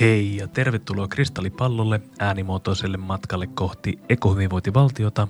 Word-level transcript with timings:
Hei 0.00 0.36
ja 0.36 0.48
tervetuloa 0.48 1.08
Kristallipallolle 1.08 2.00
äänimuotoiselle 2.18 2.96
matkalle 2.96 3.46
kohti 3.46 3.98
ekohyvinvointivaltiota. 4.08 5.28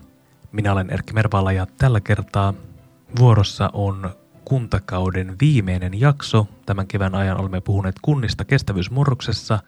Minä 0.52 0.72
olen 0.72 0.90
Erkki 0.90 1.12
Mervala 1.12 1.52
ja 1.52 1.66
tällä 1.78 2.00
kertaa 2.00 2.54
vuorossa 3.18 3.70
on 3.72 4.10
kuntakauden 4.44 5.36
viimeinen 5.40 6.00
jakso. 6.00 6.46
Tämän 6.66 6.86
kevään 6.86 7.14
ajan 7.14 7.40
olemme 7.40 7.60
puhuneet 7.60 7.94
kunnista 8.02 8.44
kestävyysmurroksessa 8.44 9.58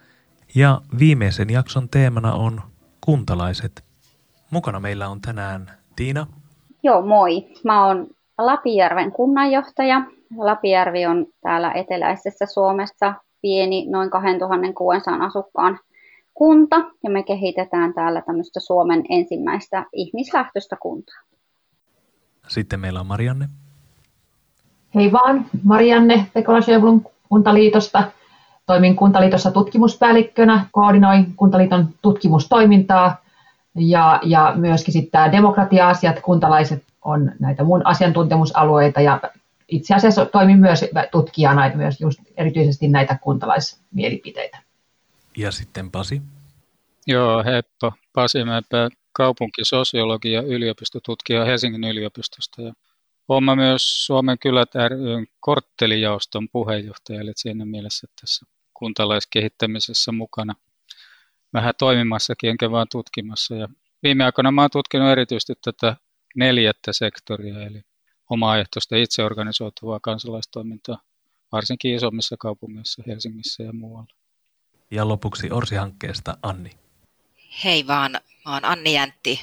ja 0.54 0.80
viimeisen 0.98 1.50
jakson 1.50 1.88
teemana 1.88 2.32
on 2.32 2.60
kuntalaiset. 3.00 3.84
Mukana 4.50 4.80
meillä 4.80 5.08
on 5.08 5.20
tänään 5.20 5.70
Tiina. 5.96 6.26
Joo, 6.82 7.02
moi. 7.02 7.46
Mä 7.64 7.86
oon 7.86 8.06
Lapijärven 8.38 9.12
kunnanjohtaja. 9.12 10.02
Lapijärvi 10.36 11.06
on 11.06 11.26
täällä 11.40 11.72
eteläisessä 11.72 12.46
Suomessa 12.46 13.14
pieni, 13.46 13.86
noin 13.88 14.10
2600 14.10 15.26
asukkaan 15.26 15.78
kunta, 16.34 16.76
ja 16.76 17.10
me 17.10 17.22
kehitetään 17.22 17.94
täällä 17.94 18.22
tämmöistä 18.22 18.60
Suomen 18.60 19.04
ensimmäistä 19.08 19.86
ihmislähtöistä 19.92 20.76
kuntaa. 20.80 21.20
Sitten 22.48 22.80
meillä 22.80 23.00
on 23.00 23.06
Marianne. 23.06 23.48
Hei 24.94 25.12
vaan, 25.12 25.46
Marianne 25.62 26.26
Pekola 26.34 26.58
Kuntaliitosta. 27.28 28.02
Toimin 28.66 28.96
Kuntaliitossa 28.96 29.50
tutkimuspäällikkönä, 29.50 30.66
koordinoin 30.72 31.36
Kuntaliiton 31.36 31.88
tutkimustoimintaa 32.02 33.16
ja, 33.74 34.20
ja 34.22 34.52
myöskin 34.56 34.92
sitten 34.92 35.10
tämä 35.10 35.32
demokratia-asiat, 35.32 36.20
kuntalaiset 36.20 36.84
on 37.04 37.32
näitä 37.38 37.64
mun 37.64 37.86
asiantuntemusalueita 37.86 39.00
ja 39.00 39.20
itse 39.68 39.94
asiassa 39.94 40.26
toimin 40.26 40.58
myös 40.58 40.84
tutkijana 41.10 41.70
myös 41.74 42.00
just 42.00 42.18
erityisesti 42.36 42.88
näitä 42.88 43.18
kuntalaismielipiteitä. 43.22 44.58
Ja 45.36 45.50
sitten 45.50 45.90
Pasi. 45.90 46.22
Joo, 47.06 47.44
heppo. 47.44 47.92
Pasi 48.12 48.44
Mäpä, 48.44 48.88
kaupunkisosiologi 49.12 50.32
ja 50.32 50.42
yliopistotutkija 50.42 51.44
Helsingin 51.44 51.84
yliopistosta. 51.84 52.62
Ja 52.62 52.72
olen 53.28 53.58
myös 53.58 54.06
Suomen 54.06 54.38
kylät 54.38 54.74
ryn 54.74 55.26
korttelijaoston 55.40 56.48
puheenjohtaja, 56.48 57.20
eli 57.20 57.32
siinä 57.36 57.64
mielessä 57.64 58.06
tässä 58.20 58.46
kuntalaiskehittämisessä 58.74 60.12
mukana. 60.12 60.54
Vähän 61.52 61.74
toimimassakin, 61.78 62.50
enkä 62.50 62.70
vaan 62.70 62.86
tutkimassa. 62.90 63.54
Ja 63.54 63.68
viime 64.02 64.24
aikoina 64.24 64.52
olen 64.56 64.70
tutkinut 64.70 65.08
erityisesti 65.08 65.52
tätä 65.64 65.96
neljättä 66.36 66.92
sektoria, 66.92 67.62
eli 67.66 67.82
omaehtoista 68.30 68.96
itseorganisoituvaa 68.96 70.00
kansalaistoimintaa, 70.00 71.00
varsinkin 71.52 71.94
isommissa 71.94 72.36
kaupungeissa, 72.38 73.02
Helsingissä 73.06 73.62
ja 73.62 73.72
muualla. 73.72 74.14
Ja 74.90 75.08
lopuksi 75.08 75.50
Orsi-hankkeesta 75.50 76.36
Anni. 76.42 76.70
Hei 77.64 77.86
vaan, 77.86 78.12
mä 78.44 78.54
oon 78.54 78.64
Anni 78.64 78.92
Jäntti. 78.94 79.40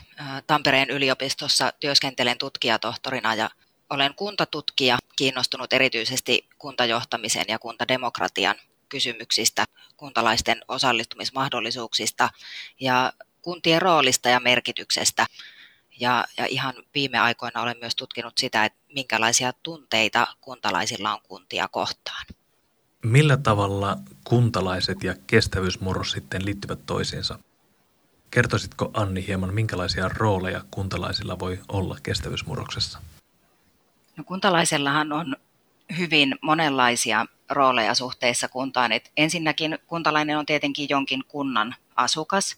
Tampereen 0.48 0.90
yliopistossa 0.90 1.74
työskentelen 1.80 2.38
tutkijatohtorina 2.38 3.36
ja 3.36 3.50
olen 3.90 4.14
kuntatutkija, 4.16 4.98
kiinnostunut 5.16 5.74
erityisesti 5.74 6.48
kuntajohtamisen 6.58 7.46
ja 7.48 7.60
kuntademokratian 7.60 8.56
kysymyksistä, 8.90 9.66
kuntalaisten 9.98 10.62
osallistumismahdollisuuksista 10.68 12.30
ja 12.80 13.14
kuntien 13.42 13.82
roolista 13.82 14.30
ja 14.30 14.40
merkityksestä. 14.40 15.26
Ja, 16.00 16.26
ja 16.38 16.46
ihan 16.46 16.74
viime 16.96 17.20
aikoina 17.20 17.62
olen 17.62 17.78
myös 17.82 17.96
tutkinut 17.96 18.38
sitä, 18.38 18.66
että 18.66 18.80
minkälaisia 18.96 19.54
tunteita 19.64 20.28
kuntalaisilla 20.42 21.14
on 21.14 21.22
kuntia 21.28 21.68
kohtaan. 21.68 22.26
Millä 23.04 23.38
tavalla 23.38 23.98
kuntalaiset 24.24 25.04
ja 25.04 25.16
kestävyysmurros 25.28 26.12
sitten 26.12 26.46
liittyvät 26.46 26.80
toisiinsa? 26.86 27.40
Kertoisitko 28.32 28.92
Anni 28.94 29.28
hieman, 29.28 29.54
minkälaisia 29.54 30.10
rooleja 30.10 30.62
kuntalaisilla 30.72 31.40
voi 31.40 31.60
olla 31.68 31.98
kestävyysmurroksessa? 32.04 33.00
No, 34.18 34.24
kuntalaisellahan 34.24 35.12
on 35.12 35.36
hyvin 35.98 36.36
monenlaisia 36.42 37.26
rooleja 37.50 37.94
suhteessa 37.96 38.48
kuntaan. 38.48 38.92
Et 38.92 39.12
ensinnäkin 39.18 39.80
kuntalainen 39.88 40.38
on 40.38 40.46
tietenkin 40.46 40.90
jonkin 40.90 41.24
kunnan 41.28 41.76
asukas. 41.96 42.58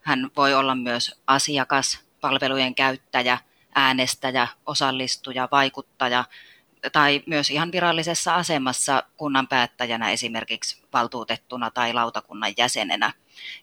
Hän 0.00 0.30
voi 0.36 0.54
olla 0.54 0.74
myös 0.74 1.20
asiakas, 1.26 2.05
palvelujen 2.26 2.74
käyttäjä, 2.74 3.38
äänestäjä, 3.74 4.48
osallistuja, 4.66 5.48
vaikuttaja 5.52 6.24
tai 6.92 7.22
myös 7.26 7.50
ihan 7.50 7.72
virallisessa 7.72 8.34
asemassa 8.34 9.02
kunnan 9.16 9.48
päättäjänä 9.48 10.10
esimerkiksi 10.10 10.82
valtuutettuna 10.92 11.70
tai 11.70 11.92
lautakunnan 11.92 12.54
jäsenenä. 12.56 13.12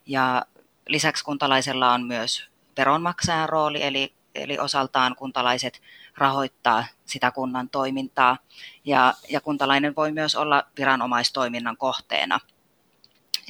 Ja 0.06 0.46
lisäksi 0.88 1.24
kuntalaisella 1.24 1.92
on 1.92 2.02
myös 2.06 2.48
veronmaksajan 2.76 3.48
rooli, 3.48 3.82
eli, 3.82 4.14
eli 4.34 4.58
osaltaan 4.58 5.16
kuntalaiset 5.16 5.82
rahoittaa 6.16 6.84
sitä 7.04 7.30
kunnan 7.30 7.68
toimintaa 7.68 8.38
ja, 8.84 9.14
ja 9.30 9.40
kuntalainen 9.40 9.96
voi 9.96 10.12
myös 10.12 10.34
olla 10.34 10.64
viranomaistoiminnan 10.78 11.76
kohteena. 11.76 12.40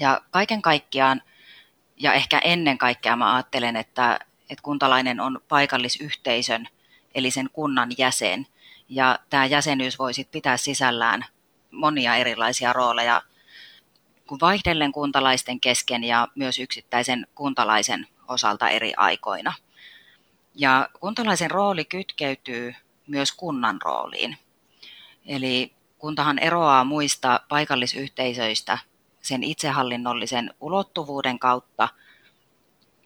Ja 0.00 0.20
kaiken 0.30 0.62
kaikkiaan 0.62 1.22
ja 1.96 2.12
ehkä 2.12 2.38
ennen 2.38 2.78
kaikkea 2.78 3.16
mä 3.16 3.34
ajattelen, 3.34 3.76
että, 3.76 4.18
että 4.50 4.62
kuntalainen 4.62 5.20
on 5.20 5.40
paikallisyhteisön 5.48 6.68
eli 7.14 7.30
sen 7.30 7.50
kunnan 7.52 7.90
jäsen. 7.98 8.46
Ja 8.88 9.18
tämä 9.30 9.46
jäsenyys 9.46 9.98
voi 9.98 10.14
sitten 10.14 10.32
pitää 10.32 10.56
sisällään 10.56 11.24
monia 11.70 12.16
erilaisia 12.16 12.72
rooleja 12.72 13.22
kun 14.28 14.40
vaihdellen 14.40 14.92
kuntalaisten 14.92 15.60
kesken 15.60 16.04
ja 16.04 16.28
myös 16.34 16.58
yksittäisen 16.58 17.26
kuntalaisen 17.34 18.06
osalta 18.28 18.68
eri 18.68 18.92
aikoina. 18.96 19.52
Ja 20.54 20.88
kuntalaisen 21.00 21.50
rooli 21.50 21.84
kytkeytyy 21.84 22.74
myös 23.06 23.32
kunnan 23.32 23.78
rooliin. 23.82 24.38
Eli 25.26 25.72
kuntahan 25.98 26.38
eroaa 26.38 26.84
muista 26.84 27.40
paikallisyhteisöistä 27.48 28.78
sen 29.20 29.42
itsehallinnollisen 29.42 30.54
ulottuvuuden 30.60 31.38
kautta– 31.38 31.88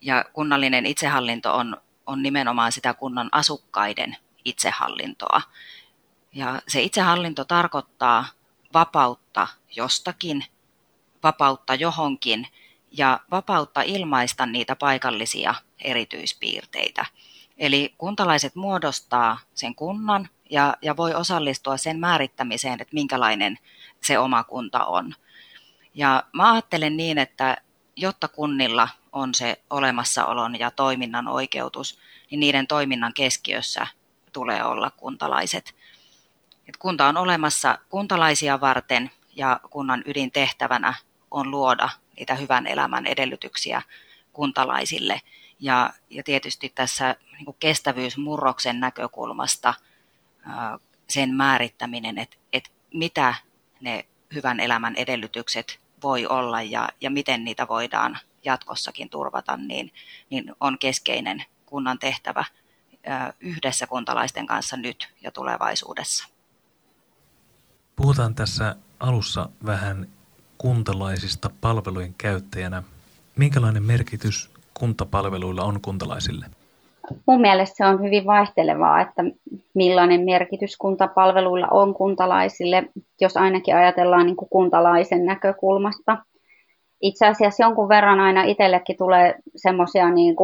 ja 0.00 0.24
kunnallinen 0.32 0.86
itsehallinto 0.86 1.54
on, 1.54 1.76
on 2.06 2.22
nimenomaan 2.22 2.72
sitä 2.72 2.94
kunnan 2.94 3.28
asukkaiden 3.32 4.16
itsehallintoa. 4.44 5.42
Ja 6.32 6.62
se 6.68 6.82
itsehallinto 6.82 7.44
tarkoittaa 7.44 8.24
vapautta 8.74 9.48
jostakin, 9.76 10.44
vapautta 11.22 11.74
johonkin 11.74 12.46
ja 12.90 13.20
vapautta 13.30 13.82
ilmaista 13.82 14.46
niitä 14.46 14.76
paikallisia 14.76 15.54
erityispiirteitä. 15.84 17.06
Eli 17.58 17.94
kuntalaiset 17.98 18.54
muodostaa 18.54 19.38
sen 19.54 19.74
kunnan 19.74 20.28
ja, 20.50 20.76
ja 20.82 20.96
voi 20.96 21.14
osallistua 21.14 21.76
sen 21.76 22.00
määrittämiseen, 22.00 22.80
että 22.80 22.94
minkälainen 22.94 23.58
se 24.02 24.18
oma 24.18 24.44
kunta 24.44 24.84
on. 24.84 25.14
Ja 25.94 26.24
mä 26.32 26.52
ajattelen 26.52 26.96
niin, 26.96 27.18
että 27.18 27.56
jotta 27.96 28.28
kunnilla 28.28 28.88
on 29.18 29.34
se 29.34 29.62
olemassaolon 29.70 30.58
ja 30.58 30.70
toiminnan 30.70 31.28
oikeutus, 31.28 31.98
niin 32.30 32.40
niiden 32.40 32.66
toiminnan 32.66 33.14
keskiössä 33.14 33.86
tulee 34.32 34.64
olla 34.64 34.90
kuntalaiset. 34.90 35.74
Et 36.68 36.76
kunta 36.76 37.06
on 37.06 37.16
olemassa 37.16 37.78
kuntalaisia 37.88 38.60
varten 38.60 39.10
ja 39.36 39.60
kunnan 39.70 40.02
ydintehtävänä 40.06 40.94
on 41.30 41.50
luoda 41.50 41.88
niitä 42.16 42.34
hyvän 42.34 42.66
elämän 42.66 43.06
edellytyksiä 43.06 43.82
kuntalaisille. 44.32 45.20
Ja, 45.60 45.90
ja 46.10 46.22
tietysti 46.22 46.72
tässä 46.74 47.16
niin 47.38 47.56
kestävyysmurroksen 47.60 48.80
näkökulmasta 48.80 49.74
sen 51.08 51.34
määrittäminen, 51.34 52.18
että, 52.18 52.36
että 52.52 52.70
mitä 52.94 53.34
ne 53.80 54.04
hyvän 54.34 54.60
elämän 54.60 54.94
edellytykset 54.96 55.80
voi 56.02 56.26
olla 56.26 56.62
ja, 56.62 56.88
ja 57.00 57.10
miten 57.10 57.44
niitä 57.44 57.68
voidaan 57.68 58.18
jatkossakin 58.44 59.10
turvata, 59.10 59.56
niin, 59.56 59.92
niin 60.30 60.54
on 60.60 60.78
keskeinen 60.78 61.44
kunnan 61.66 61.98
tehtävä 61.98 62.44
yhdessä 63.40 63.86
kuntalaisten 63.86 64.46
kanssa 64.46 64.76
nyt 64.76 65.08
ja 65.22 65.30
tulevaisuudessa. 65.30 66.28
Puhutaan 67.96 68.34
tässä 68.34 68.76
alussa 69.00 69.48
vähän 69.66 70.08
kuntalaisista 70.58 71.50
palvelujen 71.60 72.14
käyttäjänä. 72.18 72.82
Minkälainen 73.36 73.82
merkitys 73.82 74.50
kuntapalveluilla 74.74 75.62
on 75.62 75.80
kuntalaisille? 75.80 76.46
Mun 77.26 77.40
mielestä 77.40 77.76
se 77.76 77.86
on 77.86 78.02
hyvin 78.02 78.26
vaihtelevaa, 78.26 79.00
että 79.00 79.22
millainen 79.74 80.20
merkitys 80.24 80.76
kuntapalveluilla 80.76 81.68
on 81.70 81.94
kuntalaisille, 81.94 82.84
jos 83.20 83.36
ainakin 83.36 83.76
ajatellaan 83.76 84.26
niin 84.26 84.36
kuin 84.36 84.48
kuntalaisen 84.48 85.24
näkökulmasta. 85.24 86.18
Itse 87.00 87.26
asiassa 87.26 87.62
jonkun 87.62 87.88
verran 87.88 88.20
aina 88.20 88.42
itsellekin 88.42 88.96
tulee 88.96 89.34
semmoisia 89.56 90.10
niin 90.10 90.36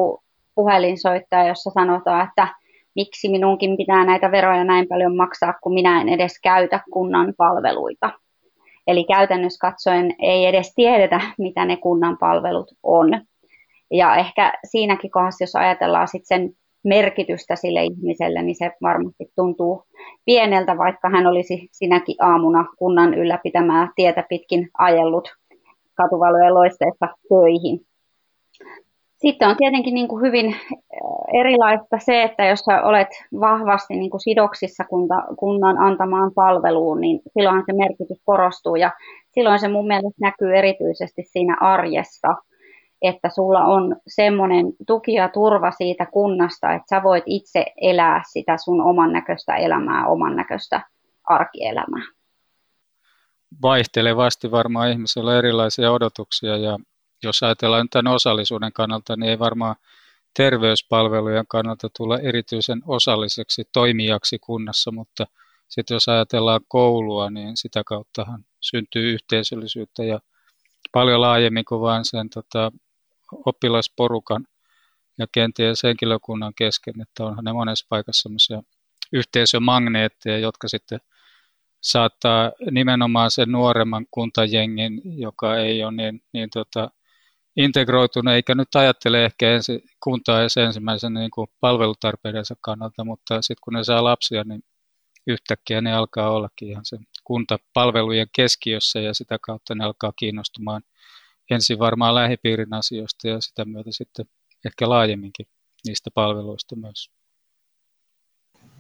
puhelinsoittajia, 0.55 1.49
jossa 1.49 1.71
sanotaan, 1.71 2.29
että 2.29 2.49
miksi 2.95 3.29
minunkin 3.29 3.77
pitää 3.77 4.05
näitä 4.05 4.31
veroja 4.31 4.65
näin 4.65 4.89
paljon 4.89 5.17
maksaa, 5.17 5.55
kun 5.63 5.75
minä 5.75 6.01
en 6.01 6.09
edes 6.09 6.41
käytä 6.43 6.81
kunnan 6.93 7.35
palveluita. 7.37 8.11
Eli 8.87 9.05
käytännössä 9.05 9.69
katsoen 9.69 10.15
ei 10.19 10.47
edes 10.47 10.75
tiedetä, 10.75 11.21
mitä 11.39 11.65
ne 11.65 11.77
kunnan 11.77 12.19
palvelut 12.19 12.71
on. 12.83 13.21
Ja 13.91 14.17
ehkä 14.17 14.53
siinäkin 14.65 15.11
kohdassa, 15.11 15.43
jos 15.43 15.57
ajatellaan 15.57 16.09
sit 16.09 16.23
sen 16.25 16.51
merkitystä 16.85 17.57
sille 17.57 17.85
ihmiselle, 17.85 18.43
niin 18.43 18.57
se 18.57 18.73
varmasti 18.83 19.27
tuntuu 19.37 19.85
pieneltä, 20.25 20.79
vaikka 20.79 21.11
hän 21.11 21.27
olisi 21.27 21.69
sinäkin 21.73 22.17
aamuna 22.21 22.65
kunnan 22.79 23.15
ylläpitämää 23.15 23.89
tietä 23.97 24.25
pitkin 24.29 24.71
ajellut 24.79 25.29
katuvalojen 25.95 26.55
loisteessa 26.55 27.07
töihin. 27.29 27.81
Sitten 29.17 29.49
on 29.49 29.57
tietenkin 29.57 29.95
niin 29.95 30.09
kuin 30.09 30.23
hyvin 30.27 30.47
äh, 30.47 30.59
erilaista 31.41 31.99
se, 31.99 32.23
että 32.23 32.45
jos 32.45 32.61
sä 32.61 32.83
olet 32.83 33.09
vahvasti 33.41 33.97
niin 33.97 34.11
kuin 34.11 34.21
sidoksissa 34.21 34.85
kunta, 34.85 35.15
kunnan 35.39 35.79
antamaan 35.79 36.33
palveluun, 36.35 37.01
niin 37.01 37.21
silloin 37.39 37.63
se 37.67 37.73
merkitys 37.73 38.23
korostuu 38.25 38.77
ja 38.77 38.91
silloin 39.31 39.59
se 39.59 39.69
mun 39.69 39.87
mielestä 39.87 40.21
näkyy 40.21 40.57
erityisesti 40.57 41.23
siinä 41.23 41.57
arjessa, 41.61 42.29
että 43.03 43.29
sulla 43.29 43.65
on 43.65 43.97
semmoinen 44.07 44.67
tuki 44.87 45.13
ja 45.13 45.29
turva 45.29 45.71
siitä 45.71 46.07
kunnasta, 46.07 46.73
että 46.73 46.97
sä 46.97 47.03
voit 47.03 47.25
itse 47.27 47.65
elää 47.81 48.23
sitä 48.33 48.57
sun 48.57 48.81
oman 48.81 49.13
näköistä 49.13 49.57
elämää, 49.57 50.07
oman 50.07 50.37
näköistä 50.37 50.81
arkielämää. 51.25 52.03
Vaihtelevasti 53.63 54.51
varmaan 54.51 54.91
ihmisillä 54.91 55.31
on 55.31 55.37
erilaisia 55.37 55.93
odotuksia 55.93 56.57
ja 56.57 56.79
jos 57.23 57.43
ajatellaan 57.43 57.89
tämän 57.89 58.15
osallisuuden 58.15 58.73
kannalta, 58.73 59.17
niin 59.17 59.31
ei 59.31 59.39
varmaan 59.39 59.77
terveyspalvelujen 60.37 61.47
kannalta 61.49 61.89
tulla 61.97 62.19
erityisen 62.19 62.83
osalliseksi 62.87 63.69
toimijaksi 63.73 64.39
kunnassa, 64.39 64.93
mutta 64.93 65.27
sitten 65.69 65.95
jos 65.95 66.09
ajatellaan 66.09 66.61
koulua, 66.69 67.31
niin 67.31 67.57
sitä 67.57 67.83
kauttahan 67.87 68.45
syntyy 68.61 69.13
yhteisöllisyyttä 69.13 70.05
ja 70.05 70.21
paljon 70.93 71.21
laajemmin 71.21 71.65
kuin 71.65 71.81
vain 71.81 72.05
sen 72.05 72.31
tota, 72.31 72.73
oppilasporukan 73.47 74.47
ja 75.19 75.27
kenties 75.33 75.83
henkilökunnan 75.83 76.53
kesken, 76.57 77.01
että 77.01 77.25
onhan 77.25 77.45
ne 77.45 77.53
monessa 77.53 77.87
paikassa 77.89 78.23
sellaisia 78.23 78.63
yhteisömagneetteja, 79.13 80.39
jotka 80.39 80.69
sitten 80.69 81.01
saattaa 81.85 82.53
nimenomaan 82.71 83.31
sen 83.31 83.53
nuoremman 83.53 84.07
kuntajengin, 84.11 85.03
joka 85.05 85.57
ei 85.57 85.85
ole 85.85 85.93
niin, 85.93 86.23
niin 86.33 86.51
tota, 86.51 86.91
integroitunut, 87.57 88.35
eikä 88.35 88.55
nyt 88.55 88.75
ajattele 88.75 89.25
ehkä 89.25 89.51
ensi, 89.51 89.85
kuntaa 90.05 90.41
edes 90.41 90.57
ensimmäisen 90.57 91.15
niin 91.15 91.31
kuin 91.31 91.49
palvelutarpeidensa 91.61 92.55
kannalta, 92.61 93.05
mutta 93.05 93.43
sitten 93.43 93.63
kun 93.65 93.73
ne 93.73 93.85
saa 93.85 94.05
lapsia, 94.05 94.45
niin 94.45 94.63
yhtäkkiä 95.27 95.81
ne 95.81 95.95
alkaa 95.95 96.31
ollakin 96.31 96.69
ihan 96.69 96.85
sen 96.85 97.07
kuntapalvelujen 97.25 98.29
keskiössä 98.37 99.01
ja 99.01 99.15
sitä 99.15 99.39
kautta 99.43 99.75
ne 99.75 99.85
alkaa 99.85 100.13
kiinnostumaan 100.17 100.83
ensin 101.51 101.79
varmaan 101.79 102.15
lähipiirin 102.15 102.75
asioista 102.75 103.29
ja 103.29 103.41
sitä 103.41 103.65
myötä 103.65 103.91
sitten 103.93 104.27
ehkä 104.67 104.89
laajemminkin 104.89 105.47
niistä 105.87 106.11
palveluista 106.15 106.77
myös. 106.77 107.11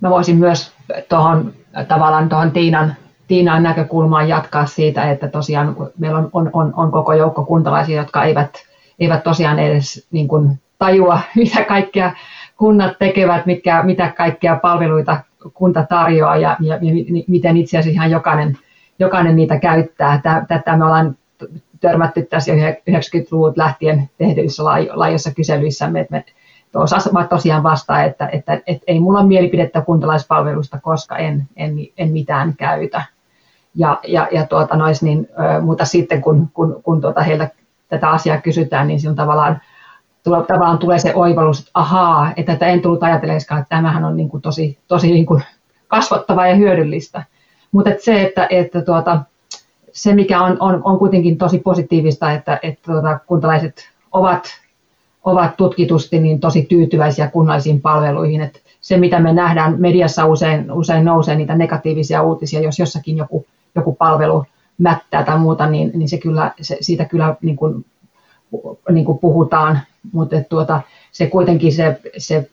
Mä 0.00 0.10
voisin 0.10 0.36
myös 0.36 0.72
tuohon 1.08 1.52
tavallaan 1.88 2.28
tuohon 2.28 2.50
Tiinan 2.50 2.96
Tiinan 3.28 3.62
näkökulmaan 3.62 4.28
jatkaa 4.28 4.66
siitä, 4.66 5.10
että 5.10 5.28
tosiaan 5.28 5.76
meillä 5.98 6.18
on, 6.18 6.30
on, 6.32 6.50
on, 6.52 6.72
on 6.76 6.92
koko 6.92 7.12
joukko 7.12 7.44
kuntalaisia, 7.44 8.00
jotka 8.00 8.24
eivät, 8.24 8.50
eivät 8.98 9.24
tosiaan 9.24 9.58
edes 9.58 10.06
niin 10.10 10.28
kuin 10.28 10.60
tajua, 10.78 11.20
mitä 11.36 11.64
kaikkea 11.64 12.12
kunnat 12.56 12.98
tekevät, 12.98 13.46
mitkä, 13.46 13.82
mitä 13.82 14.08
kaikkea 14.08 14.56
palveluita 14.56 15.22
kunta 15.54 15.86
tarjoaa 15.88 16.36
ja, 16.36 16.56
ja, 16.60 16.74
ja 16.74 16.92
miten 17.28 17.56
itse 17.56 17.78
asiassa 17.78 17.94
ihan 17.94 18.10
jokainen, 18.10 18.58
jokainen 18.98 19.36
niitä 19.36 19.58
käyttää. 19.58 20.20
Tätä 20.48 20.76
me 20.76 20.84
ollaan 20.84 21.16
törmätty 21.80 22.22
tässä 22.22 22.52
jo 22.52 22.70
90-luvut 22.70 23.56
lähtien 23.56 24.10
tehdyissä 24.18 24.64
laajoissa 24.94 25.34
kyselyissämme, 25.34 26.00
että 26.00 26.14
me 26.14 26.24
osasivat 26.74 27.28
tosiaan 27.28 27.62
vastaa, 27.62 28.04
että, 28.04 28.28
että, 28.32 28.60
että, 28.66 28.84
ei 28.86 29.00
mulla 29.00 29.18
ole 29.18 29.28
mielipidettä 29.28 29.80
kuntalaispalvelusta, 29.80 30.80
koska 30.80 31.16
en, 31.16 31.48
en, 31.56 31.76
en 31.98 32.10
mitään 32.10 32.54
käytä. 32.56 33.02
Ja, 33.74 34.00
ja, 34.06 34.28
ja 34.32 34.46
tuota, 34.46 34.76
nois, 34.76 35.02
niin, 35.02 35.28
mutta 35.60 35.84
sitten 35.84 36.22
kun, 36.22 36.48
kun, 36.54 36.80
kun 36.82 37.00
tuota, 37.00 37.22
heiltä 37.22 37.48
tätä 37.88 38.10
asiaa 38.10 38.40
kysytään, 38.40 38.86
niin 38.86 39.00
silloin 39.00 39.16
tavallaan, 39.16 39.60
tulla, 40.24 40.42
tavallaan 40.42 40.78
tulee 40.78 40.98
se 40.98 41.14
oivallus, 41.14 41.58
että 41.58 41.70
ahaa, 41.74 42.32
että 42.36 42.52
tätä 42.52 42.66
en 42.66 42.82
tullut 42.82 43.02
ajatelleeskaan, 43.02 43.60
että 43.60 43.76
tämähän 43.76 44.04
on 44.04 44.16
niin 44.16 44.28
kuin 44.28 44.40
tosi, 44.40 44.78
tosi 44.88 45.12
niin 45.12 45.26
kuin 45.26 45.42
kasvattavaa 45.88 46.46
ja 46.46 46.54
hyödyllistä. 46.54 47.22
Mutta 47.72 47.90
et 47.90 48.02
se, 48.02 48.22
että, 48.22 48.46
että 48.50 48.82
tuota, 48.82 49.20
se 49.92 50.14
mikä 50.14 50.42
on, 50.42 50.56
on, 50.60 50.80
on 50.84 50.98
kuitenkin 50.98 51.38
tosi 51.38 51.58
positiivista, 51.58 52.32
että, 52.32 52.58
että 52.62 52.92
tuota, 52.92 53.18
kuntalaiset 53.26 53.90
ovat, 54.12 54.63
ovat 55.24 55.56
tutkitusti 55.56 56.18
niin 56.18 56.40
tosi 56.40 56.62
tyytyväisiä 56.62 57.28
kunnallisiin 57.28 57.80
palveluihin. 57.80 58.40
Että 58.40 58.58
se, 58.80 58.96
mitä 58.96 59.20
me 59.20 59.32
nähdään 59.32 59.80
mediassa 59.80 60.26
usein, 60.26 60.72
usein 60.72 61.04
nousee 61.04 61.36
niitä 61.36 61.54
negatiivisia 61.54 62.22
uutisia, 62.22 62.60
jos 62.60 62.78
jossakin 62.78 63.16
joku 63.16 63.46
joku 63.74 63.94
palvelu 63.94 64.44
mättää 64.78 65.24
tai 65.24 65.38
muuta, 65.38 65.66
niin, 65.66 65.90
niin 65.94 66.08
se 66.08 66.18
kyllä, 66.18 66.52
se, 66.60 66.78
siitä 66.80 67.04
kyllä 67.04 67.36
niin 67.42 67.56
kuin, 67.56 67.84
niin 68.90 69.04
kuin 69.04 69.18
puhutaan, 69.18 69.80
mutta 70.12 70.36
tuota, 70.48 70.80
se 71.12 71.26
kuitenkin 71.26 71.72
se, 71.72 72.00
se 72.16 72.48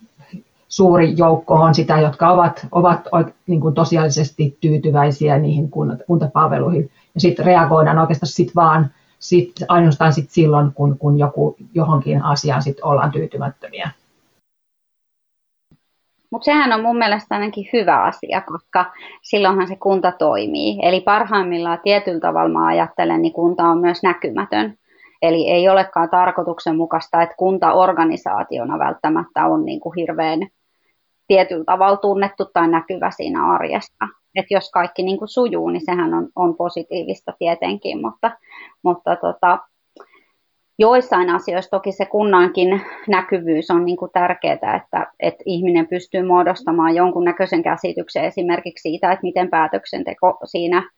suuri 0.67 1.13
joukko 1.17 1.53
on 1.53 1.75
sitä, 1.75 1.99
jotka 1.99 2.31
ovat, 2.31 2.67
ovat 2.71 3.33
niin 3.47 3.61
kuin 3.61 3.73
tosiaalisesti 3.73 4.57
tyytyväisiä 4.61 5.37
niihin 5.37 5.69
kuntapalveluihin. 6.07 6.91
Ja 7.15 7.21
sitten 7.21 7.45
reagoidaan 7.45 7.99
oikeastaan 7.99 8.31
sit 8.31 8.55
vaan 8.55 8.89
sit, 9.21 9.51
ainoastaan 9.67 10.13
sit 10.13 10.29
silloin, 10.29 10.73
kun, 10.73 10.97
kun 10.97 11.19
joku, 11.19 11.55
johonkin 11.73 12.23
asiaan 12.23 12.63
sit 12.63 12.77
ollaan 12.81 13.11
tyytymättömiä. 13.11 13.89
Mutta 16.31 16.45
sehän 16.45 16.73
on 16.73 16.81
mun 16.81 16.97
mielestä 16.97 17.35
ainakin 17.35 17.69
hyvä 17.73 18.03
asia, 18.03 18.41
koska 18.41 18.85
silloinhan 19.21 19.67
se 19.67 19.75
kunta 19.75 20.11
toimii. 20.11 20.79
Eli 20.81 21.01
parhaimmillaan 21.01 21.79
tietyllä 21.83 22.19
tavalla 22.19 22.59
mä 22.59 22.67
ajattelen, 22.67 23.21
niin 23.21 23.33
kunta 23.33 23.63
on 23.63 23.77
myös 23.77 24.03
näkymätön. 24.03 24.77
Eli 25.21 25.49
ei 25.49 25.69
olekaan 25.69 26.09
tarkoituksenmukaista, 26.09 27.21
että 27.21 27.35
kunta 27.37 27.73
organisaationa 27.73 28.79
välttämättä 28.79 29.45
on 29.45 29.65
niin 29.65 29.79
kuin 29.79 29.95
hirveän 29.95 30.39
tietyllä 31.27 31.63
tavalla 31.63 31.97
tunnettu 31.97 32.45
tai 32.45 32.67
näkyvä 32.67 33.11
siinä 33.11 33.45
arjessa. 33.45 34.20
Et 34.35 34.45
jos 34.49 34.71
kaikki 34.71 35.03
niin 35.03 35.17
kuin 35.17 35.27
sujuu, 35.27 35.69
niin 35.69 35.85
sehän 35.85 36.13
on, 36.13 36.29
on 36.35 36.55
positiivista 36.55 37.33
tietenkin, 37.39 38.01
mutta, 38.01 38.31
mutta 38.83 39.15
tota, 39.15 39.59
joissain 40.79 41.29
asioissa 41.29 41.71
toki 41.71 41.91
se 41.91 42.05
kunnankin 42.05 42.81
näkyvyys 43.07 43.71
on 43.71 43.85
niin 43.85 43.97
kuin 43.97 44.11
tärkeää, 44.13 44.75
että, 44.75 45.11
että 45.19 45.43
ihminen 45.45 45.87
pystyy 45.87 46.23
muodostamaan 46.23 46.95
jonkunnäköisen 46.95 47.63
käsityksen 47.63 48.25
esimerkiksi 48.25 48.81
siitä, 48.81 49.11
että 49.11 49.23
miten 49.23 49.49
päätöksenteko 49.49 50.37
siinä 50.45 50.89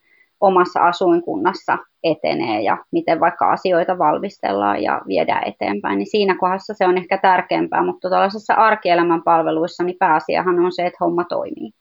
omassa 0.42 0.80
asuinkunnassa 0.80 1.78
etenee 2.04 2.62
ja 2.62 2.78
miten 2.92 3.20
vaikka 3.20 3.52
asioita 3.52 3.98
valmistellaan 3.98 4.84
ja 4.84 5.02
viedään 5.08 5.48
eteenpäin, 5.48 5.98
niin 5.98 6.12
siinä 6.12 6.38
kohdassa 6.40 6.74
se 6.74 6.88
on 6.88 6.98
ehkä 6.98 7.18
tärkeämpää, 7.18 7.86
mutta 7.86 8.10
tällaisessa 8.10 8.54
arkielämän 8.54 9.24
palveluissa 9.24 9.84
niin 9.84 9.98
pääasiahan 10.00 10.60
on 10.60 10.72
se, 10.72 10.86
että 10.86 10.98
homma 11.02 11.24
toimii. 11.24 11.72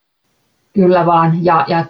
Kyllä 0.73 1.05
vaan, 1.05 1.45
ja, 1.45 1.65
ja 1.67 1.85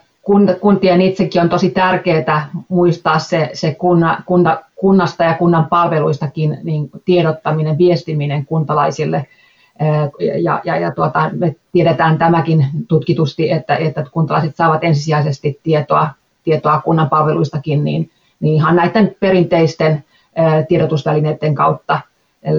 kuntien 0.62 1.02
itsekin 1.02 1.42
on 1.42 1.50
tosi 1.50 1.70
tärkeää 1.70 2.50
muistaa 2.70 3.20
se, 3.20 3.50
se 3.54 3.75
kunna, 3.75 4.24
kunta, 4.25 4.63
kunnasta 4.75 5.24
ja 5.24 5.34
kunnan 5.34 5.66
palveluistakin 5.66 6.58
niin 6.63 6.90
tiedottaminen, 7.06 7.78
viestiminen 7.78 8.46
kuntalaisille. 8.46 9.28
Ja, 10.42 10.62
ja, 10.63 10.78
ja 10.78 10.92
tuota, 10.92 11.30
me 11.34 11.56
tiedetään 11.72 12.18
tämäkin 12.18 12.66
tutkitusti, 12.88 13.52
että, 13.52 13.75
että 13.75 14.06
kuntalaiset 14.12 14.56
saavat 14.56 14.84
ensisijaisesti 14.84 15.60
tietoa, 15.63 16.10
tietoa 16.44 16.82
kunnan 16.82 17.10
palveluistakin, 17.10 17.84
niin, 17.84 18.10
niin 18.40 18.56
ihan 18.56 18.75
näiden 18.75 19.16
perinteisten 19.20 20.04
tiedotusvälineiden 20.68 21.56
kautta 21.56 22.00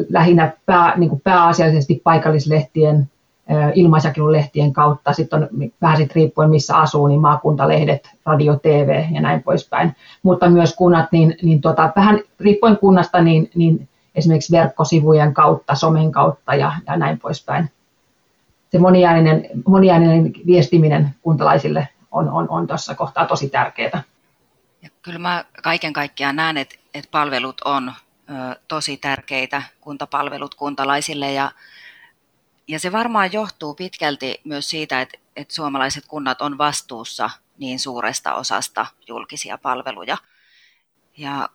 lähinnä 0.08 0.52
pää, 0.66 0.96
niin 0.96 1.10
kuin 1.10 1.20
pääasiallisesti 1.24 2.00
paikallislehtien 2.04 3.10
ilmaisjakelulehtien 3.74 4.72
kautta, 4.72 5.12
sitten 5.12 5.42
on 5.42 5.48
vähän 5.82 5.96
sit 5.96 6.14
riippuen 6.14 6.50
missä 6.50 6.76
asuu, 6.76 7.06
niin 7.06 7.20
maakuntalehdet, 7.20 8.10
radio, 8.26 8.56
TV 8.56 9.04
ja 9.10 9.20
näin 9.20 9.42
poispäin. 9.42 9.96
Mutta 10.22 10.50
myös 10.50 10.76
kunnat, 10.76 11.12
niin, 11.12 11.36
niin 11.42 11.60
tota, 11.60 11.92
vähän 11.96 12.20
riippuen 12.40 12.78
kunnasta, 12.78 13.22
niin, 13.22 13.50
niin 13.54 13.88
esimerkiksi 14.14 14.52
verkkosivujen 14.52 15.34
kautta, 15.34 15.74
somen 15.74 16.12
kautta 16.12 16.54
ja, 16.54 16.72
ja 16.86 16.96
näin 16.96 17.18
poispäin. 17.18 17.70
Se 18.70 18.78
moniääninen, 18.78 19.48
moniääninen 19.66 20.32
viestiminen 20.46 21.14
kuntalaisille 21.22 21.88
on, 22.10 22.28
on, 22.30 22.50
on 22.50 22.66
tuossa 22.66 22.94
kohtaa 22.94 23.26
tosi 23.26 23.48
tärkeää. 23.48 24.02
Ja 24.82 24.88
kyllä 25.02 25.18
mä 25.18 25.44
kaiken 25.62 25.92
kaikkiaan 25.92 26.36
näen, 26.36 26.56
että, 26.56 26.74
että 26.94 27.08
palvelut 27.10 27.60
on 27.64 27.92
ö, 28.30 28.32
tosi 28.68 28.96
tärkeitä, 28.96 29.62
kuntapalvelut 29.80 30.54
kuntalaisille 30.54 31.32
ja 31.32 31.50
ja 32.68 32.78
se 32.78 32.92
varmaan 32.92 33.32
johtuu 33.32 33.74
pitkälti 33.74 34.40
myös 34.44 34.70
siitä, 34.70 35.00
että, 35.00 35.18
että 35.36 35.54
suomalaiset 35.54 36.04
kunnat 36.06 36.42
on 36.42 36.58
vastuussa 36.58 37.30
niin 37.58 37.78
suuresta 37.78 38.34
osasta 38.34 38.86
julkisia 39.08 39.58
palveluja. 39.58 40.16
Ja 41.16 41.48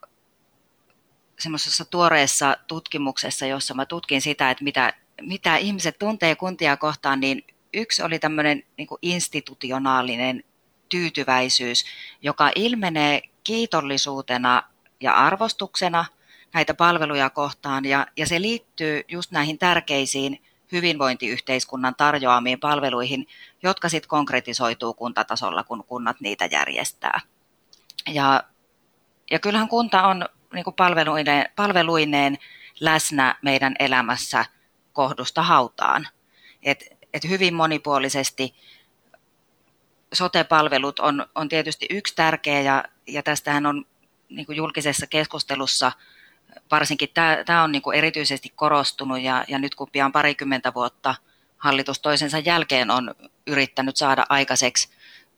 semmoisessa 1.39 1.85
tuoreessa 1.85 2.57
tutkimuksessa, 2.67 3.45
jossa 3.45 3.73
mä 3.73 3.85
tutkin 3.85 4.21
sitä, 4.21 4.51
että 4.51 4.63
mitä, 4.63 4.93
mitä 5.21 5.57
ihmiset 5.57 5.99
tuntee 5.99 6.35
kuntia 6.35 6.77
kohtaan, 6.77 7.19
niin 7.19 7.43
yksi 7.73 8.03
oli 8.03 8.19
tämmöinen 8.19 8.63
niin 8.77 8.87
institutionaalinen 9.01 10.43
tyytyväisyys, 10.89 11.85
joka 12.21 12.51
ilmenee 12.55 13.21
kiitollisuutena 13.43 14.63
ja 14.99 15.13
arvostuksena 15.13 16.05
näitä 16.53 16.73
palveluja 16.73 17.29
kohtaan, 17.29 17.85
ja, 17.85 18.07
ja 18.17 18.27
se 18.27 18.41
liittyy 18.41 19.01
just 19.07 19.31
näihin 19.31 19.57
tärkeisiin 19.57 20.41
hyvinvointiyhteiskunnan 20.71 21.95
tarjoamiin 21.95 22.59
palveluihin, 22.59 23.27
jotka 23.63 23.89
sitten 23.89 24.09
konkretisoituu 24.09 24.93
kuntatasolla, 24.93 25.63
kun 25.63 25.83
kunnat 25.83 26.21
niitä 26.21 26.45
järjestää. 26.45 27.21
Ja, 28.07 28.43
ja 29.31 29.39
kyllähän 29.39 29.67
kunta 29.67 30.07
on 30.07 30.25
niin 30.53 30.63
kuin 30.63 30.75
palveluineen, 30.75 31.45
palveluineen 31.55 32.37
läsnä 32.79 33.35
meidän 33.41 33.75
elämässä 33.79 34.45
kohdusta 34.93 35.43
hautaan. 35.43 36.07
Et, 36.63 36.83
et 37.13 37.23
hyvin 37.23 37.53
monipuolisesti 37.53 38.55
sote-palvelut 40.13 40.99
on, 40.99 41.25
on 41.35 41.49
tietysti 41.49 41.87
yksi 41.89 42.15
tärkeä 42.15 42.61
ja, 42.61 42.83
ja 43.07 43.23
tästähän 43.23 43.65
on 43.65 43.85
niin 44.29 44.45
kuin 44.45 44.55
julkisessa 44.55 45.07
keskustelussa 45.07 45.91
varsinkin 46.71 47.09
tämä, 47.45 47.63
on 47.63 47.71
niin 47.71 47.81
erityisesti 47.95 48.51
korostunut 48.55 49.21
ja, 49.21 49.45
ja 49.47 49.59
nyt 49.59 49.75
kun 49.75 49.89
pian 49.91 50.11
parikymmentä 50.11 50.73
vuotta 50.73 51.15
hallitus 51.57 51.99
toisensa 51.99 52.39
jälkeen 52.39 52.91
on 52.91 53.15
yrittänyt 53.47 53.95
saada 53.95 54.25
aikaiseksi 54.29 54.89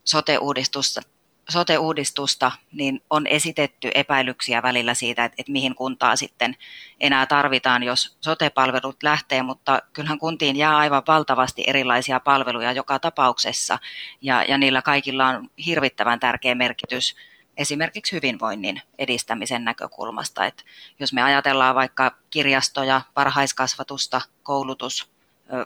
sote-uudistusta, 0.04 1.02
sote-uudistusta, 1.50 2.52
niin 2.72 3.04
on 3.10 3.28
esitetty 3.28 3.92
epäilyksiä 3.96 4.62
välillä 4.62 4.94
siitä, 4.94 5.26
että, 5.26 5.36
että 5.38 5.52
mihin 5.52 5.76
kuntaa 5.76 6.16
sitten 6.16 6.56
enää 7.00 7.26
tarvitaan, 7.26 7.84
jos 7.84 8.18
sote-palvelut 8.22 9.04
lähtee, 9.04 9.44
mutta 9.44 9.82
kyllähän 9.94 10.20
kuntiin 10.20 10.56
jää 10.56 10.78
aivan 10.78 11.04
valtavasti 11.08 11.64
erilaisia 11.68 12.20
palveluja 12.20 12.72
joka 12.72 13.00
tapauksessa, 13.00 13.80
ja, 14.22 14.44
ja 14.44 14.58
niillä 14.58 14.82
kaikilla 14.82 15.28
on 15.28 15.50
hirvittävän 15.66 16.20
tärkeä 16.20 16.56
merkitys 16.56 17.16
esimerkiksi 17.58 18.16
hyvinvoinnin 18.16 18.82
edistämisen 18.98 19.64
näkökulmasta. 19.64 20.46
Että 20.46 20.64
jos 21.00 21.14
me 21.14 21.24
ajatellaan 21.24 21.76
vaikka 21.76 22.18
kirjastoja, 22.30 23.02
varhaiskasvatusta, 23.16 24.22
koulutus, 24.44 25.12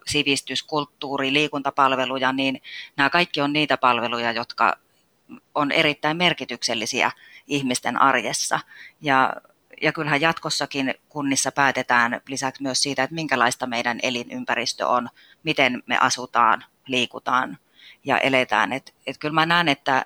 sivistys, 0.08 0.64
kulttuuri, 0.64 1.34
liikuntapalveluja, 1.34 2.34
niin 2.34 2.62
nämä 2.98 3.10
kaikki 3.10 3.42
on 3.42 3.54
niitä 3.54 3.78
palveluja, 3.78 4.32
jotka 4.32 4.78
on 5.56 5.72
erittäin 5.72 6.18
merkityksellisiä 6.18 7.12
ihmisten 7.48 8.02
arjessa. 8.02 8.60
Ja, 9.02 9.34
ja 9.82 9.92
kyllähän 9.92 10.22
jatkossakin 10.22 10.94
kunnissa 11.10 11.52
päätetään 11.52 12.22
lisäksi 12.28 12.64
myös 12.64 12.84
siitä, 12.84 13.04
että 13.04 13.16
minkälaista 13.16 13.68
meidän 13.68 14.00
elinympäristö 14.04 14.88
on, 14.88 15.10
miten 15.44 15.84
me 15.86 15.98
asutaan, 15.98 16.66
liikutaan 16.88 17.58
ja 18.04 18.18
eletään. 18.18 18.74
Et, 18.74 18.96
et 19.08 19.18
kyllä 19.18 19.34
mä 19.34 19.46
näen, 19.46 19.68
että 19.68 20.06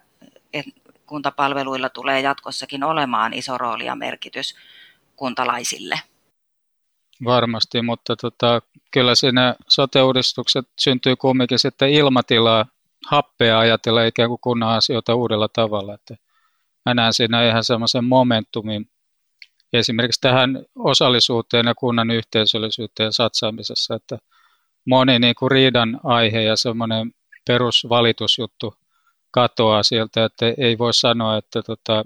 et 0.53 0.65
kuntapalveluilla 1.09 1.89
tulee 1.89 2.21
jatkossakin 2.21 2.83
olemaan 2.83 3.33
iso 3.33 3.57
rooli 3.57 3.85
ja 3.85 3.95
merkitys 3.95 4.55
kuntalaisille. 5.15 5.99
Varmasti, 7.23 7.81
mutta 7.81 8.15
tota, 8.15 8.61
kyllä 8.91 9.15
siinä 9.15 9.55
sote-uudistukset 9.67 10.67
syntyy 10.79 11.15
kumminkin 11.15 11.59
sitten 11.59 11.89
ilmatilaa 11.89 12.65
happea 13.07 13.59
ajatella 13.59 14.03
ikään 14.03 14.29
kuin 14.29 14.39
kunnan 14.41 14.69
asioita 14.69 15.15
uudella 15.15 15.47
tavalla. 15.47 15.93
Että 15.93 16.15
mä 16.85 16.93
näen 16.93 17.13
siinä 17.13 17.49
ihan 17.49 17.63
semmoisen 17.63 18.05
momentumin 18.05 18.89
esimerkiksi 19.73 20.21
tähän 20.21 20.65
osallisuuteen 20.75 21.65
ja 21.65 21.75
kunnan 21.75 22.11
yhteisöllisyyteen 22.11 23.13
satsaamisessa, 23.13 23.95
että 23.95 24.17
moni 24.85 25.19
niin 25.19 25.35
kuin 25.35 25.51
riidan 25.51 25.99
aihe 26.03 26.41
ja 26.41 26.55
semmoinen 26.55 27.13
perusvalitusjuttu 27.47 28.75
katoaa 29.31 29.83
sieltä, 29.83 30.25
että 30.25 30.53
ei 30.57 30.77
voi 30.77 30.93
sanoa, 30.93 31.37
että 31.37 31.61
tota, 31.61 32.05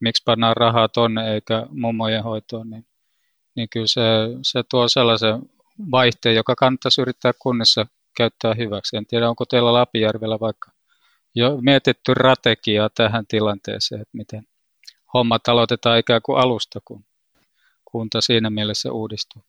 miksi 0.00 0.22
pannaan 0.24 0.56
rahaa 0.56 0.88
tonne 0.88 1.34
eikä 1.34 1.66
mummojen 1.70 2.22
hoitoon, 2.22 2.70
niin, 2.70 2.86
niin 3.54 3.68
kyllä 3.68 3.86
se, 3.86 4.02
se 4.42 4.62
tuo 4.70 4.88
sellaisen 4.88 5.42
vaihteen, 5.90 6.36
joka 6.36 6.54
kannattaisi 6.54 7.00
yrittää 7.00 7.32
kunnissa 7.38 7.86
käyttää 8.16 8.54
hyväksi. 8.54 8.96
En 8.96 9.06
tiedä, 9.06 9.28
onko 9.28 9.44
teillä 9.44 9.72
Lapijärvellä 9.72 10.40
vaikka 10.40 10.70
jo 11.34 11.58
mietitty 11.60 12.12
strategiaa 12.12 12.90
tähän 12.94 13.26
tilanteeseen, 13.26 14.00
että 14.00 14.16
miten 14.16 14.46
hommat 15.14 15.48
aloitetaan 15.48 15.98
ikään 15.98 16.22
kuin 16.22 16.38
alusta, 16.38 16.80
kun 16.84 17.04
kunta 17.84 18.20
siinä 18.20 18.50
mielessä 18.50 18.92
uudistuu. 18.92 19.42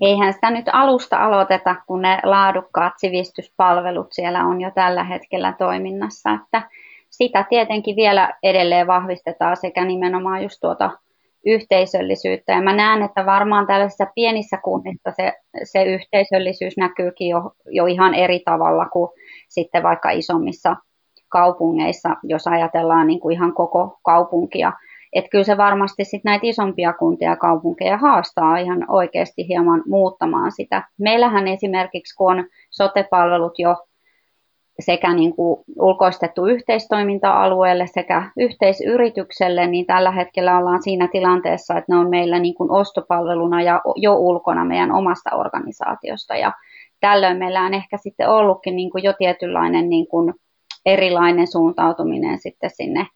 Eihän 0.00 0.32
sitä 0.32 0.50
nyt 0.50 0.66
alusta 0.72 1.24
aloiteta, 1.24 1.74
kun 1.86 2.02
ne 2.02 2.18
laadukkaat 2.24 2.92
sivistyspalvelut 2.96 4.08
siellä 4.10 4.44
on 4.44 4.60
jo 4.60 4.70
tällä 4.74 5.04
hetkellä 5.04 5.54
toiminnassa. 5.58 6.30
Että 6.30 6.62
sitä 7.10 7.44
tietenkin 7.48 7.96
vielä 7.96 8.34
edelleen 8.42 8.86
vahvistetaan 8.86 9.56
sekä 9.56 9.84
nimenomaan 9.84 10.42
just 10.42 10.60
tuota 10.60 10.90
yhteisöllisyyttä. 11.46 12.52
Ja 12.52 12.62
mä 12.62 12.72
näen, 12.72 13.02
että 13.02 13.26
varmaan 13.26 13.66
tällaisissa 13.66 14.06
pienissä 14.14 14.56
kunnissa 14.56 15.10
se, 15.16 15.32
se 15.64 15.84
yhteisöllisyys 15.84 16.76
näkyykin 16.76 17.28
jo, 17.28 17.52
jo 17.66 17.86
ihan 17.86 18.14
eri 18.14 18.40
tavalla 18.44 18.86
kuin 18.86 19.10
sitten 19.48 19.82
vaikka 19.82 20.10
isommissa 20.10 20.76
kaupungeissa, 21.28 22.08
jos 22.22 22.46
ajatellaan 22.46 23.06
niin 23.06 23.20
kuin 23.20 23.32
ihan 23.32 23.54
koko 23.54 23.98
kaupunkia. 24.02 24.72
Että 25.12 25.28
kyllä 25.28 25.44
se 25.44 25.56
varmasti 25.56 26.04
sitten 26.04 26.30
näitä 26.30 26.46
isompia 26.46 26.92
kuntia 26.92 27.30
ja 27.30 27.36
kaupunkeja 27.36 27.96
haastaa 27.96 28.58
ihan 28.58 28.84
oikeasti 28.88 29.48
hieman 29.48 29.82
muuttamaan 29.86 30.52
sitä. 30.52 30.82
Meillähän 30.98 31.48
esimerkiksi, 31.48 32.16
kun 32.16 32.38
on 32.38 32.44
sote-palvelut 32.70 33.58
jo 33.58 33.76
sekä 34.80 35.14
niin 35.14 35.36
kuin 35.36 35.64
ulkoistettu 35.80 36.46
yhteistoiminta-alueelle 36.46 37.86
sekä 37.86 38.30
yhteisyritykselle, 38.36 39.66
niin 39.66 39.86
tällä 39.86 40.10
hetkellä 40.10 40.58
ollaan 40.58 40.82
siinä 40.82 41.08
tilanteessa, 41.12 41.78
että 41.78 41.92
ne 41.92 41.98
on 41.98 42.10
meillä 42.10 42.38
niin 42.38 42.54
kuin 42.54 42.70
ostopalveluna 42.70 43.62
ja 43.62 43.80
jo 43.96 44.14
ulkona 44.14 44.64
meidän 44.64 44.92
omasta 44.92 45.36
organisaatiosta. 45.36 46.36
Ja 46.36 46.52
tällöin 47.00 47.36
meillä 47.36 47.62
on 47.62 47.74
ehkä 47.74 47.96
sitten 47.96 48.28
ollutkin 48.28 48.76
niin 48.76 48.90
kuin 48.90 49.04
jo 49.04 49.12
tietynlainen 49.18 49.88
niin 49.88 50.06
kuin 50.06 50.34
erilainen 50.86 51.46
suuntautuminen 51.46 52.38
sitten 52.38 52.70
sinne 52.70 53.06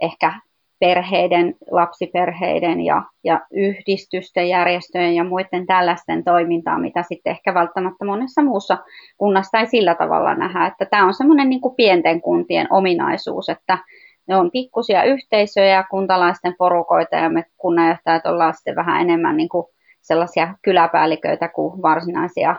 ehkä 0.00 0.32
perheiden, 0.80 1.54
lapsiperheiden 1.70 2.80
ja, 2.80 3.02
ja 3.24 3.40
yhdistysten, 3.50 4.48
järjestöjen 4.48 5.14
ja 5.14 5.24
muiden 5.24 5.66
tällaisten 5.66 6.24
toimintaa, 6.24 6.78
mitä 6.78 7.02
sitten 7.02 7.30
ehkä 7.30 7.54
välttämättä 7.54 8.04
monessa 8.04 8.42
muussa 8.42 8.78
kunnassa 9.16 9.58
ei 9.58 9.66
sillä 9.66 9.94
tavalla 9.94 10.34
nähdä. 10.34 10.66
Että 10.66 10.86
tämä 10.86 11.06
on 11.06 11.14
semmoinen 11.14 11.50
niin 11.50 11.60
pienten 11.76 12.20
kuntien 12.20 12.66
ominaisuus, 12.70 13.48
että 13.48 13.78
ne 14.26 14.36
on 14.36 14.50
pikkusia 14.50 15.04
yhteisöjä 15.04 15.84
kuntalaisten 15.90 16.54
porukoita 16.58 17.16
ja 17.16 17.30
me 17.30 17.44
kunnanjohtajat 17.56 18.26
ollaan 18.26 18.54
sitten 18.54 18.76
vähän 18.76 19.00
enemmän 19.00 19.36
niin 19.36 19.48
kuin 19.48 19.66
sellaisia 20.00 20.54
kyläpäälliköitä 20.62 21.48
kuin 21.48 21.82
varsinaisia 21.82 22.56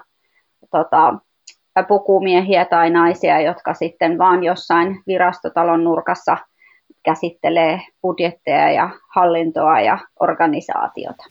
tota, 0.71 1.13
pukumiehiä 1.87 2.65
tai 2.65 2.89
naisia, 2.89 3.41
jotka 3.41 3.73
sitten 3.73 4.17
vaan 4.17 4.43
jossain 4.43 5.01
virastotalon 5.07 5.83
nurkassa– 5.83 6.37
käsittelee 7.09 7.81
budjetteja 8.01 8.71
ja 8.71 8.89
hallintoa 9.15 9.79
ja 9.81 9.97
organisaatiota. 10.19 11.23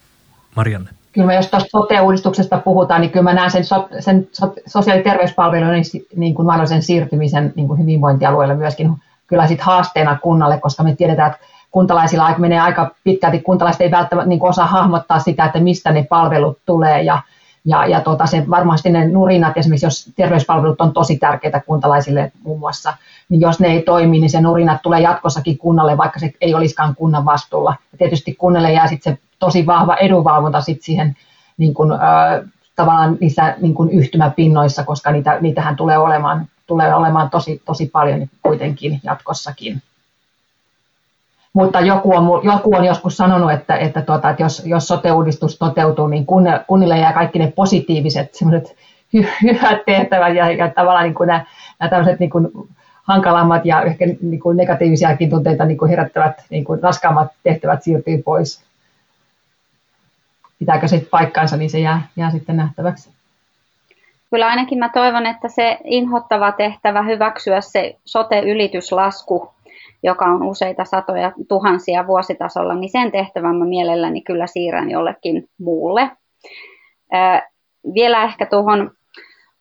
Marianne. 0.55 0.89
Kyllä 1.11 1.33
jos 1.33 1.47
tuosta 1.47 1.69
sote-uudistuksesta 1.69 2.57
puhutaan, 2.57 3.01
niin 3.01 3.11
kyllä 3.11 3.23
mä 3.23 3.33
näen 3.33 3.51
sen, 3.51 3.63
so, 3.63 3.89
sen 3.99 4.27
so, 4.31 4.53
sosiaali- 4.65 4.99
ja 4.99 5.03
terveyspalvelujen 5.03 5.83
niin 6.15 6.35
kuin 6.35 6.45
mahdollisen 6.45 6.81
siirtymisen 6.81 7.53
niin 7.55 7.67
kuin 7.67 7.79
hyvinvointialueelle 7.79 8.55
myöskin 8.55 8.91
kyllä 9.27 9.47
sit 9.47 9.61
haasteena 9.61 10.17
kunnalle, 10.23 10.59
koska 10.59 10.83
me 10.83 10.95
tiedetään, 10.95 11.31
että 11.31 11.45
kuntalaisilla 11.71 12.35
menee 12.37 12.59
aika 12.59 12.91
pitkälti, 13.03 13.39
kuntalaiset 13.39 13.81
ei 13.81 13.91
välttämättä 13.91 14.29
niin 14.29 14.43
osaa 14.43 14.67
hahmottaa 14.67 15.19
sitä, 15.19 15.45
että 15.45 15.59
mistä 15.59 15.91
ne 15.91 16.03
palvelut 16.09 16.57
tulee 16.65 17.01
ja, 17.01 17.21
ja, 17.65 17.85
ja 17.85 18.01
tota, 18.01 18.25
se 18.25 18.45
varmasti 18.49 18.89
ne 18.89 19.07
nurinat, 19.07 19.57
esimerkiksi 19.57 19.85
jos 19.85 20.11
terveyspalvelut 20.15 20.81
on 20.81 20.93
tosi 20.93 21.17
tärkeitä 21.17 21.59
kuntalaisille 21.59 22.31
muun 22.43 22.59
muassa, 22.59 22.93
niin 23.29 23.41
jos 23.41 23.59
ne 23.59 23.67
ei 23.67 23.81
toimi, 23.81 24.19
niin 24.19 24.29
se 24.29 24.41
nurinat 24.41 24.81
tulee 24.81 24.99
jatkossakin 24.99 25.57
kunnalle, 25.57 25.97
vaikka 25.97 26.19
se 26.19 26.33
ei 26.41 26.53
olisikaan 26.53 26.95
kunnan 26.95 27.25
vastuulla. 27.25 27.75
Ja 27.91 27.97
tietysti 27.97 28.35
kunnalle 28.35 28.73
jää 28.73 28.87
sitten 28.87 29.13
se 29.13 29.19
tosi 29.39 29.65
vahva 29.65 29.95
edunvalvonta 29.95 30.61
sit 30.61 30.81
siihen 30.81 31.15
niin 31.57 31.73
kun, 31.73 31.91
äh, 31.91 31.99
tavallaan 32.75 33.17
niissä 33.21 33.55
niin 33.61 33.73
kun 33.73 33.89
yhtymäpinnoissa, 33.89 34.83
koska 34.83 35.11
niitä, 35.11 35.37
niitähän 35.41 35.75
tulee 35.75 35.97
olemaan, 35.97 36.47
tulee 36.67 36.95
olemaan 36.95 37.29
tosi, 37.29 37.61
tosi 37.65 37.85
paljon 37.85 38.27
kuitenkin 38.43 38.99
jatkossakin. 39.03 39.81
Mutta 41.53 41.79
joku 41.79 42.15
on, 42.15 42.41
joku 42.43 42.75
on 42.75 42.85
joskus 42.85 43.17
sanonut, 43.17 43.51
että, 43.51 43.77
että, 43.77 44.01
tuota, 44.01 44.29
että 44.29 44.43
jos, 44.43 44.65
jos 44.65 44.87
sote-uudistus 44.87 45.57
toteutuu, 45.57 46.07
niin 46.07 46.25
kunnille 46.67 46.97
jää 46.97 47.13
kaikki 47.13 47.39
ne 47.39 47.53
positiiviset 47.55 48.37
hy, 49.13 49.25
hyvät 49.43 49.85
tehtävät 49.85 50.35
ja, 50.35 50.51
ja 50.51 50.69
tavallaan 50.69 51.03
niin 51.03 51.15
kuin 51.15 51.27
nämä, 51.27 51.45
nämä 51.79 51.89
tämmöiset 51.89 52.19
niin 52.19 52.29
kuin 52.29 52.47
hankalammat 53.03 53.65
ja 53.65 53.81
ehkä 53.81 54.05
niin 54.05 54.39
kuin 54.39 54.57
negatiivisiakin 54.57 55.29
tunteita 55.29 55.65
niin 55.65 55.77
kuin 55.77 55.89
herättävät 55.89 56.43
niin 56.49 56.63
kuin 56.63 56.83
raskaammat 56.83 57.27
tehtävät 57.43 57.83
siirtyy 57.83 58.23
pois. 58.23 58.63
Pitääkö 60.59 60.87
se 60.87 61.07
paikkaansa, 61.11 61.57
niin 61.57 61.69
se 61.69 61.79
jää, 61.79 62.07
jää 62.15 62.31
sitten 62.31 62.57
nähtäväksi. 62.57 63.09
Kyllä 64.29 64.47
ainakin 64.47 64.79
mä 64.79 64.89
toivon, 64.89 65.25
että 65.25 65.47
se 65.47 65.77
inhottava 65.83 66.51
tehtävä 66.51 67.01
hyväksyä 67.01 67.61
se 67.61 67.95
sote-yrityslasku, 68.05 69.53
joka 70.03 70.25
on 70.25 70.43
useita 70.43 70.85
satoja 70.85 71.31
tuhansia 71.49 72.07
vuositasolla, 72.07 72.75
niin 72.75 72.91
sen 72.91 73.11
tehtävän 73.11 73.55
mä 73.55 73.65
mielelläni 73.65 74.21
kyllä 74.21 74.47
siirrän 74.47 74.91
jollekin 74.91 75.47
muulle. 75.59 76.11
Vielä 77.93 78.23
ehkä 78.23 78.45
tuohon 78.45 78.91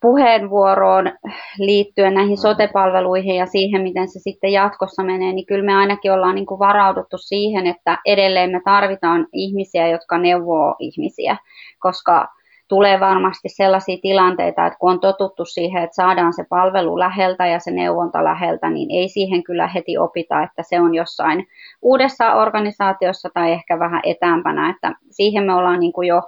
puheenvuoroon 0.00 1.12
liittyen 1.59 2.14
näihin 2.14 2.38
sotepalveluihin 2.38 3.37
ja 3.37 3.47
siihen, 3.47 3.83
miten 3.83 4.09
se 4.09 4.18
sitten 4.18 4.52
jatkossa 4.52 5.02
menee, 5.02 5.33
niin 5.33 5.47
kyllä 5.47 5.64
me 5.64 5.75
ainakin 5.75 6.12
ollaan 6.12 6.35
niin 6.35 6.47
kuin 6.47 6.59
varauduttu 6.59 7.18
siihen, 7.18 7.66
että 7.66 7.99
edelleen 8.07 8.50
me 8.50 8.61
tarvitaan 8.64 9.26
ihmisiä, 9.33 9.88
jotka 9.88 10.18
neuvoo 10.18 10.75
ihmisiä, 10.78 11.37
koska 11.78 12.28
tulee 12.68 13.00
varmasti 13.00 13.48
sellaisia 13.48 13.96
tilanteita, 14.02 14.66
että 14.66 14.78
kun 14.78 14.90
on 14.90 15.00
totuttu 15.00 15.44
siihen, 15.44 15.82
että 15.82 15.94
saadaan 15.94 16.32
se 16.32 16.44
palvelu 16.48 16.98
läheltä 16.98 17.46
ja 17.46 17.58
se 17.58 17.70
neuvonta 17.70 18.25
läheltä, 18.25 18.70
niin 18.70 18.90
ei 18.90 19.08
siihen 19.08 19.42
kyllä 19.42 19.66
heti 19.66 19.98
opita, 19.98 20.42
että 20.42 20.62
se 20.62 20.80
on 20.80 20.94
jossain 20.94 21.46
uudessa 21.82 22.34
organisaatiossa 22.34 23.30
tai 23.34 23.52
ehkä 23.52 23.78
vähän 23.78 24.00
etäämpänä, 24.04 24.70
että 24.70 24.92
siihen 25.10 25.44
me 25.44 25.54
ollaan 25.54 25.80
niin 25.80 25.92
kuin 25.92 26.08
jo 26.08 26.22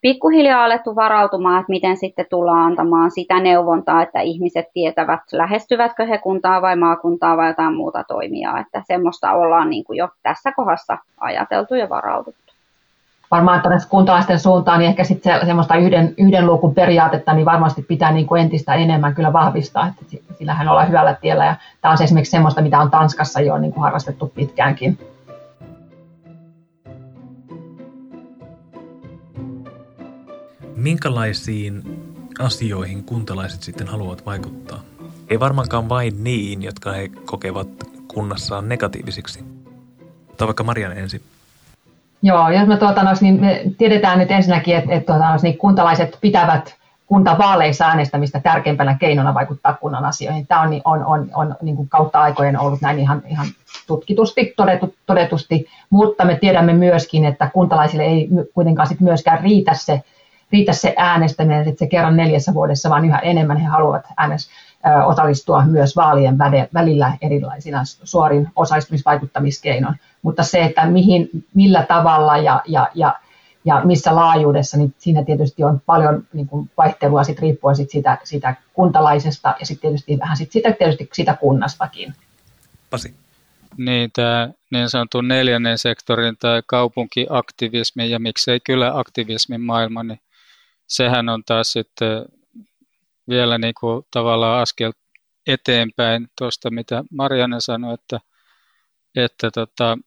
pikkuhiljaa 0.00 0.64
alettu 0.64 0.96
varautumaan, 0.96 1.60
että 1.60 1.70
miten 1.70 1.96
sitten 1.96 2.26
tullaan 2.30 2.66
antamaan 2.66 3.10
sitä 3.10 3.40
neuvontaa, 3.40 4.02
että 4.02 4.20
ihmiset 4.20 4.66
tietävät, 4.72 5.20
lähestyvätkö 5.32 6.06
he 6.06 6.18
kuntaa 6.18 6.62
vai 6.62 6.76
maakuntaa 6.76 7.36
vai 7.36 7.48
jotain 7.48 7.74
muuta 7.74 8.04
toimijaa. 8.04 8.60
Että 8.60 8.82
semmoista 8.86 9.32
ollaan 9.32 9.70
niin 9.70 9.84
kuin 9.84 9.96
jo 9.96 10.08
tässä 10.22 10.52
kohdassa 10.52 10.98
ajateltu 11.20 11.74
ja 11.74 11.88
varauduttu. 11.88 12.45
Varmaan 13.30 13.62
tuonne 13.62 13.78
kuntalaisten 13.88 14.40
suuntaan, 14.40 14.78
niin 14.78 14.88
ehkä 14.88 15.04
sitten 15.04 15.40
se, 15.40 15.46
semmoista 15.46 15.76
yhden, 15.76 16.14
yhden 16.18 16.46
luukun 16.46 16.74
periaatetta, 16.74 17.34
niin 17.34 17.44
varmasti 17.44 17.82
pitää 17.82 18.12
niin 18.12 18.26
kuin 18.26 18.42
entistä 18.42 18.74
enemmän 18.74 19.14
kyllä 19.14 19.32
vahvistaa, 19.32 19.86
että 19.86 20.34
sillähän 20.38 20.68
ollaan 20.68 20.88
hyvällä 20.88 21.14
tiellä. 21.14 21.44
Ja 21.44 21.56
tämä 21.80 21.92
on 21.92 22.02
esimerkiksi 22.02 22.30
semmoista, 22.30 22.62
mitä 22.62 22.80
on 22.80 22.90
Tanskassa 22.90 23.40
jo 23.40 23.58
niin 23.58 23.72
kuin 23.72 23.82
harrastettu 23.82 24.32
pitkäänkin. 24.34 24.98
Minkälaisiin 30.76 31.82
asioihin 32.38 33.04
kuntalaiset 33.04 33.62
sitten 33.62 33.86
haluavat 33.86 34.26
vaikuttaa? 34.26 34.80
Ei 35.28 35.40
varmaankaan 35.40 35.88
vain 35.88 36.24
niin, 36.24 36.62
jotka 36.62 36.92
he 36.92 37.08
kokevat 37.08 37.68
kunnassaan 38.08 38.68
negatiivisiksi. 38.68 39.44
Tai 40.36 40.46
vaikka 40.46 40.64
Marian 40.64 40.98
ensin. 40.98 41.20
Joo, 42.22 42.48
jos 42.48 42.68
me, 42.68 42.76
tuota, 42.76 43.04
niin 43.20 43.40
me 43.40 43.62
tiedetään 43.78 44.18
nyt 44.18 44.30
ensinnäkin, 44.30 44.76
että, 44.76 44.94
että 44.94 45.12
tuota, 45.12 45.36
niin 45.42 45.58
kuntalaiset 45.58 46.18
pitävät 46.20 46.74
kuntavaaleissa 47.06 47.86
äänestämistä 47.86 48.40
tärkeimpänä 48.40 48.96
keinona 49.00 49.34
vaikuttaa 49.34 49.74
kunnan 49.80 50.04
asioihin. 50.04 50.46
Tämä 50.46 50.60
on, 50.60 50.80
on, 50.84 51.04
on, 51.06 51.30
on 51.34 51.56
niin 51.62 51.76
kuin 51.76 51.88
kautta 51.88 52.20
aikojen 52.20 52.60
ollut 52.60 52.80
näin 52.80 52.98
ihan, 52.98 53.22
ihan 53.26 53.46
tutkitusti, 53.86 54.54
todetu, 54.56 54.94
todetusti, 55.06 55.66
mutta 55.90 56.24
me 56.24 56.36
tiedämme 56.36 56.72
myöskin, 56.72 57.24
että 57.24 57.50
kuntalaisille 57.52 58.04
ei 58.04 58.28
kuitenkaan 58.54 58.88
sit 58.88 59.00
myöskään 59.00 59.40
riitä 59.40 59.74
se 59.74 60.02
riitä 60.52 60.72
se 60.72 60.94
äänestäminen, 60.96 61.68
että 61.68 61.78
se 61.78 61.86
kerran 61.86 62.16
neljässä 62.16 62.54
vuodessa, 62.54 62.90
vaan 62.90 63.04
yhä 63.04 63.18
enemmän 63.18 63.56
he 63.56 63.66
haluavat 63.66 64.04
äänest, 64.16 64.50
osallistua 65.06 65.64
myös 65.64 65.96
vaalien 65.96 66.38
välillä 66.74 67.16
erilaisina 67.20 67.80
suorin 67.84 68.48
osallistumisvaikuttamiskeinoin. 68.56 69.94
Mutta 70.22 70.42
se, 70.42 70.64
että 70.64 70.86
mihin, 70.86 71.28
millä 71.54 71.82
tavalla 71.82 72.38
ja, 72.38 72.62
ja, 72.66 72.88
ja, 72.94 73.20
ja 73.64 73.84
missä 73.84 74.14
laajuudessa, 74.14 74.76
niin 74.76 74.94
siinä 74.98 75.24
tietysti 75.24 75.64
on 75.64 75.80
paljon 75.86 76.26
niin 76.32 76.46
kuin 76.46 76.70
vaihtelua 76.76 77.24
sit 77.24 77.38
riippuen 77.38 77.76
sit 77.76 77.90
sitä, 77.90 78.18
sitä 78.24 78.54
kuntalaisesta 78.74 79.54
ja 79.60 79.66
sitten 79.66 79.80
tietysti 79.80 80.18
vähän 80.18 80.36
sit 80.36 80.52
sitä, 80.52 80.72
tietysti 80.72 81.08
sitä 81.12 81.34
kunnastakin. 81.34 82.14
Pasi. 82.90 83.14
Niin, 83.76 84.10
tämä 84.12 84.50
niin 84.70 84.90
sanottu 84.90 85.20
neljännen 85.20 85.78
sektorin 85.78 86.36
tai 86.38 86.62
kaupunkiaktivismi 86.66 88.10
ja 88.10 88.18
miksei 88.18 88.60
kyllä 88.60 88.98
aktivismin 88.98 89.60
maailma, 89.60 90.02
niin 90.02 90.20
sehän 90.86 91.28
on 91.28 91.44
taas 91.44 91.72
sitten 91.72 92.24
vielä 93.28 93.58
niin 93.58 93.74
kuin 93.80 94.06
tavallaan 94.10 94.62
askel 94.62 94.92
eteenpäin 95.46 96.28
tuosta, 96.38 96.70
mitä 96.70 97.04
Marianne 97.10 97.60
sanoi, 97.60 97.94
että, 97.94 98.20
että 99.14 99.50
tota, 99.50 99.98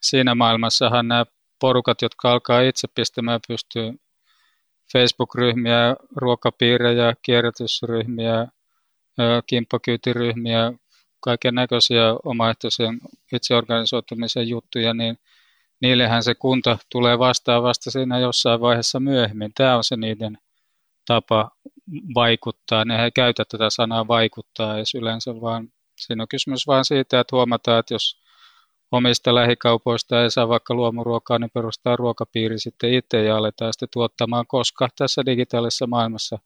siinä 0.00 0.34
maailmassahan 0.34 1.08
nämä 1.08 1.24
porukat, 1.60 2.02
jotka 2.02 2.32
alkaa 2.32 2.60
itse 2.60 2.88
pistämään 2.94 3.40
pystyy 3.48 3.92
Facebook-ryhmiä, 4.92 5.96
ruokapiirejä, 6.16 7.14
kierrätysryhmiä, 7.22 8.46
kimppakyytiryhmiä, 9.46 10.72
kaiken 11.20 11.54
näköisiä 11.54 12.14
omaehtoisen 12.24 13.00
itseorganisoitumisen 13.32 14.48
juttuja, 14.48 14.94
niin 14.94 15.18
niillehän 15.80 16.22
se 16.22 16.34
kunta 16.34 16.78
tulee 16.90 17.18
vastaan 17.18 17.62
vasta 17.62 17.90
siinä 17.90 18.18
jossain 18.18 18.60
vaiheessa 18.60 19.00
myöhemmin. 19.00 19.52
Tämä 19.54 19.76
on 19.76 19.84
se 19.84 19.96
niiden 19.96 20.38
tapa 21.06 21.50
vaikuttaa. 22.14 22.84
Ne 22.84 23.04
ei 23.04 23.10
käytä 23.10 23.44
tätä 23.44 23.70
sanaa 23.70 24.08
vaikuttaa 24.08 24.76
edes 24.76 24.94
yleensä, 24.94 25.40
vaan 25.40 25.68
siinä 26.00 26.22
on 26.22 26.28
kysymys 26.28 26.66
vain 26.66 26.84
siitä, 26.84 27.20
että 27.20 27.36
huomataan, 27.36 27.78
että 27.80 27.94
jos 27.94 28.20
omista 28.92 29.34
lähikaupoista 29.34 30.22
ei 30.22 30.30
saa 30.30 30.48
vaikka 30.48 30.74
luomuruokaa, 30.74 31.38
niin 31.38 31.50
perustaa 31.54 31.96
ruokapiiri 31.96 32.58
sitten 32.58 32.94
itse 32.94 33.24
ja 33.24 33.36
aletaan 33.36 33.72
sitten 33.72 33.88
tuottamaan, 33.92 34.46
koska 34.46 34.88
tässä 34.96 35.26
digitaalisessa 35.26 35.86
maailmassa 35.86 36.38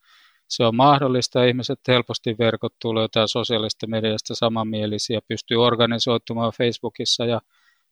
se 0.48 0.64
on 0.64 0.76
mahdollista. 0.76 1.44
Ihmiset 1.44 1.80
helposti 1.88 2.36
verkottuu, 2.38 2.94
löytää 2.94 3.26
sosiaalista 3.26 3.86
mediasta 3.86 4.34
samanmielisiä, 4.34 5.20
pystyy 5.28 5.56
organisoitumaan 5.64 6.52
Facebookissa 6.52 7.24
ja 7.24 7.40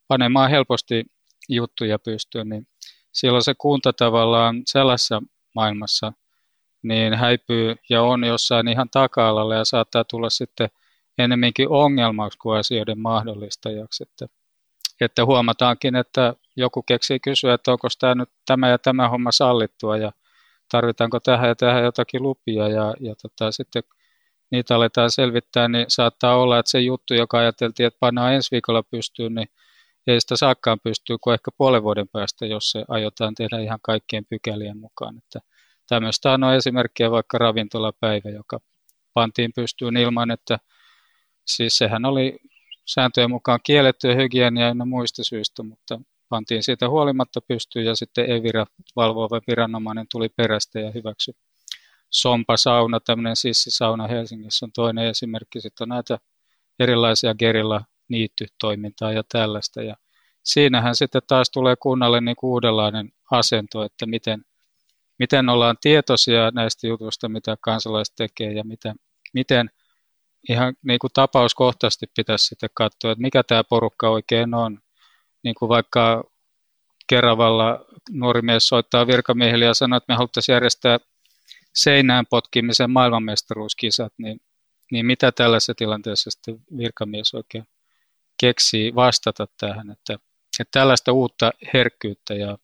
panemaan 0.07 0.49
helposti 0.49 1.05
juttuja 1.49 1.99
pystyyn, 1.99 2.49
niin 2.49 2.67
silloin 3.11 3.43
se 3.43 3.53
kunta 3.57 3.93
tavallaan 3.93 4.61
sellaisessa 4.65 5.21
maailmassa 5.55 6.13
niin 6.83 7.13
häipyy 7.13 7.75
ja 7.89 8.03
on 8.03 8.23
jossain 8.23 8.67
ihan 8.67 8.89
taka-alalla 8.89 9.55
ja 9.55 9.65
saattaa 9.65 10.03
tulla 10.03 10.29
sitten 10.29 10.69
enemmänkin 11.17 11.69
ongelmaksi 11.69 12.37
kuin 12.37 12.59
asioiden 12.59 12.99
mahdollistajaksi. 12.99 14.03
Että, 14.03 14.27
että 15.01 15.25
huomataankin, 15.25 15.95
että 15.95 16.33
joku 16.55 16.83
keksii 16.83 17.19
kysyä, 17.19 17.53
että 17.53 17.71
onko 17.71 17.87
tämä 17.99 18.15
nyt 18.15 18.29
tämä 18.45 18.69
ja 18.69 18.77
tämä 18.77 19.09
homma 19.09 19.31
sallittua 19.31 19.97
ja 19.97 20.11
tarvitaanko 20.71 21.19
tähän 21.19 21.49
ja 21.49 21.55
tähän 21.55 21.83
jotakin 21.83 22.23
lupia 22.23 22.67
ja, 22.67 22.93
ja 22.99 23.15
tota, 23.21 23.51
sitten 23.51 23.83
niitä 24.51 24.75
aletaan 24.75 25.11
selvittää, 25.11 25.67
niin 25.67 25.85
saattaa 25.87 26.37
olla, 26.37 26.59
että 26.59 26.71
se 26.71 26.79
juttu, 26.79 27.13
joka 27.13 27.39
ajateltiin, 27.39 27.87
että 27.87 27.99
pannaan 27.99 28.33
ensi 28.33 28.51
viikolla 28.51 28.83
pystyyn, 28.83 29.35
niin 29.35 29.49
ei 30.07 30.21
sitä 30.21 30.35
saakkaan 30.37 30.79
pystyy 30.79 31.17
kuin 31.21 31.33
ehkä 31.33 31.51
puolen 31.57 31.83
vuoden 31.83 32.07
päästä, 32.07 32.45
jos 32.45 32.71
se 32.71 32.85
aiotaan 32.87 33.35
tehdä 33.35 33.59
ihan 33.59 33.79
kaikkien 33.81 34.25
pykälien 34.25 34.77
mukaan. 34.77 35.17
Että 35.17 35.39
tämmöistä 35.87 36.31
on 36.31 36.53
esimerkkiä 36.55 37.11
vaikka 37.11 37.37
ravintolapäivä, 37.37 38.29
joka 38.29 38.59
pantiin 39.13 39.51
pystyyn 39.55 39.97
ilman, 39.97 40.31
että 40.31 40.57
siis 41.47 41.77
sehän 41.77 42.05
oli 42.05 42.37
sääntöjen 42.85 43.29
mukaan 43.29 43.59
kiellettyä 43.63 44.15
hygienia 44.15 44.67
ja 44.67 44.85
muista 44.85 45.23
syistä, 45.23 45.63
mutta 45.63 46.01
pantiin 46.29 46.63
siitä 46.63 46.89
huolimatta 46.89 47.41
pystyyn 47.41 47.85
ja 47.85 47.95
sitten 47.95 48.31
Evira 48.31 48.65
valvova 48.95 49.41
viranomainen 49.47 50.05
tuli 50.11 50.29
perästä 50.29 50.79
ja 50.79 50.91
hyväksyi. 50.91 51.33
Sompa-sauna, 52.09 52.99
tämmöinen 52.99 53.35
sissisauna 53.35 54.07
Helsingissä 54.07 54.65
on 54.65 54.71
toinen 54.71 55.05
esimerkki. 55.05 55.61
Sitten 55.61 55.85
on 55.85 55.89
näitä 55.89 56.17
erilaisia 56.79 57.35
gerilla 57.35 57.81
niittytoimintaa 58.07 59.11
ja 59.11 59.23
tällaista. 59.31 59.81
Ja 59.81 59.95
siinähän 60.43 60.95
sitten 60.95 61.21
taas 61.27 61.49
tulee 61.49 61.75
kunnalle 61.75 62.21
niin 62.21 62.35
uudenlainen 62.43 63.11
asento, 63.31 63.83
että 63.83 64.05
miten, 64.05 64.45
miten 65.19 65.49
ollaan 65.49 65.77
tietoisia 65.81 66.51
näistä 66.51 66.87
jutuista, 66.87 67.29
mitä 67.29 67.57
kansalaiset 67.61 68.15
tekee 68.15 68.53
ja 68.53 68.63
miten, 68.63 68.95
miten 69.33 69.69
ihan 70.49 70.75
niin 70.83 70.99
kuin 70.99 71.11
tapauskohtaisesti 71.13 72.05
pitäisi 72.15 72.45
sitten 72.45 72.69
katsoa, 72.73 73.11
että 73.11 73.21
mikä 73.21 73.43
tämä 73.43 73.63
porukka 73.63 74.09
oikein 74.09 74.53
on. 74.53 74.79
Niin 75.43 75.55
kuin 75.55 75.69
vaikka 75.69 76.23
Keravalla 77.07 77.85
nuori 78.11 78.41
mies 78.41 78.67
soittaa 78.67 79.07
virkamiehille 79.07 79.65
ja 79.65 79.73
sanoo, 79.73 79.97
että 79.97 80.13
me 80.13 80.15
haluttaisiin 80.15 80.53
järjestää 80.53 80.99
seinään 81.75 82.25
potkimisen 82.25 82.91
maailmanmestaruuskisat, 82.91 84.13
niin, 84.17 84.41
niin 84.91 85.05
mitä 85.05 85.31
tällaisessa 85.31 85.73
tilanteessa 85.75 86.31
sitten 86.31 86.59
virkamies 86.77 87.33
oikein 87.33 87.67
keksii 88.39 88.95
vastata 88.95 89.47
tähän, 89.59 89.91
että, 89.91 90.13
että 90.59 90.71
tällaista 90.71 91.11
uutta 91.11 91.51
herkkyyttä 91.73 92.33
ja, 92.33 92.57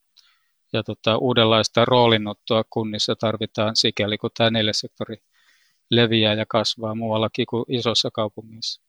ja 0.74 0.82
tota, 0.82 1.16
uudenlaista 1.16 1.84
roolinottoa 1.84 2.62
kunnissa 2.70 3.16
tarvitaan 3.16 3.76
sikäli, 3.76 4.18
kun 4.18 4.30
tämä 4.36 4.50
neljä 4.50 4.72
sektori 4.72 5.16
leviää 5.90 6.34
ja 6.34 6.44
kasvaa 6.48 6.94
muuallakin 6.94 7.46
kuin 7.46 7.64
isossa 7.68 8.10
kaupungissa. 8.12 8.82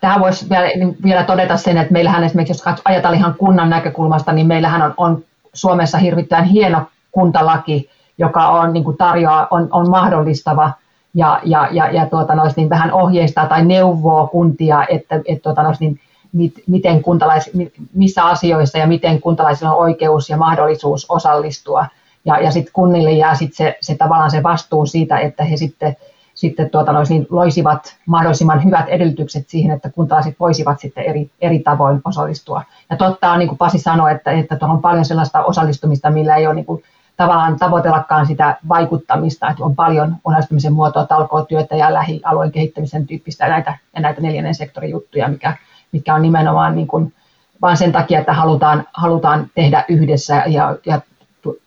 tähän 0.00 0.20
voisi 0.20 0.50
vielä, 0.50 0.66
niin 0.66 0.96
vielä 1.02 1.24
todeta 1.24 1.56
sen, 1.56 1.78
että 1.78 1.92
meillähän 1.92 2.24
esimerkiksi, 2.24 2.68
jos 2.68 2.80
ajatellaan 2.84 3.18
ihan 3.18 3.34
kunnan 3.34 3.70
näkökulmasta, 3.70 4.32
niin 4.32 4.46
meillähän 4.46 4.82
on, 4.82 4.94
on 4.96 5.24
Suomessa 5.52 5.98
hirvittävän 5.98 6.44
hieno 6.44 6.86
kuntalaki, 7.12 7.90
joka 8.18 8.48
on, 8.48 8.72
niin 8.72 8.84
kuin 8.84 8.96
tarjoaa, 8.96 9.48
on, 9.50 9.68
on 9.70 9.90
mahdollistava 9.90 10.72
ja, 11.14 11.40
ja, 11.44 11.68
ja, 11.72 11.90
ja 11.90 12.06
tuota, 12.06 12.32
niin 12.56 12.70
vähän 12.70 12.92
ohjeistaa 12.92 13.46
tai 13.46 13.64
neuvoo 13.64 14.26
kuntia, 14.26 14.86
että 14.86 15.20
et, 15.24 15.42
tuota, 15.42 15.62
niin, 15.80 16.00
mit, 16.32 16.54
miten 16.66 17.02
kuntalais, 17.02 17.50
missä 17.94 18.24
asioissa 18.24 18.78
ja 18.78 18.86
miten 18.86 19.20
kuntalaisilla 19.20 19.72
on 19.72 19.78
oikeus 19.78 20.30
ja 20.30 20.36
mahdollisuus 20.36 21.06
osallistua. 21.08 21.86
Ja, 22.24 22.40
ja 22.40 22.50
sitten 22.50 22.72
kunnille 22.72 23.12
jää 23.12 23.34
sit 23.34 23.54
se, 23.54 23.76
se 23.80 23.94
tavallaan 23.94 24.30
se 24.30 24.42
vastuu 24.42 24.86
siitä, 24.86 25.18
että 25.18 25.44
he 25.44 25.56
sitten 25.56 25.96
sitten 26.34 26.70
tuota, 26.70 26.92
niin 27.08 27.26
loisivat 27.30 27.96
mahdollisimman 28.06 28.64
hyvät 28.64 28.88
edellytykset 28.88 29.48
siihen, 29.48 29.70
että 29.70 29.90
kuntalaiset 29.90 30.40
voisivat 30.40 30.80
sitten 30.80 31.04
eri, 31.04 31.30
eri 31.40 31.58
tavoin 31.58 32.00
osallistua. 32.04 32.62
Ja 32.90 32.96
totta 32.96 33.32
on, 33.32 33.38
niin 33.38 33.48
kuin 33.48 33.58
Pasi 33.58 33.78
sanoi, 33.78 34.12
että, 34.12 34.30
että 34.30 34.56
tuohon 34.56 34.76
on 34.76 34.82
paljon 34.82 35.04
sellaista 35.04 35.44
osallistumista, 35.44 36.10
millä 36.10 36.36
ei 36.36 36.46
ole 36.46 36.54
niin 36.54 36.64
kuin, 36.64 36.82
tavallaan 37.16 37.58
tavoitellakaan 37.58 38.26
sitä 38.26 38.56
vaikuttamista, 38.68 39.50
että 39.50 39.64
on 39.64 39.76
paljon 39.76 40.16
osallistumisen 40.24 40.72
muotoa, 40.72 41.06
talkootyötä 41.06 41.76
ja 41.76 41.94
lähialueen 41.94 42.52
kehittämisen 42.52 43.06
tyyppistä 43.06 43.44
ja 43.44 43.50
näitä, 43.50 43.78
ja 43.94 44.00
näitä 44.00 44.20
neljännen 44.20 44.54
sektorin 44.54 44.90
juttuja, 44.90 45.28
mikä, 45.28 45.56
mikä 45.92 46.14
on 46.14 46.22
nimenomaan 46.22 46.76
niin 46.76 46.86
kuin, 46.86 47.14
vaan 47.62 47.76
sen 47.76 47.92
takia, 47.92 48.20
että 48.20 48.32
halutaan, 48.32 48.88
halutaan 48.92 49.50
tehdä 49.54 49.84
yhdessä 49.88 50.44
ja, 50.46 50.76
ja 50.86 51.00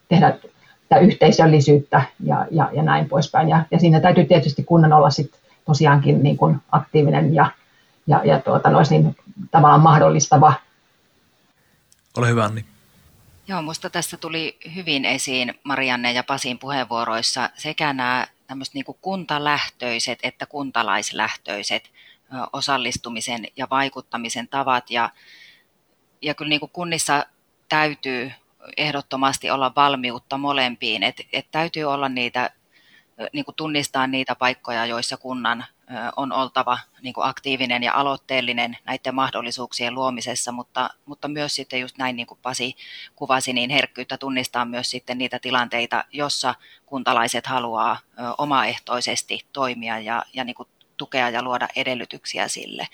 tehdä 0.10 0.38
sitä 0.94 1.00
yhteisöllisyyttä 1.00 2.02
ja, 2.24 2.46
ja, 2.52 2.70
ja 2.74 2.84
näin 2.84 3.10
poispäin. 3.10 3.50
Ja, 3.50 3.66
ja 3.72 3.80
siinä 3.80 4.00
täytyy 4.00 4.26
tietysti 4.26 4.64
kunnan 4.64 4.94
olla 4.94 5.10
sit 5.10 5.32
tosiaankin 5.66 6.24
niin 6.24 6.38
kuin 6.38 6.62
aktiivinen 6.72 7.36
ja, 7.36 7.52
ja, 8.08 8.22
ja 8.26 8.40
tuota, 8.40 8.70
nois 8.70 8.90
niin, 8.90 9.16
tavallaan 9.52 9.82
mahdollistava. 9.82 10.54
Ole 12.18 12.28
hyvä, 12.28 12.46
Anni. 12.46 12.66
Joo, 13.48 13.62
minusta 13.62 13.90
tässä 13.90 14.18
tuli 14.18 14.58
hyvin 14.76 15.06
esiin 15.06 15.54
Marianne 15.64 16.12
ja 16.12 16.24
Pasin 16.24 16.60
puheenvuoroissa 16.60 17.50
sekä 17.56 17.94
nämä 17.94 18.28
tämmöiset 18.48 18.74
niin 18.74 18.86
kuntalähtöiset 19.02 20.20
että 20.24 20.46
kuntalaislähtöiset 20.46 21.90
osallistumisen 22.54 23.48
ja 23.56 23.68
vaikuttamisen 23.70 24.48
tavat. 24.48 24.92
Ja, 24.92 25.10
ja 26.22 26.34
kyllä 26.34 26.50
niin 26.50 26.60
kuin 26.60 26.72
kunnissa 26.74 27.26
täytyy 27.70 28.32
ehdottomasti 28.78 29.52
olla 29.52 29.72
valmiutta 29.76 30.38
molempiin, 30.38 31.04
että 31.04 31.24
et 31.34 31.48
täytyy 31.52 31.84
olla 31.84 32.10
niitä, 32.10 32.50
niin 33.34 33.46
kuin 33.46 33.56
tunnistaa 33.56 34.08
niitä 34.08 34.36
paikkoja, 34.36 34.86
joissa 34.86 35.18
kunnan 35.18 35.66
on 36.16 36.32
oltava 36.32 36.80
niin 37.02 37.14
kuin 37.14 37.28
aktiivinen 37.28 37.84
ja 37.84 37.94
aloitteellinen 37.94 38.78
näiden 38.86 39.16
mahdollisuuksien 39.16 39.96
luomisessa, 39.96 40.52
mutta, 40.52 40.90
mutta 41.06 41.28
myös 41.28 41.56
sitten 41.56 41.80
just 41.80 41.98
näin 41.98 42.16
niin 42.16 42.28
kuin 42.28 42.40
Pasi 42.42 42.76
kuvasi, 43.16 43.54
niin 43.54 43.70
herkkyyttä 43.70 44.18
tunnistaa 44.18 44.66
myös 44.66 44.92
sitten 44.92 45.18
niitä 45.18 45.40
tilanteita, 45.40 46.04
jossa 46.12 46.56
kuntalaiset 46.86 47.48
haluaa 47.48 47.98
omaehtoisesti 48.38 49.46
toimia 49.54 50.00
ja, 50.00 50.24
ja 50.34 50.44
niin 50.44 50.56
kuin 50.56 50.70
tukea 51.04 51.30
ja 51.30 51.44
luoda 51.44 51.68
edellytyksiä 51.76 52.48
sille. 52.48 52.88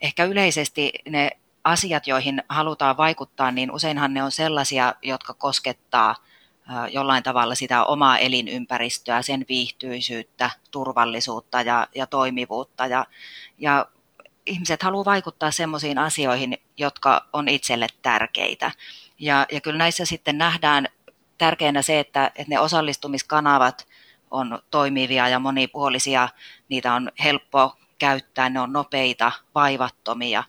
Ehkä 0.00 0.24
yleisesti 0.24 0.92
ne 1.08 1.30
asiat, 1.64 2.06
joihin 2.06 2.42
halutaan 2.48 2.96
vaikuttaa, 2.96 3.50
niin 3.50 3.70
useinhan 3.70 4.14
ne 4.14 4.22
on 4.22 4.30
sellaisia, 4.30 4.94
jotka 5.02 5.34
koskettaa 5.34 6.14
jollain 6.92 7.22
tavalla 7.22 7.54
sitä 7.54 7.84
omaa 7.84 8.18
elinympäristöä, 8.18 9.22
sen 9.22 9.44
viihtyisyyttä, 9.48 10.50
turvallisuutta 10.70 11.62
ja, 11.62 11.86
ja 11.94 12.06
toimivuutta. 12.06 12.86
Ja, 12.86 13.06
ja 13.58 13.86
ihmiset 14.46 14.82
haluaa 14.82 15.04
vaikuttaa 15.04 15.50
sellaisiin 15.50 15.98
asioihin, 15.98 16.58
jotka 16.76 17.26
on 17.32 17.48
itselle 17.48 17.86
tärkeitä. 18.02 18.70
Ja, 19.18 19.46
ja 19.52 19.60
kyllä 19.60 19.78
näissä 19.78 20.04
sitten 20.04 20.38
nähdään 20.38 20.88
tärkeänä 21.38 21.82
se, 21.82 22.00
että, 22.00 22.26
että 22.26 22.54
ne 22.54 22.60
osallistumiskanavat 22.60 23.86
on 24.30 24.62
toimivia 24.70 25.28
ja 25.28 25.38
monipuolisia, 25.38 26.28
niitä 26.68 26.94
on 26.94 27.12
helppo 27.24 27.76
käyttää, 27.98 28.48
ne 28.48 28.60
on 28.60 28.72
nopeita, 28.72 29.32
vaivattomia 29.54 30.44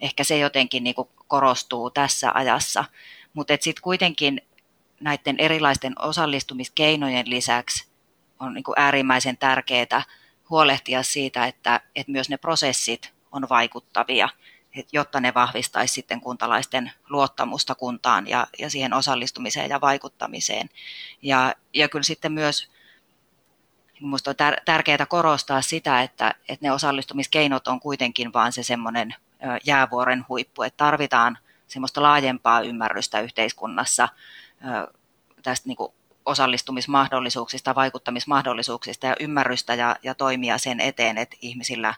ehkä 0.00 0.24
se 0.24 0.38
jotenkin 0.38 0.84
niin 0.84 0.94
kuin 0.94 1.08
korostuu 1.28 1.90
tässä 1.90 2.30
ajassa. 2.34 2.84
Mutta 3.32 3.52
sitten 3.60 3.82
kuitenkin 3.82 4.40
näiden 5.00 5.36
erilaisten 5.38 5.92
osallistumiskeinojen 5.98 7.30
lisäksi 7.30 7.88
on 8.40 8.54
niin 8.54 8.64
kuin 8.64 8.74
äärimmäisen 8.78 9.36
tärkeää 9.36 10.02
huolehtia 10.50 11.02
siitä, 11.02 11.46
että, 11.46 11.80
että 11.96 12.12
myös 12.12 12.28
ne 12.28 12.36
prosessit 12.36 13.12
on 13.32 13.48
vaikuttavia, 13.48 14.28
jotta 14.92 15.20
ne 15.20 15.34
vahvistaisi 15.34 15.94
sitten 15.94 16.20
kuntalaisten 16.20 16.92
luottamusta 17.08 17.74
kuntaan 17.74 18.28
ja, 18.28 18.46
ja 18.58 18.70
siihen 18.70 18.94
osallistumiseen 18.94 19.70
ja 19.70 19.80
vaikuttamiseen. 19.80 20.70
Ja, 21.22 21.54
ja 21.74 21.88
kyllä 21.88 22.02
sitten 22.02 22.32
myös 22.32 22.70
minusta 24.00 24.30
on 24.30 24.36
tärkeää 24.64 25.06
korostaa 25.08 25.62
sitä, 25.62 26.02
että, 26.02 26.34
että 26.48 26.66
ne 26.66 26.72
osallistumiskeinot 26.72 27.68
on 27.68 27.80
kuitenkin 27.80 28.32
vaan 28.32 28.52
se 28.52 28.62
semmoinen 28.62 29.14
jäävuoren 29.66 30.24
huippu, 30.28 30.62
että 30.62 30.76
tarvitaan 30.76 31.38
semmoista 31.66 32.02
laajempaa 32.02 32.60
ymmärrystä 32.60 33.20
yhteiskunnassa 33.20 34.08
tästä 35.42 35.68
niin 35.68 35.76
osallistumismahdollisuuksista, 36.26 37.74
vaikuttamismahdollisuuksista 37.74 39.06
ja 39.06 39.16
ymmärrystä 39.20 39.74
ja, 39.74 39.96
ja 40.02 40.14
toimia 40.14 40.58
sen 40.58 40.80
eteen, 40.80 41.18
että 41.18 41.36
ihmisillä 41.40 41.94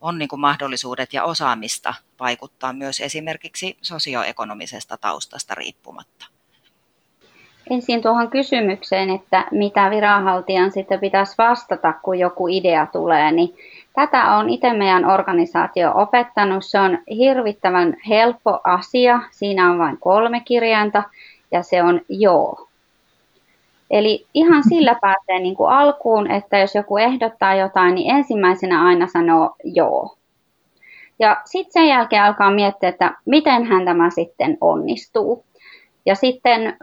on 0.00 0.18
niin 0.18 0.28
kuin 0.28 0.40
mahdollisuudet 0.40 1.12
ja 1.12 1.24
osaamista 1.24 1.94
vaikuttaa 2.20 2.72
myös 2.72 3.00
esimerkiksi 3.00 3.78
sosioekonomisesta 3.82 4.96
taustasta 4.96 5.54
riippumatta. 5.54 6.35
Ensin 7.70 8.02
tuohon 8.02 8.30
kysymykseen, 8.30 9.10
että 9.10 9.44
mitä 9.50 9.90
viranhaltijan 9.90 10.72
sitten 10.72 11.00
pitäisi 11.00 11.34
vastata, 11.38 11.92
kun 12.02 12.18
joku 12.18 12.48
idea 12.48 12.86
tulee, 12.86 13.32
niin 13.32 13.54
Tätä 13.96 14.36
on 14.36 14.50
itse 14.50 14.72
meidän 14.72 15.04
organisaatio 15.04 15.92
opettanut. 15.94 16.64
Se 16.64 16.80
on 16.80 16.98
hirvittävän 17.08 17.96
helppo 18.08 18.60
asia. 18.64 19.20
Siinä 19.30 19.70
on 19.70 19.78
vain 19.78 19.98
kolme 20.00 20.42
kirjainta 20.44 21.02
ja 21.52 21.62
se 21.62 21.82
on 21.82 22.00
joo. 22.08 22.68
Eli 23.90 24.26
ihan 24.34 24.62
sillä 24.68 24.96
pääsee 25.00 25.38
niin 25.38 25.54
kuin 25.54 25.70
alkuun, 25.70 26.30
että 26.30 26.58
jos 26.58 26.74
joku 26.74 26.96
ehdottaa 26.96 27.54
jotain, 27.54 27.94
niin 27.94 28.16
ensimmäisenä 28.16 28.84
aina 28.84 29.06
sanoo 29.06 29.56
joo. 29.64 30.16
Ja 31.18 31.36
sitten 31.44 31.72
sen 31.72 31.88
jälkeen 31.88 32.22
alkaa 32.22 32.50
miettiä, 32.50 32.88
että 32.88 33.12
miten 33.24 33.64
hän 33.64 33.84
tämä 33.84 34.10
sitten 34.10 34.58
onnistuu. 34.60 35.44
Ja 36.06 36.14
sitten 36.14 36.76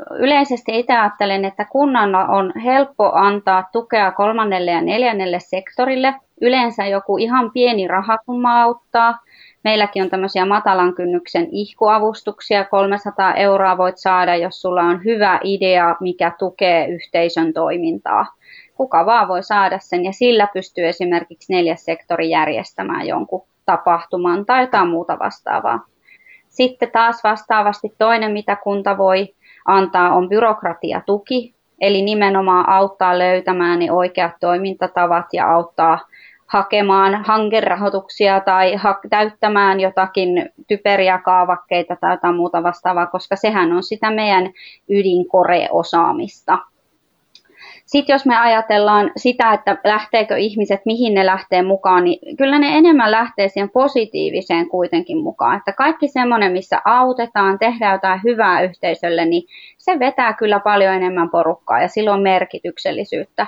itse 0.67 0.93
ajattelen, 0.93 1.45
että 1.45 1.65
kunnan 1.65 2.15
on 2.15 2.53
helppo 2.63 3.11
antaa 3.13 3.69
tukea 3.71 4.11
kolmannelle 4.11 4.71
ja 4.71 4.81
neljännelle 4.81 5.39
sektorille. 5.39 6.15
Yleensä 6.41 6.85
joku 6.85 7.17
ihan 7.17 7.51
pieni 7.51 7.87
rahasumma 7.87 8.61
auttaa. 8.61 9.19
Meilläkin 9.63 10.03
on 10.03 10.09
tämmöisiä 10.09 10.45
matalan 10.45 10.95
kynnyksen 10.95 11.47
ihkuavustuksia. 11.51 12.63
300 12.63 13.33
euroa 13.33 13.77
voit 13.77 13.97
saada, 13.97 14.35
jos 14.35 14.61
sulla 14.61 14.81
on 14.81 15.03
hyvä 15.03 15.39
idea, 15.43 15.95
mikä 15.99 16.31
tukee 16.39 16.87
yhteisön 16.87 17.53
toimintaa. 17.53 18.25
Kuka 18.75 19.05
vaan 19.05 19.27
voi 19.27 19.43
saada 19.43 19.79
sen 19.79 20.05
ja 20.05 20.11
sillä 20.13 20.47
pystyy 20.53 20.87
esimerkiksi 20.87 21.53
neljäs 21.53 21.85
sektori 21.85 22.29
järjestämään 22.29 23.07
jonkun 23.07 23.47
tapahtuman 23.65 24.45
tai 24.45 24.61
jotain 24.61 24.89
muuta 24.89 25.19
vastaavaa. 25.19 25.92
Sitten 26.53 26.91
taas 26.91 27.23
vastaavasti 27.23 27.93
toinen, 27.97 28.31
mitä 28.31 28.55
kunta 28.55 28.97
voi 28.97 29.33
antaa, 29.65 30.13
on 30.13 30.29
byrokratiatuki, 30.29 31.53
eli 31.81 32.01
nimenomaan 32.01 32.69
auttaa 32.69 33.19
löytämään 33.19 33.79
ne 33.79 33.91
oikeat 33.91 34.31
toimintatavat 34.39 35.25
ja 35.33 35.51
auttaa 35.51 35.99
hakemaan 36.47 37.23
hankerahoituksia 37.25 38.39
tai 38.39 38.75
ha- 38.75 38.99
täyttämään 39.09 39.79
jotakin 39.79 40.49
typeriä 40.67 41.17
kaavakkeita 41.17 41.95
tai 41.95 42.13
jotain 42.13 42.35
muuta 42.35 42.63
vastaavaa, 42.63 43.05
koska 43.05 43.35
sehän 43.35 43.71
on 43.71 43.83
sitä 43.83 44.11
meidän 44.11 44.51
ydinkoreosaamista. 44.89 46.57
Sitten 47.93 48.13
jos 48.13 48.25
me 48.25 48.37
ajatellaan 48.37 49.11
sitä, 49.17 49.53
että 49.53 49.77
lähteekö 49.83 50.37
ihmiset, 50.37 50.81
mihin 50.85 51.13
ne 51.13 51.25
lähtee 51.25 51.61
mukaan, 51.61 52.03
niin 52.03 52.37
kyllä 52.37 52.59
ne 52.59 52.77
enemmän 52.77 53.11
lähtee 53.11 53.49
siihen 53.49 53.69
positiiviseen 53.69 54.69
kuitenkin 54.69 55.17
mukaan. 55.17 55.57
Että 55.57 55.71
kaikki 55.71 56.07
semmoinen, 56.07 56.51
missä 56.51 56.81
autetaan, 56.85 57.59
tehdään 57.59 57.93
jotain 57.93 58.19
hyvää 58.23 58.61
yhteisölle, 58.61 59.25
niin 59.25 59.43
se 59.77 59.99
vetää 59.99 60.33
kyllä 60.33 60.59
paljon 60.59 60.93
enemmän 60.93 61.29
porukkaa 61.29 61.81
ja 61.81 61.87
silloin 61.87 62.21
merkityksellisyyttä. 62.21 63.47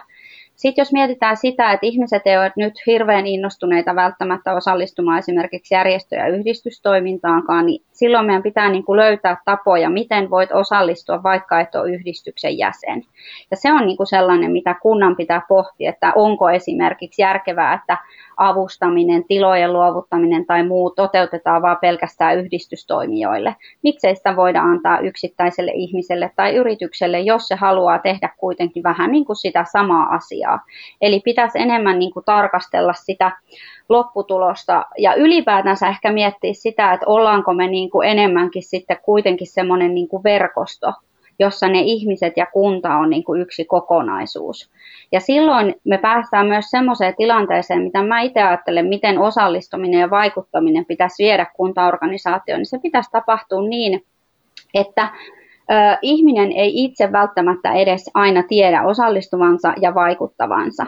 Sitten 0.55 0.81
jos 0.81 0.93
mietitään 0.93 1.38
sitä, 1.38 1.71
että 1.71 1.86
ihmiset 1.86 2.21
eivät 2.25 2.41
ole 2.41 2.65
nyt 2.65 2.73
hirveän 2.88 3.27
innostuneita 3.27 3.95
välttämättä 3.95 4.53
osallistumaan 4.53 5.19
esimerkiksi 5.19 5.73
järjestö- 5.73 6.15
ja 6.15 6.27
yhdistystoimintaankaan, 6.27 7.65
niin 7.65 7.84
Silloin 7.95 8.25
meidän 8.25 8.43
pitää 8.43 8.69
niin 8.69 8.86
kuin 8.86 8.97
löytää 8.97 9.38
tapoja, 9.45 9.89
miten 9.89 10.29
voit 10.29 10.51
osallistua, 10.51 11.23
vaikka 11.23 11.60
et 11.60 11.75
ole 11.75 11.91
yhdistyksen 11.91 12.58
jäsen. 12.58 13.03
Ja 13.51 13.58
se 13.58 13.73
on 13.73 13.86
niin 13.86 13.97
kuin 13.97 14.08
sellainen, 14.08 14.51
mitä 14.51 14.75
kunnan 14.81 15.15
pitää 15.15 15.41
pohtia, 15.47 15.89
että 15.89 16.12
onko 16.15 16.49
esimerkiksi 16.49 17.21
järkevää, 17.21 17.73
että 17.73 17.97
avustaminen, 18.38 19.23
tilojen 19.23 19.73
luovuttaminen 19.73 20.45
tai 20.45 20.63
muu 20.63 20.89
toteutetaan 20.89 21.62
vain 21.62 21.77
pelkästään 21.81 22.38
yhdistystoimijoille. 22.38 23.55
Miksei 23.84 24.15
sitä 24.15 24.36
voida 24.36 24.62
antaa 24.62 24.99
yksittäiselle 24.99 25.71
ihmiselle 25.75 26.31
tai 26.36 26.55
yritykselle, 26.55 27.19
jos 27.19 27.47
se 27.47 27.55
haluaa 27.55 27.99
tehdä 27.99 28.29
kuitenkin 28.38 28.84
vähän 28.84 29.12
niin 29.12 29.25
kuin 29.25 29.36
sitä 29.36 29.65
samaa 29.71 30.15
asiaa. 30.15 30.60
Eli 31.01 31.21
pitäisi 31.25 31.60
enemmän 31.60 31.99
niin 31.99 32.13
kuin 32.13 32.25
tarkastella 32.25 32.93
sitä 32.93 33.31
lopputulosta 33.89 34.85
ja 34.97 35.13
ylipäätänsä 35.13 35.87
ehkä 35.87 36.11
miettiä 36.11 36.53
sitä, 36.53 36.93
että 36.93 37.05
ollaanko 37.09 37.53
me 37.53 37.67
niin 37.67 37.89
kuin 37.89 38.09
enemmänkin 38.09 38.63
sitten 38.63 38.97
kuitenkin 39.03 39.47
semmoinen 39.47 39.95
niin 39.95 40.07
kuin 40.07 40.23
verkosto, 40.23 40.93
jossa 41.39 41.67
ne 41.67 41.79
ihmiset 41.81 42.33
ja 42.37 42.45
kunta 42.45 42.95
on 42.95 43.09
niin 43.09 43.23
kuin 43.23 43.41
yksi 43.41 43.65
kokonaisuus. 43.65 44.69
Ja 45.11 45.19
silloin 45.19 45.75
me 45.83 45.97
päästään 45.97 46.47
myös 46.47 46.65
semmoiseen 46.69 47.13
tilanteeseen, 47.17 47.81
mitä 47.81 48.03
mä 48.03 48.21
itse 48.21 48.41
ajattelen, 48.41 48.85
miten 48.85 49.19
osallistuminen 49.19 49.99
ja 49.99 50.09
vaikuttaminen 50.09 50.85
pitäisi 50.85 51.23
viedä 51.23 51.45
kuntaorganisaatioon, 51.55 52.59
niin 52.59 52.65
se 52.65 52.79
pitäisi 52.79 53.11
tapahtua 53.11 53.67
niin, 53.67 54.03
että 54.73 55.07
ihminen 56.01 56.51
ei 56.51 56.83
itse 56.83 57.11
välttämättä 57.11 57.73
edes 57.73 58.11
aina 58.13 58.43
tiedä 58.43 58.83
osallistuvansa 58.83 59.73
ja 59.81 59.95
vaikuttavansa. 59.95 60.85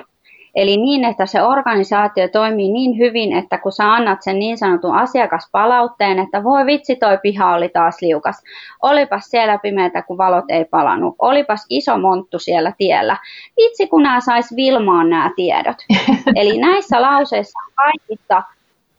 Eli 0.55 0.77
niin, 0.77 1.05
että 1.05 1.25
se 1.25 1.41
organisaatio 1.41 2.27
toimii 2.27 2.71
niin 2.71 2.97
hyvin, 2.97 3.37
että 3.37 3.57
kun 3.57 3.71
sä 3.71 3.93
annat 3.93 4.21
sen 4.21 4.39
niin 4.39 4.57
sanotun 4.57 4.95
asiakaspalautteen, 4.95 6.19
että 6.19 6.43
voi 6.43 6.65
vitsi 6.65 6.95
toi 6.95 7.17
piha 7.17 7.55
oli 7.55 7.69
taas 7.69 8.01
liukas. 8.01 8.43
Olipas 8.81 9.25
siellä 9.25 9.57
pimeätä, 9.57 10.01
kun 10.01 10.17
valot 10.17 10.45
ei 10.49 10.65
palannut. 10.65 11.15
Olipas 11.19 11.65
iso 11.69 11.97
monttu 11.97 12.39
siellä 12.39 12.73
tiellä. 12.77 13.17
Vitsi, 13.57 13.87
kun 13.87 14.03
nämä 14.03 14.19
sais 14.19 14.55
Vilmaan 14.55 15.09
nämä 15.09 15.31
tiedot. 15.35 15.77
Eli 16.35 16.57
näissä 16.57 17.01
lauseissa 17.01 17.59
kaikissa 17.75 18.43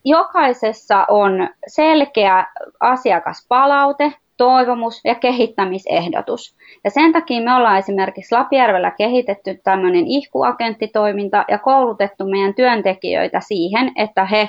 jokaisessa 0.04 1.04
on 1.08 1.48
selkeä 1.66 2.46
asiakaspalaute, 2.80 4.12
toivomus 4.38 5.00
ja 5.04 5.14
kehittämisehdotus. 5.14 6.56
Ja 6.84 6.90
sen 6.90 7.12
takia 7.12 7.42
me 7.42 7.54
ollaan 7.54 7.78
esimerkiksi 7.78 8.34
Lapijärvellä 8.34 8.90
kehitetty 8.90 9.60
tämmöinen 9.64 10.06
ihkuagenttitoiminta 10.06 11.44
ja 11.48 11.58
koulutettu 11.58 12.24
meidän 12.26 12.54
työntekijöitä 12.54 13.40
siihen, 13.40 13.92
että 13.96 14.24
he 14.24 14.48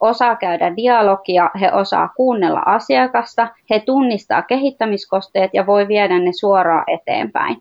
osaa 0.00 0.36
käydä 0.36 0.76
dialogia, 0.76 1.50
he 1.60 1.72
osaa 1.72 2.08
kuunnella 2.16 2.62
asiakasta, 2.66 3.48
he 3.70 3.80
tunnistaa 3.80 4.42
kehittämiskosteet 4.42 5.50
ja 5.54 5.66
voi 5.66 5.88
viedä 5.88 6.18
ne 6.18 6.32
suoraan 6.32 6.84
eteenpäin. 6.86 7.56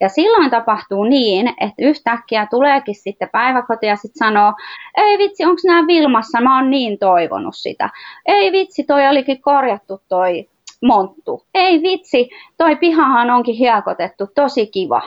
Ja 0.00 0.08
silloin 0.08 0.50
tapahtuu 0.50 1.04
niin, 1.04 1.48
että 1.48 1.74
yhtäkkiä 1.78 2.46
tuleekin 2.50 2.94
sitten 2.94 3.28
päiväkoti 3.32 3.86
ja 3.86 3.96
sitten 3.96 4.26
sanoo, 4.26 4.52
ei 4.96 5.18
vitsi, 5.18 5.44
onko 5.44 5.60
nämä 5.66 5.86
Vilmassa, 5.86 6.40
mä 6.40 6.56
oon 6.56 6.70
niin 6.70 6.98
toivonut 6.98 7.54
sitä. 7.56 7.90
Ei 8.26 8.52
vitsi, 8.52 8.84
toi 8.84 9.08
olikin 9.08 9.42
korjattu 9.42 10.00
toi 10.08 10.48
monttu. 10.82 11.44
Ei 11.54 11.82
vitsi, 11.82 12.30
toi 12.56 12.76
pihahan 12.76 13.30
onkin 13.30 13.54
hiekotettu, 13.54 14.26
tosi 14.34 14.66
kiva. 14.66 15.02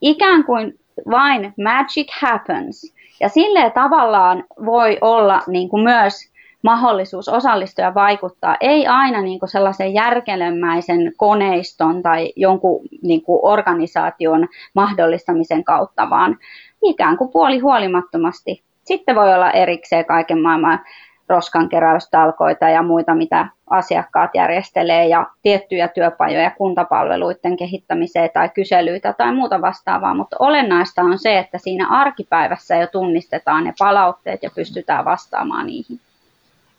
Ikään 0.00 0.44
kuin 0.44 0.78
vain 1.10 1.54
magic 1.64 2.08
happens. 2.20 2.94
Ja 3.20 3.28
silleen 3.28 3.72
tavallaan 3.72 4.44
voi 4.64 4.98
olla 5.00 5.42
niin 5.46 5.68
kuin 5.68 5.82
myös 5.82 6.34
mahdollisuus 6.62 7.28
osallistua 7.28 7.84
ja 7.84 7.94
vaikuttaa, 7.94 8.56
ei 8.60 8.86
aina 8.86 9.22
niin 9.22 9.38
kuin 9.38 9.48
sellaisen 9.50 9.94
järkelemäisen 9.94 11.12
koneiston 11.16 12.02
tai 12.02 12.32
jonkun 12.36 12.80
niin 13.02 13.22
kuin 13.22 13.40
organisaation 13.42 14.48
mahdollistamisen 14.74 15.64
kautta, 15.64 16.10
vaan 16.10 16.38
ikään 16.82 17.16
kuin 17.16 17.30
puoli 17.30 17.58
huolimattomasti. 17.58 18.62
Sitten 18.84 19.16
voi 19.16 19.34
olla 19.34 19.50
erikseen 19.50 20.04
kaiken 20.04 20.42
maailman 20.42 20.80
roskankeräystalkoita 21.28 22.68
ja 22.68 22.82
muita, 22.82 23.14
mitä 23.14 23.46
asiakkaat 23.70 24.30
järjestelee 24.34 25.08
ja 25.08 25.26
tiettyjä 25.42 25.88
työpajoja 25.88 26.50
kuntapalveluiden 26.50 27.56
kehittämiseen 27.56 28.30
tai 28.34 28.48
kyselyitä 28.48 29.12
tai 29.12 29.34
muuta 29.34 29.60
vastaavaa, 29.60 30.14
mutta 30.14 30.36
olennaista 30.38 31.02
on 31.02 31.18
se, 31.18 31.38
että 31.38 31.58
siinä 31.58 31.88
arkipäivässä 31.88 32.76
jo 32.76 32.86
tunnistetaan 32.86 33.64
ne 33.64 33.74
palautteet 33.78 34.42
ja 34.42 34.50
pystytään 34.54 35.04
vastaamaan 35.04 35.66
niihin. 35.66 36.00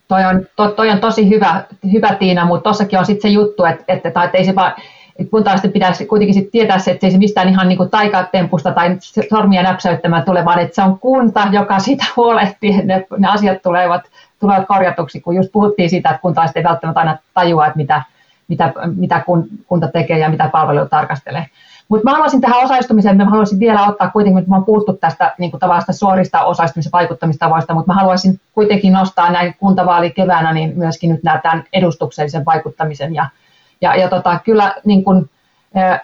Toi 0.08 0.26
on, 0.26 0.48
to, 0.56 0.68
toi 0.68 0.90
on 0.90 1.00
tosi 1.00 1.30
hyvä, 1.30 1.64
hyvä 1.92 2.16
Tiina, 2.16 2.46
mutta 2.46 2.64
tuossakin 2.64 3.00
on 3.00 3.06
sitten 3.06 3.32
se 3.32 3.34
juttu, 3.34 3.66
että, 3.66 3.84
että, 3.88 4.10
että, 4.10 4.30
ei 4.34 4.46
se 4.46 4.56
vaan, 4.56 4.74
että 5.20 5.32
kuntalaisten 5.32 5.72
pitäisi 5.72 6.06
kuitenkin 6.06 6.34
sit 6.34 6.52
tietää 6.52 6.80
se, 6.80 6.92
että 6.92 7.08
ei 7.08 7.12
se 7.12 7.18
mistään 7.18 7.50
ihan 7.50 7.70
niin 7.70 7.90
taikatempusta 7.92 8.72
tai 8.72 8.98
sormia 9.30 9.64
näpsäyttämään 9.64 10.24
tule, 10.24 10.46
vaan 10.46 10.60
että 10.60 10.76
se 10.76 10.82
on 10.82 11.00
kunta, 11.00 11.48
joka 11.52 11.80
sitä 11.80 12.06
huolehtii, 12.16 12.70
että 12.70 12.86
ne, 12.86 13.06
ne 13.18 13.28
asiat 13.28 13.62
tulevat 13.62 14.02
tulevat 14.46 14.68
korjatuksi, 14.68 15.22
kun 15.22 15.36
just 15.36 15.52
puhuttiin 15.52 15.90
siitä, 15.90 16.10
että 16.10 16.22
kuntalaiset 16.22 16.58
ei 16.58 16.64
välttämättä 16.64 17.00
aina 17.00 17.18
tajua, 17.34 17.66
että 17.66 17.78
mitä, 17.78 18.04
mitä, 18.48 18.74
mitä 18.96 19.24
kunta 19.68 19.88
tekee 19.88 20.20
ja 20.20 20.30
mitä 20.30 20.50
palveluita 20.52 20.90
tarkastelee. 20.90 21.46
Mutta 21.90 22.04
mä 22.04 22.12
haluaisin 22.12 22.42
tähän 22.42 22.64
osallistumiseen, 22.64 23.18
mä 23.18 23.26
haluaisin 23.26 23.60
vielä 23.60 23.88
ottaa 23.88 24.10
kuitenkin, 24.10 24.40
että 24.40 24.50
mä 24.50 24.56
oon 24.56 24.66
puhuttu 24.66 24.94
tästä 24.94 25.34
niin 25.38 25.52
kuin 25.52 25.62
suorista 25.92 26.44
osallistumisen 26.44 26.92
vaikuttamistavoista, 26.92 27.74
mutta 27.74 27.94
mä 27.94 28.00
haluaisin 28.00 28.40
kuitenkin 28.54 28.94
nostaa 28.94 29.32
näin 29.32 29.56
kuntavaali 29.60 30.12
keväänä 30.12 30.54
niin 30.54 30.74
myöskin 30.76 31.10
nyt 31.12 31.24
nämä 31.24 31.40
tämän 31.44 31.64
edustuksellisen 31.74 32.46
vaikuttamisen. 32.46 33.16
Ja, 33.16 33.30
ja, 33.82 33.96
ja 33.96 34.10
tota, 34.10 34.40
kyllä, 34.46 34.76
niin 34.86 35.04
kuin, 35.04 35.30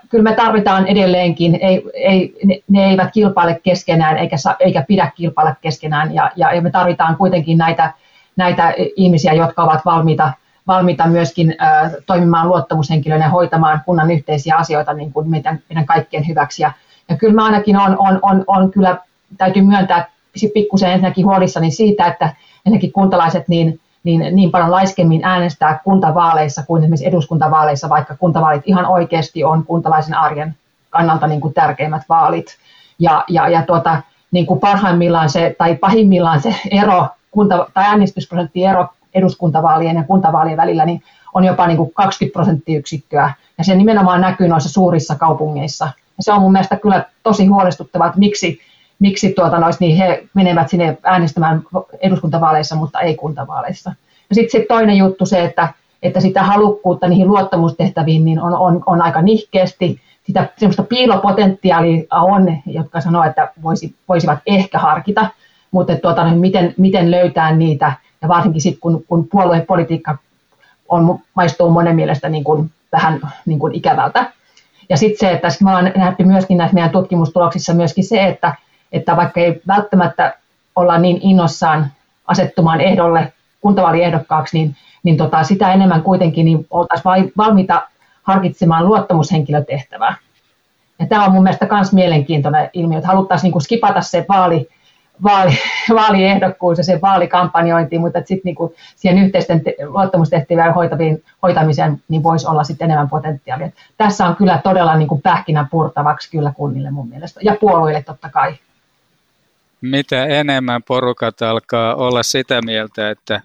kyllä 0.09 0.23
me 0.23 0.35
tarvitaan 0.35 0.87
edelleenkin, 0.87 1.55
ei, 1.61 1.83
ei, 1.93 2.35
ne, 2.43 2.59
ne 2.69 2.85
eivät 2.85 3.11
kilpaile 3.13 3.59
keskenään 3.63 4.17
eikä, 4.17 4.35
eikä 4.59 4.85
pidä 4.87 5.11
kilpailla 5.15 5.55
keskenään 5.61 6.15
ja, 6.15 6.31
ja, 6.35 6.53
ja 6.53 6.61
me 6.61 6.71
tarvitaan 6.71 7.17
kuitenkin 7.17 7.57
näitä 7.57 7.93
näitä 8.35 8.73
ihmisiä, 8.95 9.33
jotka 9.33 9.63
ovat 9.63 9.85
valmiita, 9.85 10.33
valmiita 10.67 11.07
myöskin 11.07 11.55
äh, 11.61 11.91
toimimaan 12.05 12.47
luottamushenkilönä 12.47 13.25
ja 13.25 13.29
hoitamaan 13.29 13.81
kunnan 13.85 14.11
yhteisiä 14.11 14.55
asioita 14.55 14.93
niin 14.93 15.13
kuin 15.13 15.29
meidän, 15.29 15.59
meidän 15.69 15.85
kaikkien 15.85 16.27
hyväksi. 16.27 16.61
Ja, 16.63 16.71
ja 17.09 17.17
kyllä 17.17 17.33
mä 17.33 17.45
ainakin 17.45 17.77
on, 17.77 17.95
on, 17.99 18.19
on, 18.21 18.43
on 18.47 18.71
kyllä, 18.71 18.97
täytyy 19.37 19.61
myöntää 19.61 20.07
pikkusen 20.53 20.91
ensinnäkin 20.91 21.25
huolissani 21.25 21.71
siitä, 21.71 22.07
että 22.07 22.35
ensinnäkin 22.65 22.91
kuntalaiset 22.91 23.47
niin, 23.47 23.79
niin, 24.03 24.35
niin 24.35 24.51
paljon 24.51 24.71
laiskemmin 24.71 25.23
äänestää 25.23 25.79
kuntavaaleissa 25.83 26.63
kuin 26.67 26.83
esimerkiksi 26.83 27.07
eduskuntavaaleissa, 27.07 27.89
vaikka 27.89 28.15
kuntavaalit 28.17 28.61
ihan 28.65 28.85
oikeasti 28.85 29.43
on 29.43 29.65
kuntalaisen 29.65 30.17
arjen 30.17 30.55
kannalta 30.89 31.27
niin 31.27 31.41
kuin 31.41 31.53
tärkeimmät 31.53 32.03
vaalit. 32.09 32.57
Ja, 32.99 33.23
ja, 33.27 33.49
ja 33.49 33.61
tuota, 33.61 34.01
niin 34.31 34.45
kuin 34.45 34.59
parhaimmillaan 34.59 35.29
se, 35.29 35.55
tai 35.57 35.75
pahimmillaan 35.75 36.41
se 36.41 36.55
ero 36.71 37.07
kunta, 37.31 37.67
tai 37.73 37.83
äänestysprosentti-ero 37.85 38.87
eduskuntavaalien 39.13 39.95
ja 39.95 40.03
kuntavaalien 40.03 40.57
välillä 40.57 40.85
niin 40.85 41.03
on 41.33 41.43
jopa 41.43 41.67
niin 41.67 41.77
kuin 41.77 41.93
20 41.93 42.33
prosenttiyksikköä. 42.33 43.33
Ja 43.57 43.63
se 43.63 43.75
nimenomaan 43.75 44.21
näkyy 44.21 44.47
noissa 44.47 44.69
suurissa 44.69 45.15
kaupungeissa. 45.15 45.85
Ja 45.85 46.23
se 46.23 46.31
on 46.31 46.41
mun 46.41 46.51
mielestä 46.51 46.75
kyllä 46.75 47.05
tosi 47.23 47.45
huolestuttavaa, 47.45 48.07
että 48.07 48.19
miksi, 48.19 48.59
miksi 48.99 49.33
tuota, 49.33 49.59
nois, 49.59 49.79
niin 49.79 49.97
he 49.97 50.23
menevät 50.33 50.69
sinne 50.69 50.97
äänestämään 51.03 51.63
eduskuntavaaleissa, 51.99 52.75
mutta 52.75 52.99
ei 52.99 53.15
kuntavaaleissa. 53.15 53.93
Ja 54.29 54.35
sitten 54.35 54.51
sit 54.51 54.67
toinen 54.67 54.97
juttu 54.97 55.25
se, 55.25 55.43
että, 55.43 55.73
että 56.03 56.19
sitä 56.19 56.43
halukkuutta 56.43 57.07
niihin 57.07 57.27
luottamustehtäviin 57.27 58.25
niin 58.25 58.39
on, 58.39 58.53
on, 58.53 58.83
on 58.85 59.01
aika 59.01 59.21
nihkeästi. 59.21 60.01
Sitä 60.23 60.49
semmoista 60.57 60.83
piilopotentiaalia 60.83 62.03
on, 62.11 62.57
jotka 62.65 63.01
sanoo, 63.01 63.23
että 63.23 63.51
voisi, 63.63 63.95
voisivat 64.07 64.39
ehkä 64.45 64.79
harkita– 64.79 65.27
mutta 65.71 65.95
tuota, 65.95 66.23
niin 66.23 66.39
miten, 66.39 66.73
miten 66.77 67.11
löytää 67.11 67.55
niitä, 67.55 67.93
ja 68.21 68.27
varsinkin 68.27 68.61
sitten 68.61 68.81
kun, 68.81 69.03
kun 69.07 69.27
puoluepolitiikka 69.31 70.17
on, 70.89 71.19
maistuu 71.35 71.69
monen 71.69 71.95
mielestä 71.95 72.29
niin 72.29 72.43
kuin, 72.43 72.71
vähän 72.91 73.21
niin 73.45 73.59
kuin 73.59 73.75
ikävältä. 73.75 74.31
Ja 74.89 74.97
sitten 74.97 75.19
se, 75.19 75.31
että 75.31 75.49
sit 75.49 75.61
me 75.61 75.69
ollaan 75.69 75.91
nähty 75.95 76.23
myöskin 76.23 76.57
näissä 76.57 76.73
meidän 76.73 76.91
tutkimustuloksissa 76.91 77.73
myöskin 77.73 78.03
se, 78.03 78.27
että, 78.27 78.55
että 78.91 79.15
vaikka 79.15 79.39
ei 79.39 79.61
välttämättä 79.67 80.37
olla 80.75 80.97
niin 80.97 81.19
innossaan 81.21 81.91
asettumaan 82.27 82.81
ehdolle 82.81 83.33
kuntavaaliehdokkaaksi, 83.61 84.57
niin, 84.57 84.75
niin 85.03 85.17
tota, 85.17 85.43
sitä 85.43 85.73
enemmän 85.73 86.01
kuitenkin 86.01 86.45
niin 86.45 86.67
oltaisiin 86.69 87.31
valmiita 87.37 87.81
harkitsemaan 88.23 88.85
luottamushenkilötehtävää. 88.85 90.15
Ja 90.99 91.05
tämä 91.05 91.25
on 91.25 91.31
mun 91.31 91.43
mielestä 91.43 91.67
myös 91.71 91.93
mielenkiintoinen 91.93 92.69
ilmiö, 92.73 92.97
että 92.97 93.07
haluttaisiin 93.07 93.51
niin 93.51 93.61
skipata 93.61 94.01
se 94.01 94.25
vaali, 94.29 94.69
vaali, 95.23 95.51
vaaliehdokkuus 95.95 96.77
ja 96.77 96.83
sen 96.83 97.01
vaalikampanjointiin, 97.01 98.01
mutta 98.01 98.19
sitten 98.19 98.41
niinku 98.43 98.75
siihen 98.95 99.25
yhteisten 99.25 99.63
te- 99.63 99.75
luottamustehtävien 99.85 100.73
hoitaviin, 100.73 101.23
hoitamiseen 101.43 102.01
niin 102.09 102.23
voisi 102.23 102.47
olla 102.47 102.63
sitten 102.63 102.85
enemmän 102.85 103.09
potentiaalia. 103.09 103.69
Tässä 103.97 104.25
on 104.25 104.35
kyllä 104.35 104.59
todella 104.63 104.95
niinku 104.95 105.19
pähkinä 105.23 105.67
purtavaksi 105.71 106.31
kyllä 106.31 106.53
kunnille 106.55 106.91
mun 106.91 107.09
mielestä 107.09 107.39
ja 107.43 107.55
puolueille 107.59 108.03
totta 108.03 108.29
kai. 108.29 108.53
Mitä 109.81 110.25
enemmän 110.25 110.83
porukat 110.83 111.41
alkaa 111.41 111.95
olla 111.95 112.23
sitä 112.23 112.61
mieltä, 112.65 113.09
että, 113.09 113.41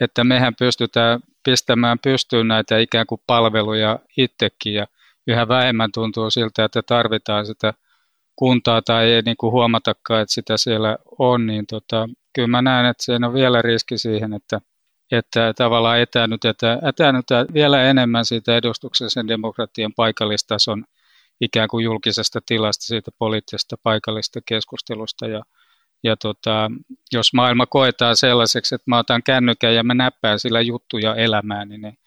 että 0.00 0.24
mehän 0.24 0.54
pystytään 0.58 1.20
pistämään 1.44 1.98
pystyyn 1.98 2.48
näitä 2.48 2.78
ikään 2.78 3.06
kuin 3.06 3.20
palveluja 3.26 3.98
itsekin 4.16 4.74
ja 4.74 4.86
yhä 5.26 5.48
vähemmän 5.48 5.92
tuntuu 5.94 6.30
siltä, 6.30 6.64
että 6.64 6.82
tarvitaan 6.82 7.46
sitä 7.46 7.74
kuntaa 8.40 8.82
tai 8.82 9.12
ei 9.12 9.22
niin 9.22 9.36
kuin 9.36 9.52
huomatakaan, 9.52 10.22
että 10.22 10.34
sitä 10.34 10.56
siellä 10.56 10.98
on, 11.18 11.46
niin 11.46 11.66
tota, 11.66 12.08
kyllä 12.32 12.48
mä 12.48 12.62
näen, 12.62 12.86
että 12.86 13.04
siinä 13.04 13.26
on 13.26 13.34
vielä 13.34 13.62
riski 13.62 13.98
siihen, 13.98 14.32
että, 14.32 14.60
että 15.12 15.52
tavallaan 15.56 16.00
etäännytetään, 16.00 16.78
etäännytetään 16.88 17.46
vielä 17.54 17.82
enemmän 17.82 18.24
siitä 18.24 18.56
edustuksellisen 18.56 19.28
demokratian 19.28 19.92
paikallistason 19.96 20.84
ikään 21.40 21.68
kuin 21.68 21.84
julkisesta 21.84 22.40
tilasta, 22.46 22.84
siitä 22.84 23.10
poliittisesta 23.18 23.76
paikallista 23.82 24.40
keskustelusta. 24.46 25.26
Ja 25.26 25.42
ja 26.02 26.16
tota, 26.16 26.70
jos 27.12 27.32
maailma 27.32 27.66
koetaan 27.66 28.16
sellaiseksi, 28.16 28.74
että 28.74 28.90
mä 28.90 28.98
otan 28.98 29.22
kännykän 29.22 29.74
ja 29.74 29.82
mä 29.82 29.94
näppään 29.94 30.38
sillä 30.38 30.60
juttuja 30.60 31.14
elämään, 31.14 31.68
niin 31.68 31.98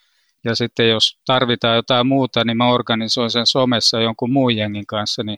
ja 0.44 0.56
sitten 0.56 0.90
jos 0.90 1.20
tarvitaan 1.26 1.76
jotain 1.76 2.08
muuta, 2.08 2.44
niin 2.44 2.58
mä 2.58 2.70
organisoin 2.70 3.32
sen 3.32 3.46
somessa 3.46 4.02
jonkun 4.02 4.32
muun 4.32 4.56
jengin 4.56 4.88
kanssa, 4.88 5.24
niin, 5.24 5.38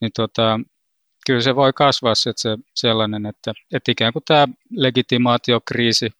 niin 0.00 0.10
tota, 0.16 0.60
kyllä 1.26 1.40
se 1.40 1.56
voi 1.56 1.72
kasvaa 1.72 2.14
se, 2.14 2.30
että 2.30 2.42
se 2.42 2.56
sellainen, 2.74 3.26
että, 3.26 3.52
että 3.72 3.92
ikään 3.92 4.12
kuin 4.12 4.22
tämä 4.28 4.48
legitimaatiokriisi, 4.70 6.10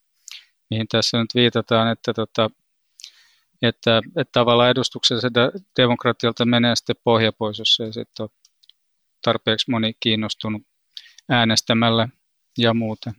mihin 0.70 0.88
tässä 0.88 1.18
nyt 1.18 1.34
viitataan, 1.34 1.92
että, 1.92 2.14
tota, 2.14 2.50
että, 3.62 4.02
että 4.16 4.32
tavallaan 4.32 4.70
edustuksessa 4.70 5.28
demokratialta 5.76 6.44
menee 6.44 6.76
sitten 6.76 6.96
pohja 7.04 7.32
pois, 7.32 7.58
jos 7.58 7.80
ei 7.80 7.92
sitten 7.92 8.24
ole 8.24 8.30
tarpeeksi 9.22 9.70
moni 9.70 9.96
kiinnostunut 10.00 10.62
äänestämällä 11.28 12.08
ja 12.58 12.74
muuten. 12.74 13.12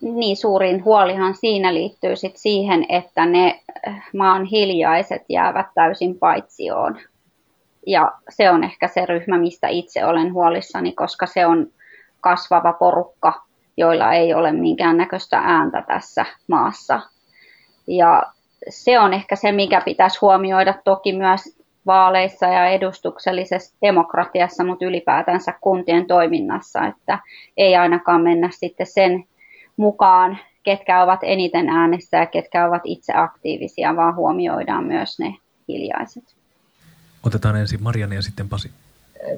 Niin, 0.00 0.36
suurin 0.36 0.84
huolihan 0.84 1.34
siinä 1.34 1.74
liittyy 1.74 2.16
sit 2.16 2.36
siihen, 2.36 2.86
että 2.88 3.26
ne 3.26 3.62
maan 4.16 4.44
hiljaiset 4.44 5.22
jäävät 5.28 5.66
täysin 5.74 6.18
paitsioon. 6.18 7.00
Ja 7.88 8.12
se 8.28 8.50
on 8.50 8.64
ehkä 8.64 8.88
se 8.88 9.06
ryhmä, 9.06 9.38
mistä 9.38 9.68
itse 9.68 10.04
olen 10.04 10.32
huolissani, 10.32 10.92
koska 10.92 11.26
se 11.26 11.46
on 11.46 11.66
kasvava 12.20 12.72
porukka, 12.72 13.42
joilla 13.76 14.12
ei 14.12 14.34
ole 14.34 14.52
minkäännäköistä 14.52 15.38
ääntä 15.38 15.84
tässä 15.86 16.26
maassa. 16.48 17.00
Ja 17.86 18.22
se 18.68 19.00
on 19.00 19.14
ehkä 19.14 19.36
se, 19.36 19.52
mikä 19.52 19.82
pitäisi 19.84 20.18
huomioida 20.20 20.74
toki 20.84 21.12
myös 21.12 21.58
vaaleissa 21.86 22.46
ja 22.46 22.66
edustuksellisessa 22.66 23.76
demokratiassa, 23.82 24.64
mutta 24.64 24.84
ylipäätänsä 24.84 25.54
kuntien 25.60 26.06
toiminnassa, 26.06 26.86
että 26.86 27.18
ei 27.56 27.76
ainakaan 27.76 28.22
mennä 28.22 28.48
sitten 28.52 28.86
sen 28.86 29.24
mukaan, 29.76 30.38
ketkä 30.62 31.02
ovat 31.02 31.20
eniten 31.22 31.68
äänessä 31.68 32.16
ja 32.16 32.26
ketkä 32.26 32.66
ovat 32.66 32.82
itse 32.84 33.12
aktiivisia, 33.16 33.96
vaan 33.96 34.16
huomioidaan 34.16 34.84
myös 34.84 35.18
ne 35.18 35.34
hiljaiset. 35.68 36.37
Otetaan 37.26 37.56
ensin 37.56 37.82
Marianne 37.82 38.16
ja 38.16 38.22
sitten 38.22 38.48
Pasi. 38.48 38.70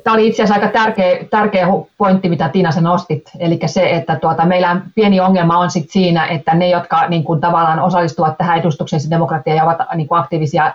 Tämä 0.04 0.14
oli 0.14 0.28
itse 0.28 0.42
asiassa 0.42 0.66
aika 0.66 0.78
tärkeä, 0.78 1.18
tärkeä 1.30 1.66
pointti, 1.98 2.28
mitä 2.28 2.48
Tiina 2.48 2.72
sä 2.72 2.80
nostit. 2.80 3.30
Eli 3.38 3.58
se, 3.66 3.90
että 3.90 4.16
tuota, 4.16 4.46
meillä 4.46 4.80
pieni 4.94 5.20
ongelma 5.20 5.58
on 5.58 5.70
sit 5.70 5.90
siinä, 5.90 6.26
että 6.26 6.54
ne, 6.54 6.68
jotka 6.68 7.08
niin 7.08 7.24
kuin, 7.24 7.40
tavallaan 7.40 7.80
osallistuvat 7.80 8.38
tähän 8.38 8.58
edustukselliseen 8.58 9.10
demokratiaan 9.10 9.56
ja 9.56 9.64
ovat 9.64 9.78
niin 9.94 10.08
kuin, 10.08 10.18
aktiivisia 10.18 10.74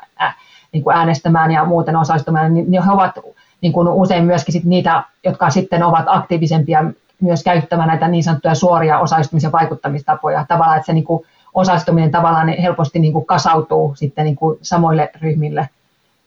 niin 0.72 0.84
kuin 0.84 0.96
äänestämään 0.96 1.52
ja 1.52 1.66
muuten 1.66 1.96
osallistumaan, 1.96 2.54
niin, 2.54 2.72
niin 2.72 2.84
he 2.84 2.92
ovat 2.92 3.20
niin 3.62 3.74
kuin 3.74 3.88
usein 3.88 4.26
myöskin 4.26 4.54
sit 4.54 4.64
niitä, 4.64 5.04
jotka 5.24 5.50
sitten 5.50 5.84
ovat 5.84 6.06
aktiivisempia 6.08 6.84
myös 7.22 7.44
käyttämään 7.44 7.88
näitä 7.88 8.08
niin 8.08 8.24
sanottuja 8.24 8.56
suoria 8.56 9.00
osallistumis- 9.00 9.44
ja 9.44 9.52
vaikuttamistapoja. 9.52 10.46
Tavallaan, 10.48 10.78
että 10.78 10.86
se 10.86 10.94
niin 10.94 11.04
kuin 11.04 11.26
osallistuminen 11.54 12.12
tavallaan 12.12 12.48
helposti 12.48 13.00
niin 13.00 13.14
kuin 13.14 13.26
kasautuu 13.26 13.96
sitten 13.96 14.26
niin 14.26 14.36
kuin 14.36 14.60
samoille 14.62 15.12
ryhmille. 15.22 15.70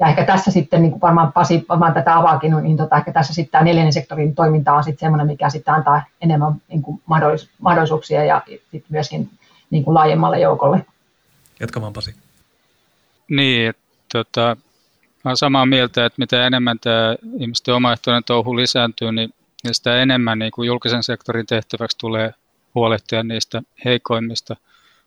Ja 0.01 0.09
ehkä 0.09 0.25
tässä 0.25 0.51
sitten, 0.51 0.83
niin 0.83 0.91
kuin 0.91 1.01
varmaan 1.01 1.33
Pasi 1.33 1.65
varmaan 1.69 1.95
tätä 1.95 2.17
avaakin, 2.17 2.53
niin 2.63 2.77
tota, 2.77 2.97
ehkä 2.97 3.13
tässä 3.13 3.35
sitten 3.35 3.53
tämä 3.53 3.65
neljännen 3.65 3.93
sektorin 3.93 4.35
toiminta 4.35 4.73
on 4.73 4.85
sitten 4.85 5.01
semmoinen, 5.01 5.27
mikä 5.27 5.51
sitten 5.51 5.75
antaa 5.75 6.03
enemmän 6.21 6.53
niin 6.69 6.83
kuin 6.83 7.03
mahdollisuuksia 7.61 8.25
ja 8.25 8.43
sitten 8.47 8.89
myöskin 8.89 9.31
niin 9.71 9.85
kuin 9.85 9.95
laajemmalle 9.95 10.41
joukolle. 10.41 10.87
Jatkamaan 11.61 11.93
Pasi. 11.93 12.15
Niin, 13.29 13.69
että 13.69 13.83
tota, 14.13 14.57
olen 15.25 15.37
samaa 15.37 15.67
mieltä, 15.67 16.07
että 16.07 16.19
mitä 16.19 16.47
enemmän 16.47 16.79
tämä 16.79 17.17
ihmisten 17.39 17.75
omaehtoinen 17.75 18.25
touhu 18.25 18.57
lisääntyy, 18.57 19.13
niin 19.13 19.35
sitä 19.73 20.03
enemmän 20.03 20.39
niin 20.39 20.53
kuin 20.53 20.67
julkisen 20.67 21.03
sektorin 21.03 21.47
tehtäväksi 21.47 21.99
tulee 21.99 22.35
huolehtia 22.75 23.23
niistä 23.23 23.63
heikoimmista. 23.85 24.57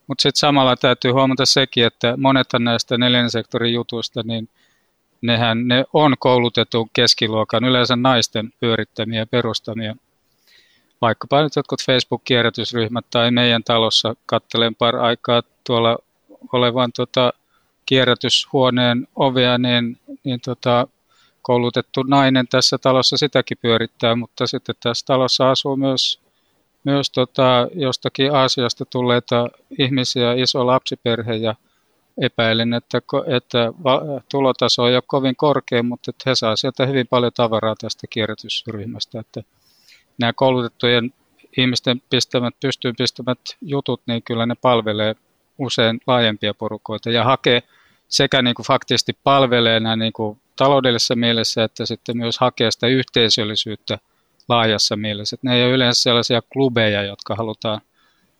Mutta 0.07 0.21
sitten 0.21 0.39
samalla 0.39 0.75
täytyy 0.75 1.11
huomata 1.11 1.45
sekin, 1.45 1.85
että 1.85 2.17
monet 2.17 2.47
näistä 2.59 2.97
neljännen 2.97 3.31
sektorin 3.31 3.73
jutuista, 3.73 4.21
niin 4.25 4.49
nehän 5.21 5.67
ne 5.67 5.85
on 5.93 6.15
koulutetun 6.19 6.89
keskiluokan, 6.93 7.63
yleensä 7.63 7.95
naisten 7.95 8.53
pyörittämiä 8.59 9.25
perustamia. 9.25 9.95
Vaikkapa 11.01 11.43
nyt 11.43 11.55
jotkut 11.55 11.81
Facebook-kierrätysryhmät 11.85 13.05
tai 13.09 13.31
meidän 13.31 13.63
talossa 13.63 14.15
kattelen 14.25 14.75
par 14.75 14.95
aikaa 14.95 15.43
tuolla 15.63 15.97
olevan 16.53 16.91
tota, 16.91 17.33
kierrätyshuoneen 17.85 19.07
ovea, 19.15 19.57
niin, 19.57 19.99
niin 20.23 20.41
tota, 20.41 20.87
koulutettu 21.41 22.03
nainen 22.03 22.47
tässä 22.47 22.77
talossa 22.77 23.17
sitäkin 23.17 23.57
pyörittää, 23.61 24.15
mutta 24.15 24.47
sitten 24.47 24.75
tässä 24.83 25.05
talossa 25.05 25.51
asuu 25.51 25.75
myös, 25.75 26.19
myös 26.83 27.11
tota, 27.11 27.67
jostakin 27.73 28.35
Aasiasta 28.35 28.85
tulleita 28.85 29.47
ihmisiä, 29.79 30.33
iso 30.33 30.67
lapsiperhe 30.67 31.35
ja 31.35 31.55
epäilen, 32.21 32.73
että, 32.73 33.01
että 33.37 33.73
tulotaso 34.31 34.87
ei 34.87 34.95
ole 34.95 35.03
kovin 35.07 35.35
korkea, 35.35 35.83
mutta 35.83 36.11
että 36.11 36.29
he 36.29 36.35
saavat 36.35 36.59
sieltä 36.59 36.85
hyvin 36.85 37.07
paljon 37.07 37.31
tavaraa 37.35 37.75
tästä 37.81 38.07
kierrätysryhmästä. 38.09 39.19
Että 39.19 39.43
nämä 40.17 40.33
koulutettujen 40.33 41.13
ihmisten 41.57 42.01
pistämät, 42.09 42.55
pystyyn 42.59 42.95
pistämät 42.97 43.39
jutut, 43.61 44.01
niin 44.07 44.23
kyllä 44.23 44.45
ne 44.45 44.55
palvelee 44.55 45.15
usein 45.57 45.99
laajempia 46.07 46.53
porukoita 46.53 47.09
ja 47.09 47.23
hakee 47.23 47.63
sekä 48.07 48.41
niin 48.41 48.55
kuin 48.55 48.65
faktisesti 48.65 49.17
palvelee 49.23 49.79
näin 49.79 49.99
niin 49.99 50.13
kuin 50.13 50.39
taloudellisessa 50.55 51.15
mielessä, 51.15 51.63
että 51.63 51.85
sitten 51.85 52.17
myös 52.17 52.39
hakee 52.39 52.71
sitä 52.71 52.87
yhteisöllisyyttä 52.87 53.99
laajassa 54.49 54.95
mielessä. 54.95 55.35
Että 55.35 55.47
ne 55.47 55.55
ei 55.55 55.63
ole 55.63 55.73
yleensä 55.73 56.01
sellaisia 56.01 56.41
klubeja, 56.53 57.03
jotka 57.03 57.35
halutaan, 57.35 57.81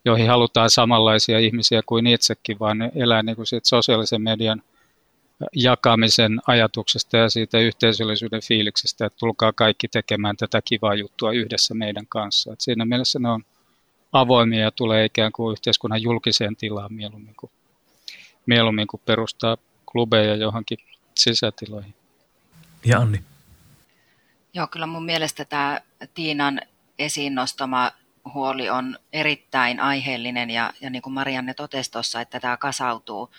joihin 0.06 0.28
halutaan 0.28 0.70
samanlaisia 0.70 1.40
ihmisiä 1.40 1.82
kuin 1.86 2.08
itsekin, 2.08 2.60
vaan 2.60 2.78
ne 2.78 2.92
elää 2.96 3.24
niin 3.24 3.36
kuin 3.36 3.46
siitä 3.46 3.68
sosiaalisen 3.68 4.22
median 4.22 4.64
jakamisen 5.56 6.40
ajatuksesta 6.48 7.18
ja 7.18 7.30
siitä 7.30 7.60
yhteisöllisyyden 7.60 8.42
fiiliksestä, 8.42 9.06
että 9.06 9.18
tulkaa 9.20 9.54
kaikki 9.54 9.88
tekemään 9.88 10.38
tätä 10.38 10.62
kivaa 10.62 10.96
juttua 10.96 11.32
yhdessä 11.32 11.74
meidän 11.74 12.08
kanssa. 12.08 12.54
Että 12.54 12.64
siinä 12.64 12.86
mielessä 12.86 13.20
ne 13.20 13.30
on 13.30 13.44
avoimia 14.12 14.60
ja 14.60 14.72
tulee 14.72 15.06
ikään 15.06 15.32
kuin 15.32 15.52
yhteiskunnan 15.52 16.02
julkiseen 16.02 16.56
tilaan 16.56 16.94
mieluummin 16.94 17.36
kuin 17.36 17.52
mieluummin 18.46 18.88
kuin 18.88 19.02
perustaa 19.06 19.58
klubeja 19.86 20.36
johonkin 20.36 20.78
sisätiloihin. 21.16 21.94
Ja 22.86 23.00
Anni? 23.00 23.24
Joo, 24.54 24.68
kyllä 24.68 24.86
mun 24.86 25.06
mielestä 25.06 25.46
tämä 25.46 25.82
Tiinan 26.14 26.62
esiin 27.00 27.36
nostama 27.36 27.92
huoli 28.34 28.70
on 28.70 29.00
erittäin 29.14 29.80
aiheellinen 29.80 30.50
ja, 30.50 30.74
ja 30.82 30.90
niin 30.90 31.02
kuin 31.02 31.14
Marianne 31.14 31.54
totesi 31.54 31.92
tuossa, 31.92 32.22
että 32.22 32.40
tämä 32.40 32.58
kasautuu, 32.58 33.32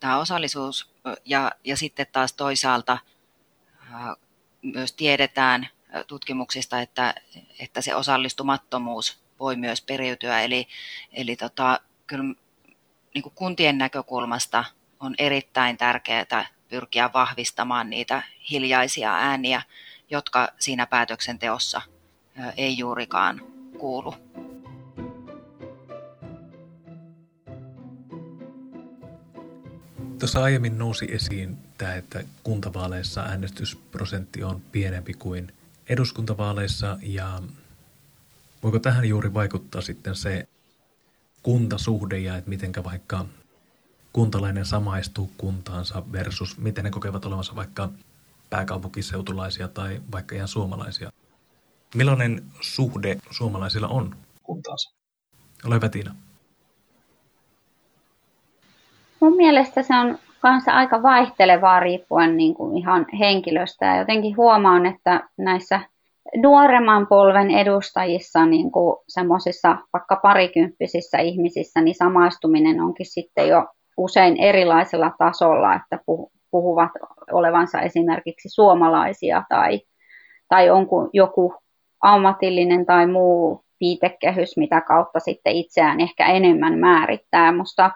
tämä 0.00 0.18
osallisuus 0.18 0.90
ja, 1.24 1.52
ja 1.64 1.76
sitten 1.76 2.06
taas 2.12 2.32
toisaalta 2.32 2.98
myös 4.62 4.92
tiedetään 4.92 5.68
tutkimuksista, 6.06 6.80
että, 6.80 7.14
että 7.58 7.80
se 7.80 7.94
osallistumattomuus 7.94 9.20
voi 9.40 9.56
myös 9.56 9.82
periytyä. 9.82 10.40
Eli, 10.40 10.68
eli 11.12 11.36
tota, 11.36 11.80
kyllä 12.06 12.34
niin 13.14 13.22
kuin 13.22 13.34
kuntien 13.34 13.78
näkökulmasta 13.78 14.64
on 15.00 15.14
erittäin 15.18 15.76
tärkeää 15.76 16.46
pyrkiä 16.68 17.10
vahvistamaan 17.12 17.90
niitä 17.90 18.22
hiljaisia 18.50 19.14
ääniä, 19.14 19.62
jotka 20.10 20.48
siinä 20.58 20.86
päätöksenteossa 20.86 21.82
ei 22.56 22.78
juurikaan 22.78 23.57
kuulu. 23.78 24.14
Tuossa 30.18 30.42
aiemmin 30.42 30.78
nousi 30.78 31.06
esiin 31.10 31.58
tämä, 31.78 31.94
että 31.94 32.24
kuntavaaleissa 32.42 33.20
äänestysprosentti 33.20 34.44
on 34.44 34.62
pienempi 34.72 35.14
kuin 35.14 35.52
eduskuntavaaleissa 35.88 36.98
ja 37.02 37.42
voiko 38.62 38.78
tähän 38.78 39.08
juuri 39.08 39.34
vaikuttaa 39.34 39.80
sitten 39.80 40.16
se, 40.16 40.48
kuntasuhde 41.42 42.18
ja 42.18 42.36
että 42.36 42.50
miten 42.50 42.72
vaikka 42.84 43.26
kuntalainen 44.12 44.66
samaistuu 44.66 45.30
kuntaansa 45.38 46.12
versus 46.12 46.58
miten 46.58 46.84
ne 46.84 46.90
kokevat 46.90 47.24
olevansa 47.24 47.56
vaikka 47.56 47.88
pääkaupunkiseutulaisia 48.50 49.68
tai 49.68 50.02
vaikka 50.12 50.34
ihan 50.34 50.48
suomalaisia. 50.48 51.12
Millainen 51.94 52.42
suhde 52.60 53.16
suomalaisilla 53.30 53.88
on 53.88 54.16
kuntaansa? 54.42 54.94
Ole 55.66 55.74
hyvä 55.74 55.88
Tiina. 55.88 56.14
mun 59.20 59.36
mielestä 59.36 59.82
se 59.82 59.94
on 59.94 60.18
kanssa 60.40 60.72
aika 60.72 61.02
vaihtelevaa 61.02 61.80
riippuen 61.80 62.36
niin 62.36 62.54
kuin 62.54 62.78
ihan 62.78 63.06
henkilöstä. 63.18 63.86
Ja 63.86 63.96
jotenkin 63.96 64.36
huomaan, 64.36 64.86
että 64.86 65.28
näissä 65.38 65.80
nuoremman 66.36 67.06
polven 67.06 67.50
edustajissa, 67.50 68.46
niin 68.46 68.70
kuin 68.70 68.96
semmoisissa 69.08 69.76
vaikka 69.92 70.16
parikymppisissä 70.22 71.18
ihmisissä, 71.18 71.80
niin 71.80 71.94
samaistuminen 71.94 72.80
onkin 72.80 73.06
sitten 73.06 73.48
jo 73.48 73.66
usein 73.96 74.36
erilaisella 74.36 75.12
tasolla, 75.18 75.74
että 75.74 75.98
puhuvat 76.50 76.90
olevansa 77.32 77.80
esimerkiksi 77.80 78.48
suomalaisia 78.48 79.44
tai, 79.48 79.80
tai 80.48 80.70
onko 80.70 81.10
joku 81.12 81.54
ammatillinen 82.02 82.86
tai 82.86 83.06
muu 83.06 83.64
viitekehys, 83.80 84.56
mitä 84.56 84.80
kautta 84.80 85.20
sitten 85.20 85.52
itseään 85.52 86.00
ehkä 86.00 86.26
enemmän 86.26 86.78
määrittää. 86.78 87.52
Musta 87.52 87.90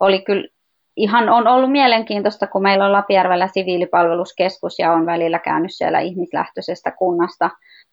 oli 0.00 0.22
kyllä 0.22 0.48
ihan 0.96 1.28
on 1.28 1.46
ollut 1.46 1.72
mielenkiintoista, 1.72 2.46
kun 2.46 2.62
meillä 2.62 2.86
on 2.86 2.92
Lapijärvellä 2.92 3.48
siviilipalveluskeskus 3.48 4.78
ja 4.78 4.92
on 4.92 5.06
välillä 5.06 5.38
käynyt 5.38 5.70
siellä 5.74 6.00
ihmislähtöisestä 6.00 6.90
kunnasta 6.90 7.50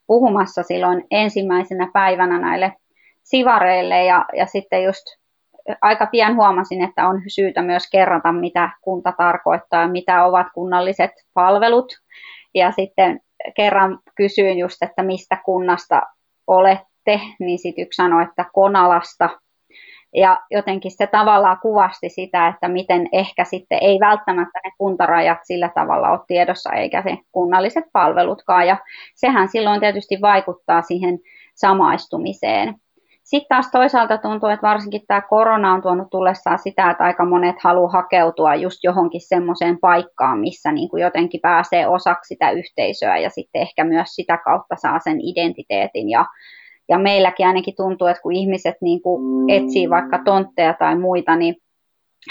puhumassa 0.07 0.63
silloin 0.63 1.03
ensimmäisenä 1.11 1.89
päivänä 1.93 2.39
näille 2.39 2.73
sivareille 3.23 4.03
ja, 4.03 4.25
ja 4.37 4.45
sitten 4.45 4.83
just 4.83 5.05
aika 5.81 6.05
pian 6.05 6.35
huomasin, 6.35 6.83
että 6.83 7.07
on 7.07 7.21
syytä 7.27 7.61
myös 7.61 7.83
kerrata, 7.91 8.31
mitä 8.31 8.69
kunta 8.81 9.13
tarkoittaa, 9.17 9.87
mitä 9.87 10.25
ovat 10.25 10.47
kunnalliset 10.53 11.11
palvelut. 11.33 11.93
Ja 12.55 12.71
sitten 12.71 13.19
kerran 13.55 13.99
kysyin 14.15 14.57
just, 14.57 14.83
että 14.83 15.03
mistä 15.03 15.37
kunnasta 15.45 16.01
olette, 16.47 17.21
niin 17.39 17.59
sitten 17.59 17.83
yksi 17.83 17.95
sanoi, 17.95 18.23
että 18.23 18.45
Konalasta. 18.53 19.29
Ja 20.15 20.39
jotenkin 20.51 20.91
se 20.91 21.07
tavallaan 21.07 21.57
kuvasti 21.61 22.09
sitä, 22.09 22.47
että 22.47 22.67
miten 22.67 23.09
ehkä 23.11 23.43
sitten 23.43 23.77
ei 23.81 23.99
välttämättä 23.99 24.59
ne 24.63 24.71
kuntarajat 24.77 25.39
sillä 25.43 25.69
tavalla 25.75 26.09
ole 26.09 26.19
tiedossa, 26.27 26.73
eikä 26.73 27.01
se 27.01 27.17
kunnalliset 27.31 27.85
palvelutkaan. 27.93 28.67
Ja 28.67 28.77
sehän 29.15 29.47
silloin 29.47 29.79
tietysti 29.79 30.17
vaikuttaa 30.21 30.81
siihen 30.81 31.19
samaistumiseen. 31.55 32.75
Sitten 33.31 33.49
taas 33.49 33.71
toisaalta 33.71 34.17
tuntuu, 34.17 34.49
että 34.49 34.67
varsinkin 34.67 35.01
tämä 35.07 35.21
korona 35.21 35.73
on 35.73 35.81
tuonut 35.81 36.09
tullessaan 36.09 36.59
sitä, 36.59 36.91
että 36.91 37.03
aika 37.03 37.25
monet 37.25 37.55
haluaa 37.63 37.91
hakeutua 37.91 38.55
just 38.55 38.83
johonkin 38.83 39.21
semmoiseen 39.21 39.77
paikkaan, 39.81 40.39
missä 40.39 40.71
niin 40.71 40.89
kuin 40.89 41.03
jotenkin 41.03 41.41
pääsee 41.41 41.87
osaksi 41.87 42.27
sitä 42.27 42.51
yhteisöä 42.51 43.17
ja 43.17 43.29
sitten 43.29 43.61
ehkä 43.61 43.83
myös 43.83 44.09
sitä 44.15 44.37
kautta 44.37 44.75
saa 44.75 44.99
sen 44.99 45.21
identiteetin. 45.21 46.09
Ja, 46.09 46.25
ja 46.89 46.99
meilläkin 46.99 47.47
ainakin 47.47 47.75
tuntuu, 47.75 48.07
että 48.07 48.21
kun 48.21 48.33
ihmiset 48.33 48.75
niin 48.81 49.01
kuin 49.01 49.49
etsii 49.49 49.89
vaikka 49.89 50.19
tontteja 50.25 50.73
tai 50.73 50.99
muita, 50.99 51.35
niin 51.35 51.55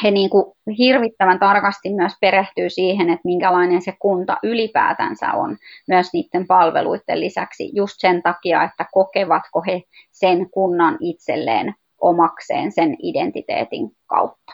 he 0.02 0.10
niin 0.10 0.30
kuin 0.30 0.44
hirvittävän 0.78 1.38
tarkasti 1.38 1.94
myös 1.94 2.12
perehtyy 2.20 2.70
siihen, 2.70 3.10
että 3.10 3.20
minkälainen 3.24 3.82
se 3.82 3.92
kunta 3.98 4.36
ylipäätänsä 4.42 5.32
on 5.32 5.56
myös 5.88 6.08
niiden 6.12 6.46
palveluiden 6.46 7.20
lisäksi, 7.20 7.70
just 7.74 7.94
sen 7.98 8.22
takia, 8.22 8.62
että 8.62 8.86
kokevatko 8.92 9.62
he 9.66 9.82
sen 10.10 10.50
kunnan 10.50 10.96
itselleen 11.00 11.74
omakseen 12.00 12.72
sen 12.72 12.96
identiteetin 13.02 13.90
kautta. 14.06 14.52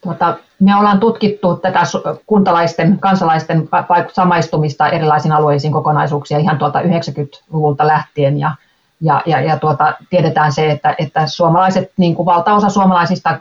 Tuota, 0.00 0.36
me 0.60 0.76
ollaan 0.76 1.00
tutkittu 1.00 1.56
tätä 1.56 1.80
kuntalaisten, 2.26 2.98
kansalaisten 3.00 3.68
samaistumista 4.12 4.88
erilaisiin 4.88 5.32
alueisiin 5.32 5.72
kokonaisuuksia 5.72 6.38
ihan 6.38 6.58
tuolta 6.58 6.80
90-luvulta 6.80 7.86
lähtien 7.86 8.38
ja, 8.38 8.52
ja, 9.00 9.22
ja, 9.26 9.40
ja 9.40 9.58
tuota, 9.58 9.94
tiedetään 10.10 10.52
se, 10.52 10.70
että, 10.70 10.94
että 10.98 11.26
suomalaiset, 11.26 11.92
niin 11.96 12.14
kuin 12.14 12.26
valtaosa 12.26 12.68
suomalaisista 12.70 13.40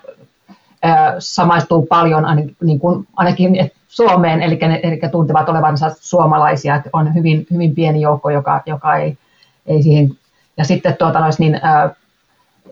samaistuu 1.20 1.86
paljon 1.86 2.24
niin 2.64 2.80
kuin, 2.80 3.08
ainakin 3.16 3.72
Suomeen, 3.88 4.42
eli, 4.42 4.56
ne, 4.56 4.80
eli 4.84 5.00
tuntevat 5.12 5.50
olevansa 5.50 5.92
suomalaisia, 6.00 6.76
että 6.76 6.90
on 6.94 7.14
hyvin, 7.14 7.48
hyvin 7.52 7.76
pieni 7.76 8.02
joukko, 8.02 8.30
joka, 8.30 8.62
joka 8.66 8.96
ei, 8.96 9.18
ei 9.66 9.84
siihen, 9.84 10.12
ja 10.58 10.66
sitten 10.66 10.96
tuota, 11.00 11.20
niin, 11.40 11.62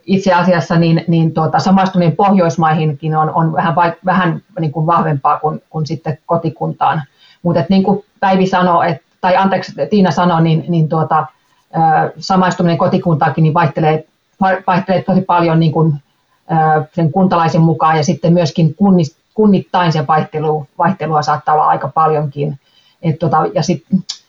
itse 0.06 0.34
asiassa 0.34 0.76
niin, 0.76 1.04
niin 1.08 1.34
tuota, 1.34 1.60
samaistuminen 1.60 2.16
Pohjoismaihinkin 2.16 3.16
on, 3.16 3.32
on 3.34 3.54
vähän, 3.54 3.76
vähän 4.06 4.42
niin 4.60 4.72
kuin 4.72 4.86
vahvempaa 4.86 5.40
kuin, 5.40 5.64
kuin 5.70 5.86
sitten 5.86 6.18
kotikuntaan. 6.26 7.04
Mutta 7.44 7.64
niin 7.70 7.84
kuin 7.84 8.06
Päivi 8.20 8.48
sanoi, 8.48 8.90
et, 8.90 9.02
tai 9.22 9.36
anteeksi 9.36 9.74
Tiina 9.90 10.12
sanoi, 10.12 10.42
niin, 10.42 10.66
niin 10.68 10.90
tuota, 10.90 11.26
samaistuminen 12.18 12.78
kotikuntaakin 12.78 13.44
niin 13.44 13.54
vaihtelee, 13.54 14.06
vaihtelee 14.68 15.04
tosi 15.04 15.22
paljon 15.22 15.60
niin 15.60 15.72
kuin 15.72 15.94
sen 16.96 17.12
kuntalaisen 17.12 17.62
mukaan 17.62 17.98
ja 17.98 18.04
sitten 18.04 18.34
myöskin 18.34 18.76
kunnittain 19.34 19.92
se 19.94 20.08
vaihtelu, 20.08 20.68
vaihtelua 20.78 21.22
saattaa 21.22 21.54
olla 21.54 21.68
aika 21.68 21.88
paljonkin. 21.88 22.60
Et 23.02 23.20
tota, 23.20 23.38
ja 23.54 23.64
sit, 23.64 23.84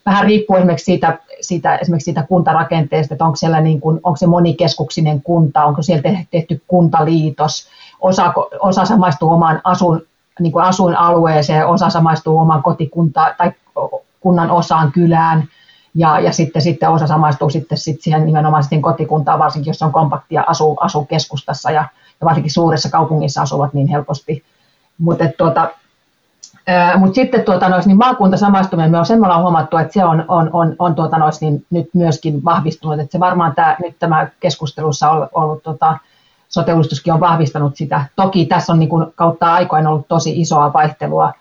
vähän 0.07 0.25
riippuu 0.25 0.57
esimerkiksi 0.57 0.85
siitä, 0.85 1.19
siitä, 1.41 1.77
esimerkiksi 1.77 2.05
siitä 2.05 2.23
kuntarakenteesta, 2.29 3.15
että 3.15 3.25
onko, 3.25 3.37
siellä 3.37 3.61
niin 3.61 3.81
kuin, 3.81 4.01
onko 4.03 4.17
se 4.17 4.27
monikeskuksinen 4.27 5.23
kunta, 5.23 5.65
onko 5.65 5.83
siellä 5.83 6.03
tehty 6.31 6.63
kuntaliitos, 6.69 7.69
osa, 8.01 8.33
osa 8.61 8.85
samaistuu 8.85 9.31
omaan 9.31 9.61
asun, 9.65 10.03
niin 10.41 10.53
kuin 10.53 10.65
asuinalueeseen, 10.65 11.67
osa 11.67 11.91
samaistuu 11.91 12.39
omaan 12.39 12.63
kotikuntaan 12.63 13.35
tai 13.39 13.53
kunnan 14.21 14.51
osaan 14.51 14.93
kylään, 14.93 15.49
ja, 15.95 16.21
ja 16.21 16.33
sitten, 16.33 16.63
sitten 16.63 16.91
osa 16.91 17.07
samaistuu 17.07 17.51
sitten, 17.51 17.79
sitten 17.79 18.03
siihen 18.03 18.27
nimenomaan 18.27 18.65
siihen 18.65 18.83
kotikuntaan, 18.83 19.39
varsinkin 19.39 19.71
jos 19.71 19.83
on 19.83 19.93
kompaktia 19.93 20.45
asuu, 20.47 20.77
asuu 20.81 21.05
keskustassa 21.05 21.71
ja, 21.71 21.85
ja 22.21 22.25
varsinkin 22.25 22.53
suuressa 22.53 22.91
kaupungissa 22.91 23.43
asuvat 23.43 23.75
niin 23.75 23.89
helposti. 23.89 24.45
Mutta 24.99 25.25
tuota, 25.39 25.71
mut 26.97 27.15
sitten 27.15 27.45
tuota, 27.45 27.69
nois, 27.69 27.87
niin 27.87 27.99
maakuntasamaistuminen, 27.99 28.91
me 28.91 28.99
on 28.99 29.07
sen 29.07 29.21
me 29.21 29.43
huomattu, 29.43 29.77
että 29.77 29.93
se 29.93 30.05
on, 30.05 30.25
on, 30.29 30.51
on, 30.53 30.77
on 30.79 30.95
tuota, 30.95 31.19
nois, 31.19 31.41
niin 31.41 31.67
nyt 31.71 31.89
myöskin 31.95 32.45
vahvistunut. 32.45 33.01
Että 33.01 33.13
se 33.13 33.21
varmaan 33.21 33.55
tämä, 33.55 33.77
nyt 33.83 33.97
tämä 33.99 34.29
keskustelussa 34.41 35.11
ollut, 35.11 35.29
ollut 35.33 35.63
tota, 35.63 35.99
sote 36.49 36.75
on 37.15 37.21
vahvistanut 37.21 37.77
sitä. 37.77 38.05
Toki 38.17 38.47
tässä 38.47 38.73
on 38.73 38.79
niin 38.79 38.89
kuin, 38.89 39.07
kautta 39.15 39.53
aikoina 39.55 39.91
ollut 39.91 40.09
tosi 40.09 40.41
isoa 40.41 40.73
vaihtelua. 40.73 41.33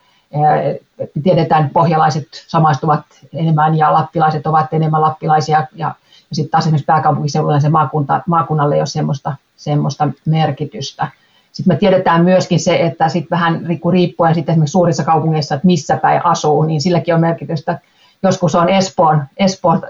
Tiedetään, 1.24 1.62
että 1.62 1.74
pohjalaiset 1.74 2.28
samaistuvat 2.48 3.06
enemmän 3.34 3.78
ja 3.78 3.94
lappilaiset 3.94 4.48
ovat 4.48 4.74
enemmän 4.74 5.02
lappilaisia 5.02 5.60
ja, 5.60 5.68
ja 5.76 6.36
sitten 6.36 6.52
taas 6.52 6.64
esimerkiksi 6.64 6.86
pääkaupunkiseudulla 6.86 7.60
se 7.60 7.70
maakunta, 7.70 8.22
maakunnalle 8.28 8.76
ei 8.76 8.82
ole 8.82 8.88
semmoista 8.88 9.36
semmoista 9.64 10.08
merkitystä. 10.26 11.08
Sitten 11.52 11.76
me 11.76 11.80
tiedetään 11.80 12.24
myöskin 12.24 12.60
se, 12.60 12.76
että 12.76 13.10
sitten 13.10 13.30
vähän 13.30 13.66
riippuen 13.92 14.36
sitten 14.36 14.54
esimerkiksi 14.54 14.72
suurissa 14.72 15.04
kaupungeissa, 15.04 15.56
että 15.56 15.68
missä 15.68 15.98
päin 15.98 16.26
asuu, 16.26 16.64
niin 16.64 16.82
silläkin 16.82 17.16
on 17.16 17.22
merkitystä. 17.22 17.80
Joskus 18.24 18.56
on 18.56 18.70
Espoon, 18.70 19.24
Espoon 19.38 19.82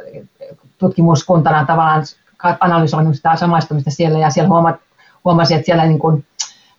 tutkimuskuntana 0.78 1.66
tavallaan 1.66 2.04
analysoinut 2.60 3.16
sitä 3.16 3.36
samaistumista 3.36 3.92
siellä 3.92 4.20
ja 4.20 4.30
siellä 4.30 4.50
huomat, 4.50 4.76
huomasin, 5.26 5.58
että 5.58 5.66
siellä 5.66 5.86
niin 5.86 6.00
kuin 6.00 6.26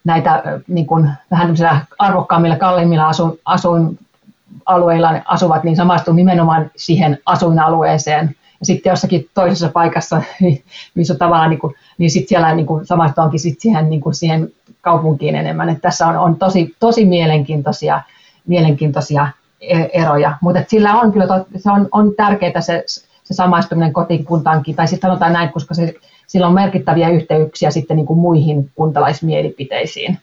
näitä 0.04 0.42
niin 0.68 0.86
kuin 0.86 1.10
vähän 1.30 1.56
arvokkaammilla, 1.98 2.56
kalliimmilla 2.56 3.08
asuin, 3.08 3.38
asuinalueilla 3.44 5.10
asuvat, 5.24 5.64
niin 5.64 5.76
samastuu 5.76 6.14
nimenomaan 6.14 6.70
siihen 6.76 7.18
asuinalueeseen. 7.26 8.34
Ja 8.60 8.66
sitten 8.66 8.90
jossakin 8.90 9.28
toisessa 9.34 9.68
paikassa, 9.68 10.22
missä 10.94 11.14
tavallaan 11.14 11.50
niin 11.50 11.60
kuin 11.60 11.74
niin 11.98 12.10
sitten 12.10 12.28
siellä 12.28 12.54
niin 12.54 12.66
kuin 12.66 12.86
samastuankin 12.86 13.40
sit 13.40 13.60
siihen, 13.60 13.90
niin 13.90 14.00
kuin 14.00 14.14
siihen 14.14 14.52
kaupunkiin 14.80 15.34
enemmän. 15.34 15.68
Et 15.68 15.82
tässä 15.82 16.06
on, 16.06 16.16
on 16.16 16.36
tosi, 16.36 16.76
tosi 16.80 17.04
mielenkiintoisia, 17.04 18.02
mielenkiintoisia 18.46 19.28
e, 19.60 19.84
eroja, 19.92 20.36
mutta 20.40 20.62
sillä 20.68 20.94
on 20.94 21.12
kyllä 21.12 21.26
se 21.56 21.70
on, 21.70 21.88
on 21.92 22.14
tärkeää 22.16 22.60
se, 22.60 22.84
se 23.24 23.34
samaistuminen 23.34 23.92
kotikuntaankin, 23.92 24.76
tai 24.76 24.88
sitten 24.88 25.08
sanotaan 25.08 25.32
näin, 25.32 25.52
koska 25.52 25.74
se, 25.74 25.94
sillä 26.26 26.46
on 26.46 26.54
merkittäviä 26.54 27.08
yhteyksiä 27.08 27.70
sitten 27.70 27.96
niin 27.96 28.06
kuin 28.06 28.18
muihin 28.18 28.70
kuntalaismielipiteisiin. 28.74 30.18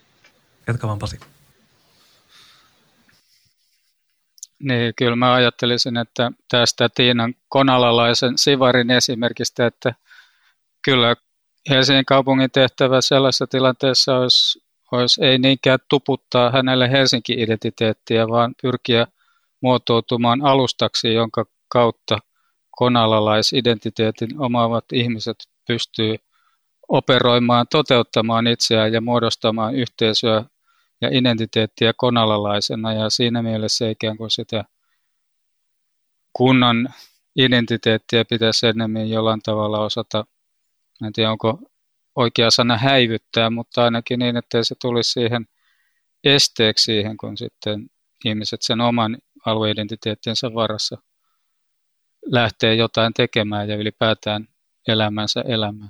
Jatka 0.68 0.88
vaan 0.88 1.00
Pasi. 1.00 1.20
Niin, 4.60 4.94
kyllä 4.96 5.16
mä 5.16 5.34
ajattelisin, 5.34 5.98
että 5.98 6.32
tästä 6.52 6.90
Tiinan 6.96 7.34
konalalaisen 7.50 8.38
Sivarin 8.38 8.92
esimerkistä, 8.92 9.66
että 9.66 9.94
kyllä 10.82 11.16
Helsingin 11.70 12.06
kaupungin 12.06 12.52
tehtävä 12.52 13.02
sellaisessa 13.02 13.48
tilanteessa 13.48 14.18
olisi, 14.18 14.62
olisi 14.92 15.26
ei 15.26 15.38
niinkään 15.38 15.80
tuputtaa 15.90 16.52
hänelle 16.52 16.92
Helsinki-identiteettiä, 16.92 18.28
vaan 18.28 18.56
pyrkiä 18.62 19.08
muotoutumaan 19.62 20.42
alustaksi, 20.42 21.14
jonka 21.14 21.46
kautta 21.68 22.18
konalalaisidentiteetin 22.72 24.40
omaavat 24.40 24.86
ihmiset 24.94 25.38
pystyy 25.68 26.16
operoimaan, 26.88 27.66
toteuttamaan 27.72 28.48
itseään 28.48 28.94
ja 28.94 29.02
muodostamaan 29.02 29.76
yhteisöä 29.76 30.44
ja 31.02 31.10
identiteettiä 31.12 31.94
konalalaisena. 31.98 32.94
Ja 32.94 33.10
siinä 33.10 33.42
mielessä 33.42 33.90
ikään 33.90 34.18
kuin 34.18 34.32
sitä 34.32 34.66
kunnan 36.34 36.94
identiteettiä 37.36 38.26
pitäisi 38.26 38.68
enemmän 38.68 39.10
jollain 39.10 39.42
tavalla 39.42 39.80
osata 39.80 40.26
en 41.06 41.14
tiedä 41.14 41.32
onko 41.32 41.60
oikea 42.16 42.52
sana 42.52 42.78
häivyttää, 42.78 43.50
mutta 43.50 43.84
ainakin 43.84 44.20
niin, 44.20 44.38
että 44.38 44.64
se 44.64 44.76
tulisi 44.82 45.12
siihen 45.12 45.48
esteeksi 46.24 46.84
siihen, 46.84 47.18
kun 47.18 47.38
sitten 47.38 47.90
ihmiset 48.26 48.62
sen 48.62 48.82
oman 48.82 49.18
alueidentiteettinsä 49.46 50.54
varassa 50.54 50.98
lähtee 52.26 52.76
jotain 52.76 53.14
tekemään 53.14 53.70
ja 53.70 53.76
ylipäätään 53.76 54.48
elämänsä 54.88 55.42
elämään. 55.48 55.90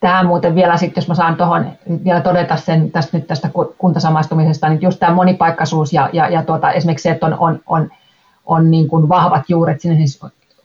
Tähän 0.00 0.26
muuten 0.26 0.54
vielä 0.54 0.76
sitten, 0.76 1.02
jos 1.02 1.08
mä 1.08 1.14
saan 1.14 1.36
tuohon 1.36 1.72
vielä 2.04 2.20
todeta 2.20 2.56
sen 2.56 2.90
tästä, 2.90 3.16
nyt 3.16 3.26
tästä 3.26 3.50
kuntasamaistumisesta, 3.78 4.68
niin 4.68 4.82
just 4.82 5.00
tämä 5.00 5.14
monipaikkaisuus 5.14 5.92
ja, 5.92 6.10
ja, 6.12 6.28
ja 6.28 6.42
tuota, 6.42 6.72
esimerkiksi 6.72 7.02
se, 7.02 7.10
että 7.10 7.26
on, 7.26 7.36
on, 7.38 7.60
on, 7.66 7.90
on 8.46 8.70
niin 8.70 8.88
kuin 8.88 9.08
vahvat 9.08 9.42
juuret 9.48 9.80
sinne 9.80 9.96
siis 9.96 10.20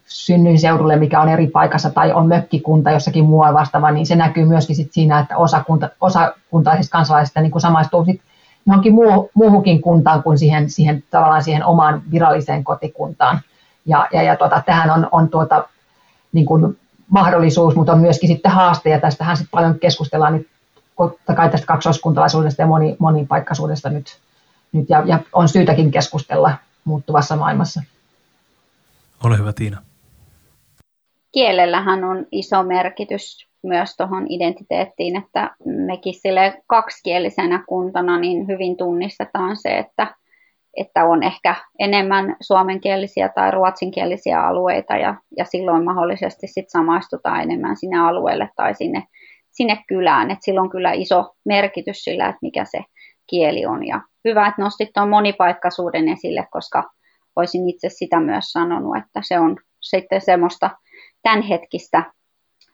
synnyinseudulle, 0.06 0.96
mikä 0.96 1.22
on 1.22 1.30
eri 1.30 1.48
paikassa, 1.48 1.90
tai 1.90 2.12
on 2.12 2.28
mökkikunta 2.28 2.92
jossakin 2.92 3.26
muualla 3.26 3.60
vastaava, 3.60 3.92
niin 3.92 4.06
se 4.06 4.16
näkyy 4.16 4.46
myöskin 4.46 4.76
sit 4.76 4.94
siinä, 4.94 5.20
että 5.20 5.38
osa, 5.38 5.64
kunta, 5.64 5.90
osa 6.02 6.34
kuntaisista 6.50 6.98
kansalaisista 6.98 7.42
niin 7.42 7.52
kuin 7.52 7.62
samaistuu 7.62 8.06
sit 8.06 8.22
johonkin 8.68 8.94
muu, 8.94 9.30
muuhunkin 9.34 9.82
kuntaan 9.82 10.24
kuin 10.24 10.38
siihen, 10.38 10.70
siihen, 10.70 11.04
tavallaan 11.10 11.44
siihen 11.44 11.66
omaan 11.66 12.02
viralliseen 12.12 12.64
kotikuntaan. 12.64 13.42
Ja, 13.86 14.08
ja, 14.14 14.22
ja 14.24 14.36
tuota, 14.36 14.64
tähän 14.66 14.90
on, 14.90 15.08
on 15.12 15.30
tuota, 15.30 15.68
niin 16.34 16.46
kuin 16.46 16.80
mahdollisuus, 17.10 17.76
mutta 17.76 17.92
on 17.92 18.00
myöskin 18.00 18.30
sitten 18.30 18.52
haaste, 18.52 18.90
ja 18.90 19.00
tästähän 19.00 19.38
sitten 19.38 19.52
paljon 19.52 19.80
keskustellaan 19.80 20.34
nyt 20.34 20.48
totta 20.98 21.36
kai 21.36 21.50
tästä 21.50 21.68
kaksoiskuntalaisuudesta 21.68 22.62
ja 22.62 22.68
moni, 22.68 22.96
monipaikkaisuudesta 23.00 23.90
nyt, 23.90 24.18
nyt 24.72 24.90
ja, 24.90 25.04
ja 25.06 25.20
on 25.34 25.50
syytäkin 25.50 25.92
keskustella 25.92 26.52
muuttuvassa 26.84 27.36
maailmassa. 27.36 27.82
Ole 29.24 29.38
hyvä 29.38 29.54
Tiina. 29.54 29.82
Kielellähän 31.32 32.04
on 32.04 32.26
iso 32.32 32.64
merkitys 32.64 33.48
myös 33.64 33.98
tuohon 33.98 34.26
identiteettiin, 34.30 35.16
että 35.16 35.56
mekin 35.66 36.14
sille 36.14 36.62
kaksikielisenä 36.68 37.64
kuntana 37.68 38.20
niin 38.20 38.48
hyvin 38.48 38.78
tunnistetaan 38.78 39.58
se, 39.58 39.78
että, 39.78 40.16
että 40.78 41.06
on 41.06 41.24
ehkä 41.24 41.56
enemmän 41.80 42.36
suomenkielisiä 42.42 43.30
tai 43.30 43.52
ruotsinkielisiä 43.52 44.42
alueita 44.42 44.98
ja, 44.98 45.16
ja 45.38 45.46
silloin 45.46 45.86
mahdollisesti 45.86 46.48
sit 46.48 46.70
samaistutaan 46.70 47.42
enemmän 47.42 47.78
sinne 47.78 48.00
alueelle 48.00 48.50
tai 48.56 48.76
sinne, 48.76 49.04
sinne 49.52 49.84
kylään. 49.88 50.32
Et 50.32 50.38
sillä 50.42 50.62
on 50.62 50.70
kyllä 50.70 50.92
iso 50.92 51.34
merkitys 51.46 52.04
sillä, 52.04 52.26
että 52.26 52.40
mikä 52.42 52.66
se 52.66 52.80
kieli 53.28 53.66
on. 53.66 53.88
Ja 53.88 54.02
hyvä, 54.26 54.48
että 54.48 54.62
nostit 54.62 54.90
tuon 54.94 55.10
monipaikkaisuuden 55.10 56.10
esille, 56.10 56.48
koska 56.52 56.84
olisin 57.36 57.70
itse 57.70 57.90
sitä 57.90 58.20
myös 58.20 58.52
sanonut, 58.52 58.98
että 58.98 59.20
se 59.24 59.40
on 59.40 59.58
sitten 59.82 60.22
semmoista 60.22 60.70
tämänhetkistä 61.24 62.04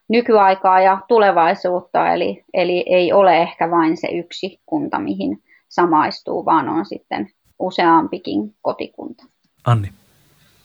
nykyaikaa 0.09 0.81
ja 0.81 0.97
tulevaisuutta, 1.07 2.13
eli, 2.13 2.43
eli 2.53 2.85
ei 2.87 3.13
ole 3.13 3.41
ehkä 3.41 3.71
vain 3.71 3.97
se 3.97 4.07
yksi 4.07 4.59
kunta, 4.65 4.99
mihin 4.99 5.37
samaistuu, 5.69 6.45
vaan 6.45 6.69
on 6.69 6.85
sitten 6.85 7.29
useampikin 7.61 8.55
kotikunta. 8.61 9.23
Anni. 9.65 9.93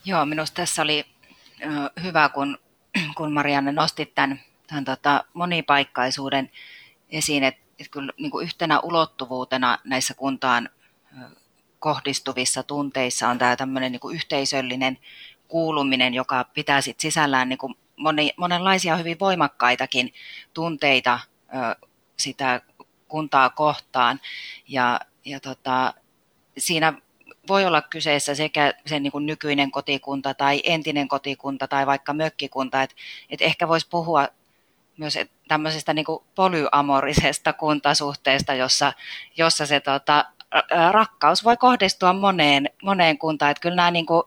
Joo, 0.04 0.26
minusta 0.26 0.54
tässä 0.54 0.82
oli 0.82 1.04
hyvä, 2.02 2.28
kun, 2.28 2.58
kun 3.16 3.32
Marianne 3.32 3.72
nostit 3.72 4.14
tämän, 4.14 4.40
tämän 4.66 4.84
tota 4.84 5.24
monipaikkaisuuden 5.34 6.50
esiin, 7.08 7.44
että, 7.44 7.60
että 7.80 7.90
kyllä 7.90 8.12
niin 8.18 8.30
kuin 8.30 8.44
yhtenä 8.44 8.80
ulottuvuutena 8.80 9.78
näissä 9.84 10.14
kuntaan 10.14 10.68
kohdistuvissa 11.78 12.62
tunteissa 12.62 13.28
on 13.28 13.38
tämä 13.38 13.56
tämmöinen 13.56 13.92
niin 13.92 14.00
kuin 14.00 14.14
yhteisöllinen 14.14 14.98
kuuluminen, 15.48 16.14
joka 16.14 16.44
pitää 16.44 16.80
sit 16.80 17.00
sisällään 17.00 17.48
niin 17.48 17.58
kuin 17.58 17.74
moni, 17.96 18.32
monenlaisia 18.36 18.96
hyvin 18.96 19.18
voimakkaitakin 19.20 20.12
tunteita 20.54 21.20
ö, 21.48 21.86
sitä 22.16 22.60
kuntaa 23.08 23.50
kohtaan. 23.50 24.20
Ja, 24.68 25.00
ja 25.24 25.40
tota, 25.40 25.94
siinä 26.58 26.92
voi 27.48 27.64
olla 27.64 27.82
kyseessä 27.82 28.34
sekä 28.34 28.74
sen 28.86 29.02
niin 29.02 29.10
kuin 29.12 29.26
nykyinen 29.26 29.70
kotikunta 29.70 30.34
tai 30.34 30.60
entinen 30.64 31.08
kotikunta 31.08 31.68
tai 31.68 31.86
vaikka 31.86 32.12
mökkikunta, 32.12 32.82
että 32.82 32.96
et 33.30 33.42
ehkä 33.42 33.68
voisi 33.68 33.88
puhua 33.90 34.28
myös 34.96 35.18
tämmöisestä 35.48 35.94
niin 35.94 36.04
kuin 36.04 36.24
polyamorisesta 36.34 37.52
kuntasuhteesta, 37.52 38.54
jossa, 38.54 38.92
jossa 39.36 39.66
se 39.66 39.80
tota, 39.80 40.24
rakkaus 40.90 41.44
voi 41.44 41.56
kohdistua 41.56 42.12
moneen, 42.12 42.70
moneen 42.82 43.18
kuntaan. 43.18 43.50
Että 43.50 43.60
kyllä 43.60 43.76
nämä, 43.76 43.90
niin 43.90 44.06
kuin, 44.06 44.22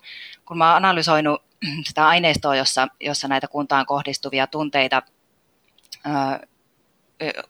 kun 0.45 0.57
mä 0.57 0.67
oon 0.67 0.77
analysoinut 0.77 1.43
sitä 1.87 2.07
aineistoa, 2.07 2.55
jossa, 2.55 2.87
jossa 2.99 3.27
näitä 3.27 3.47
kuntaan 3.47 3.85
kohdistuvia 3.85 4.47
tunteita 4.47 5.01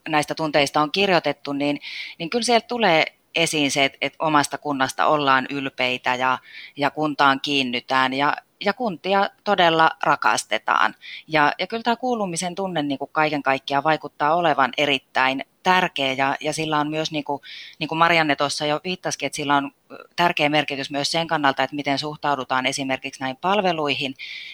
näistä 0.09 0.35
tunteista 0.35 0.81
on 0.81 0.91
kirjoitettu, 0.91 1.53
niin, 1.53 1.79
niin 2.17 2.29
kyllä 2.29 2.43
sieltä 2.43 2.67
tulee 2.67 3.05
esiin 3.35 3.71
se, 3.71 3.85
että, 3.85 3.97
että 4.01 4.25
omasta 4.25 4.57
kunnasta 4.57 5.05
ollaan 5.05 5.47
ylpeitä 5.49 6.15
ja, 6.15 6.37
ja 6.77 6.91
kuntaan 6.91 7.39
kiinnytään 7.41 8.13
ja, 8.13 8.37
ja 8.65 8.73
kuntia 8.73 9.29
todella 9.43 9.91
rakastetaan. 10.03 10.95
Ja, 11.27 11.53
ja 11.59 11.67
kyllä 11.67 11.83
tämä 11.83 11.95
kuulumisen 11.95 12.55
tunne 12.55 12.81
niin 12.81 12.99
kuin 12.99 13.09
kaiken 13.11 13.43
kaikkiaan 13.43 13.83
vaikuttaa 13.83 14.35
olevan 14.35 14.71
erittäin 14.77 15.45
tärkeä 15.63 16.13
ja, 16.13 16.35
ja 16.41 16.53
sillä 16.53 16.79
on 16.79 16.89
myös, 16.89 17.11
niin 17.11 17.23
kuin, 17.23 17.41
niin 17.79 17.87
kuin 17.87 17.99
Marianne 17.99 18.35
tuossa 18.35 18.65
jo 18.65 18.79
viittasikin, 18.83 19.25
että 19.25 19.35
sillä 19.35 19.55
on 19.55 19.71
tärkeä 20.15 20.49
merkitys 20.49 20.91
myös 20.91 21.11
sen 21.11 21.27
kannalta, 21.27 21.63
että 21.63 21.75
miten 21.75 21.99
suhtaudutaan 21.99 22.65
esimerkiksi 22.65 23.19
näihin 23.19 23.37
palveluihin. 23.37 24.13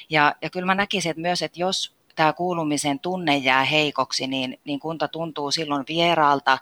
Ja, 0.09 0.35
ja 0.41 0.49
kyllä 0.49 0.65
mä 0.65 0.75
näkisin 0.75 1.09
että 1.09 1.21
myös, 1.21 1.41
että 1.41 1.59
jos 1.59 1.94
tämä 2.15 2.33
kuulumisen 2.33 2.99
tunne 2.99 3.37
jää 3.37 3.63
heikoksi, 3.63 4.27
niin, 4.27 4.59
niin 4.63 4.79
kunta 4.79 5.07
tuntuu 5.07 5.51
silloin 5.51 5.85
vieraalta 5.87 6.57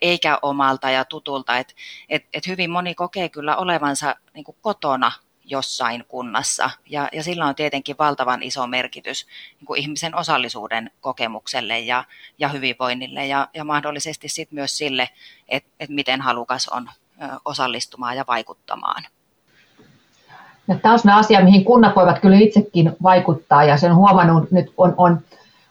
eikä 0.00 0.38
omalta 0.42 0.90
ja 0.90 1.04
tutulta. 1.04 1.58
Et, 1.58 1.74
et, 2.08 2.24
et 2.32 2.46
hyvin 2.46 2.70
moni 2.70 2.94
kokee 2.94 3.28
kyllä 3.28 3.56
olevansa 3.56 4.16
niin 4.34 4.44
kuin 4.44 4.56
kotona 4.60 5.12
jossain 5.44 6.04
kunnassa. 6.08 6.70
Ja, 6.86 7.08
ja 7.12 7.22
sillä 7.22 7.46
on 7.46 7.54
tietenkin 7.54 7.96
valtavan 7.98 8.42
iso 8.42 8.66
merkitys 8.66 9.26
niin 9.58 9.66
kuin 9.66 9.80
ihmisen 9.80 10.14
osallisuuden 10.14 10.90
kokemukselle 11.00 11.78
ja, 11.78 12.04
ja 12.38 12.48
hyvinvoinnille 12.48 13.26
ja, 13.26 13.48
ja 13.54 13.64
mahdollisesti 13.64 14.28
sit 14.28 14.52
myös 14.52 14.78
sille, 14.78 15.08
että 15.48 15.70
et 15.80 15.90
miten 15.90 16.20
halukas 16.20 16.68
on 16.68 16.90
osallistumaan 17.44 18.16
ja 18.16 18.24
vaikuttamaan. 18.26 19.04
Tämä 20.82 20.92
on 20.92 20.98
sellainen 20.98 21.20
asia, 21.20 21.44
mihin 21.44 21.64
kunnat 21.64 21.96
voivat 21.96 22.18
kyllä 22.18 22.36
itsekin 22.36 22.92
vaikuttaa 23.02 23.64
ja 23.64 23.76
sen 23.76 23.94
huomannut 23.94 24.50
nyt 24.50 24.72
on, 24.76 24.94
on 24.96 25.20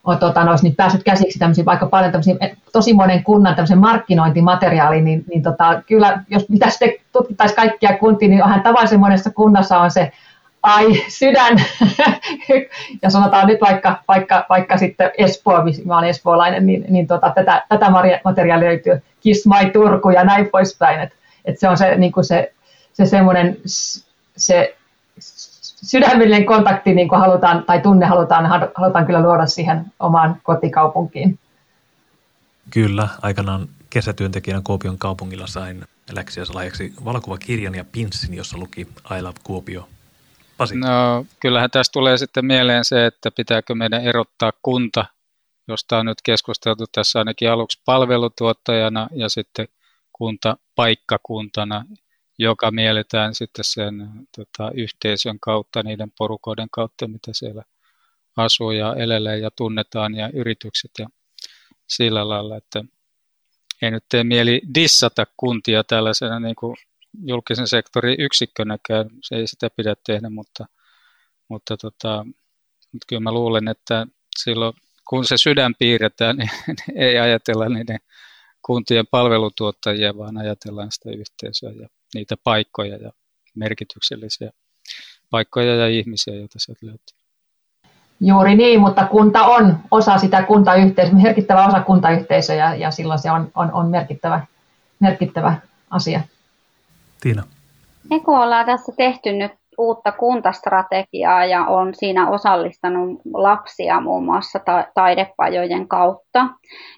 on 0.03 0.17
tota, 0.17 0.43
no, 0.43 0.55
niin 0.61 0.75
päässyt 0.75 1.03
käsiksi 1.03 1.39
tämmöisiin, 1.39 1.65
vaikka 1.65 1.85
paljon 1.85 2.11
tämmöisiin, 2.11 2.37
tosi 2.71 2.93
monen 2.93 3.23
kunnan 3.23 3.55
tämmöisen 3.55 3.77
markkinointimateriaaliin, 3.77 5.05
niin, 5.05 5.23
niin 5.29 5.43
tota, 5.43 5.81
kyllä 5.87 6.23
jos 6.29 6.49
mitä 6.49 6.69
sitten 6.69 6.93
tutkittaisiin 7.11 7.55
kaikkia 7.55 7.97
kuntia, 7.97 8.29
niin 8.29 8.43
onhan 8.43 8.61
tavallisen 8.61 8.99
monessa 8.99 9.29
kunnassa 9.31 9.79
on 9.79 9.91
se 9.91 10.11
ai 10.63 10.85
sydän, 11.07 11.57
ja 13.01 13.09
sanotaan 13.09 13.47
nyt 13.47 13.61
vaikka, 13.61 14.03
vaikka, 14.07 14.45
vaikka 14.49 14.77
sitten 14.77 15.11
Espoo, 15.17 15.63
mä 15.85 15.97
olen 15.97 16.09
espoolainen, 16.09 16.65
niin, 16.65 16.85
niin 16.89 17.07
tota, 17.07 17.31
tätä, 17.35 17.65
tätä 17.69 17.89
materiaalia 18.23 18.69
löytyy 18.69 19.03
Kiss 19.21 19.47
My 19.47 19.69
Turku 19.69 20.09
ja 20.09 20.23
näin 20.23 20.49
poispäin, 20.51 20.99
että 20.99 21.15
et 21.45 21.59
se 21.59 21.69
on 21.69 21.77
se, 21.77 21.95
niin 21.95 22.11
se, 22.21 22.53
se 22.93 23.05
semmoinen 23.05 23.57
se 24.37 24.75
sydämellinen 25.21 26.45
kontakti 26.45 26.93
niin 26.93 27.07
kuin 27.07 27.21
halutaan, 27.21 27.63
tai 27.63 27.81
tunne 27.81 28.05
halutaan, 28.05 28.71
halutaan 28.75 29.05
kyllä 29.05 29.21
luoda 29.21 29.45
siihen 29.45 29.85
omaan 29.99 30.39
kotikaupunkiin. 30.43 31.39
Kyllä, 32.69 33.07
aikanaan 33.21 33.67
kesätyöntekijänä 33.89 34.61
Kuopion 34.63 34.97
kaupungilla 34.97 35.47
sain 35.47 35.85
läksiässä 36.11 36.53
lahjaksi 36.53 36.93
valokuvakirjan 37.05 37.75
ja 37.75 37.85
pinssin, 37.91 38.33
jossa 38.33 38.57
luki 38.57 38.87
I 39.17 39.21
love 39.21 39.39
Kuopio. 39.43 39.87
Pasi. 40.57 40.75
No, 40.75 41.25
kyllähän 41.39 41.71
tästä 41.71 41.93
tulee 41.93 42.17
sitten 42.17 42.45
mieleen 42.45 42.85
se, 42.85 43.05
että 43.05 43.31
pitääkö 43.31 43.75
meidän 43.75 44.03
erottaa 44.03 44.51
kunta, 44.61 45.05
josta 45.67 45.97
on 45.97 46.05
nyt 46.05 46.21
keskusteltu 46.23 46.85
tässä 46.91 47.19
ainakin 47.19 47.51
aluksi 47.51 47.81
palvelutuottajana 47.85 49.07
ja 49.11 49.29
sitten 49.29 49.67
kunta 50.13 50.57
paikkakuntana 50.75 51.85
joka 52.39 52.71
mielletään 52.71 53.35
sitten 53.35 53.65
sen 53.65 53.93
tota, 54.35 54.71
yhteisön 54.73 55.39
kautta, 55.39 55.83
niiden 55.83 56.11
porukoiden 56.17 56.67
kautta, 56.71 57.07
mitä 57.07 57.31
siellä 57.33 57.63
asuu 58.37 58.71
ja 58.71 58.95
elelee 58.95 59.37
ja 59.37 59.51
tunnetaan 59.51 60.15
ja 60.15 60.29
yritykset 60.33 60.91
ja 60.99 61.07
sillä 61.87 62.29
lailla, 62.29 62.57
että 62.57 62.83
ei 63.81 63.91
nyt 63.91 64.03
tee 64.09 64.23
mieli 64.23 64.61
dissata 64.75 65.27
kuntia 65.37 65.83
tällaisena 65.83 66.39
niin 66.39 66.55
kuin 66.55 66.75
julkisen 67.25 67.67
sektorin 67.67 68.15
yksikkönäkään, 68.19 69.09
se 69.23 69.35
ei 69.35 69.47
sitä 69.47 69.69
pidä 69.69 69.95
tehdä, 70.05 70.29
mutta, 70.29 70.65
mutta, 71.47 71.77
tota, 71.77 72.25
mutta 72.91 73.05
kyllä 73.07 73.19
mä 73.19 73.31
luulen, 73.31 73.67
että 73.67 74.07
silloin 74.37 74.73
kun 75.09 75.25
se 75.25 75.37
sydän 75.37 75.75
piirretään, 75.79 76.37
niin 76.37 76.49
ei 77.05 77.19
ajatella 77.19 77.69
niiden 77.69 77.99
kuntien 78.65 79.07
palvelutuottajia, 79.11 80.17
vaan 80.17 80.37
ajatellaan 80.37 80.91
sitä 80.91 81.09
yhteisöä 81.09 81.71
ja 81.71 81.87
niitä 82.13 82.35
paikkoja 82.43 82.97
ja 82.97 83.11
merkityksellisiä 83.55 84.51
paikkoja 85.29 85.75
ja 85.75 85.87
ihmisiä, 85.87 86.35
joita 86.35 86.59
sieltä 86.59 86.85
löytyy. 86.85 87.19
Juuri 88.21 88.55
niin, 88.55 88.79
mutta 88.79 89.05
kunta 89.05 89.45
on 89.45 89.77
osa 89.91 90.17
sitä 90.17 90.43
kuntayhteisöä, 90.43 91.15
merkittävä 91.15 91.67
osa 91.67 91.81
kuntayhteisöä 91.81 92.55
ja, 92.55 92.75
ja 92.75 92.91
silloin 92.91 93.19
se 93.19 93.31
on, 93.31 93.51
on, 93.55 93.71
on 93.73 93.89
merkittävä, 93.89 94.45
merkittävä 94.99 95.55
asia. 95.89 96.21
Tiina. 97.21 97.43
Me 98.09 98.19
kun 98.19 98.39
ollaan 98.39 98.65
tässä 98.65 98.91
tehty 98.97 99.31
nyt 99.31 99.51
uutta 99.79 100.11
kuntastrategiaa 100.11 101.45
ja 101.45 101.65
on 101.65 101.95
siinä 101.95 102.29
osallistanut 102.29 103.21
lapsia 103.33 104.01
muun 104.01 104.25
muassa 104.25 104.59
ta- 104.59 104.87
taidepajojen 104.93 105.87
kautta, 105.87 106.47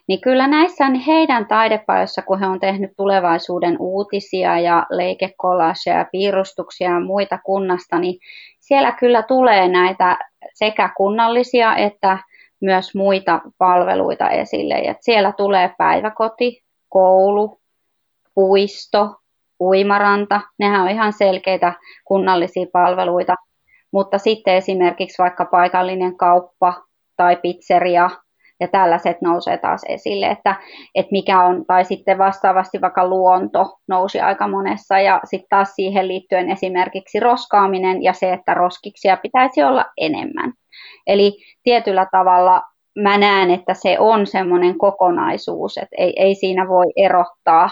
niin 0.07 0.21
kyllä 0.21 0.47
näissä 0.47 0.85
heidän 1.07 1.47
taidepajoissa, 1.47 2.21
kun 2.21 2.39
he 2.39 2.47
on 2.47 2.59
tehnyt 2.59 2.91
tulevaisuuden 2.97 3.75
uutisia 3.79 4.59
ja 4.59 4.85
leikekolasia 4.89 5.97
ja 5.97 6.05
piirustuksia 6.11 6.91
ja 6.91 6.99
muita 6.99 7.39
kunnasta, 7.45 7.99
niin 7.99 8.19
siellä 8.59 8.91
kyllä 8.91 9.23
tulee 9.23 9.67
näitä 9.67 10.17
sekä 10.53 10.89
kunnallisia 10.97 11.75
että 11.75 12.17
myös 12.61 12.95
muita 12.95 13.41
palveluita 13.57 14.29
esille. 14.29 14.75
Et 14.75 14.97
siellä 15.01 15.31
tulee 15.31 15.73
päiväkoti, 15.77 16.63
koulu, 16.89 17.59
puisto, 18.35 19.20
uimaranta, 19.61 20.41
nehän 20.59 20.81
on 20.81 20.89
ihan 20.89 21.13
selkeitä 21.13 21.73
kunnallisia 22.05 22.65
palveluita, 22.73 23.35
mutta 23.93 24.17
sitten 24.17 24.55
esimerkiksi 24.55 25.23
vaikka 25.23 25.45
paikallinen 25.45 26.17
kauppa 26.17 26.73
tai 27.17 27.35
pizzeria 27.35 28.09
ja 28.59 28.67
tällaiset 28.67 29.21
nousee 29.21 29.57
taas 29.57 29.81
esille, 29.89 30.25
että, 30.25 30.55
että 30.95 31.11
mikä 31.11 31.43
on, 31.43 31.65
tai 31.65 31.85
sitten 31.85 32.17
vastaavasti 32.17 32.81
vaikka 32.81 33.07
luonto 33.07 33.77
nousi 33.87 34.19
aika 34.19 34.47
monessa. 34.47 34.99
Ja 34.99 35.21
sitten 35.23 35.49
taas 35.49 35.75
siihen 35.75 36.07
liittyen 36.07 36.51
esimerkiksi 36.51 37.19
roskaaminen 37.19 38.03
ja 38.03 38.13
se, 38.13 38.33
että 38.33 38.53
roskiksia 38.53 39.17
pitäisi 39.17 39.63
olla 39.63 39.85
enemmän. 39.97 40.53
Eli 41.07 41.37
tietyllä 41.63 42.07
tavalla 42.11 42.61
mä 42.99 43.17
näen, 43.17 43.51
että 43.51 43.73
se 43.73 43.99
on 43.99 44.27
semmoinen 44.27 44.77
kokonaisuus, 44.77 45.77
että 45.77 45.95
ei, 45.97 46.13
ei 46.15 46.35
siinä 46.35 46.67
voi 46.67 46.85
erottaa 46.95 47.69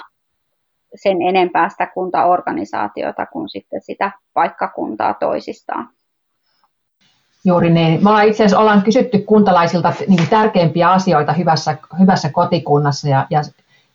sen 0.96 1.22
enempää 1.22 1.70
sitä 1.70 1.88
kuntaorganisaatiota 1.94 3.26
kuin 3.26 3.50
sitten 3.50 3.82
sitä 3.82 4.12
paikkakuntaa 4.34 5.14
toisistaan. 5.14 5.90
Juuri 7.46 7.70
niin. 7.70 8.04
Me 8.04 8.10
ollaan 8.10 8.28
itse 8.28 8.44
asiassa 8.44 8.60
ollaan 8.60 8.82
kysytty 8.82 9.20
kuntalaisilta 9.20 9.94
niin 10.08 10.30
tärkeimpiä 10.30 10.92
asioita 10.92 11.34
hyvässä, 11.34 11.78
hyvässä 12.00 12.30
kotikunnassa 12.30 13.10
ja, 13.10 13.28
ja, 13.30 13.42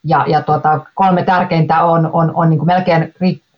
ja, 0.05 0.25
ja 0.29 0.43
tuota, 0.43 0.81
kolme 0.95 1.23
tärkeintä 1.23 1.83
on, 1.83 2.11
on, 2.13 2.33
on 2.35 2.51
niin 2.51 2.67
melkein 2.67 3.15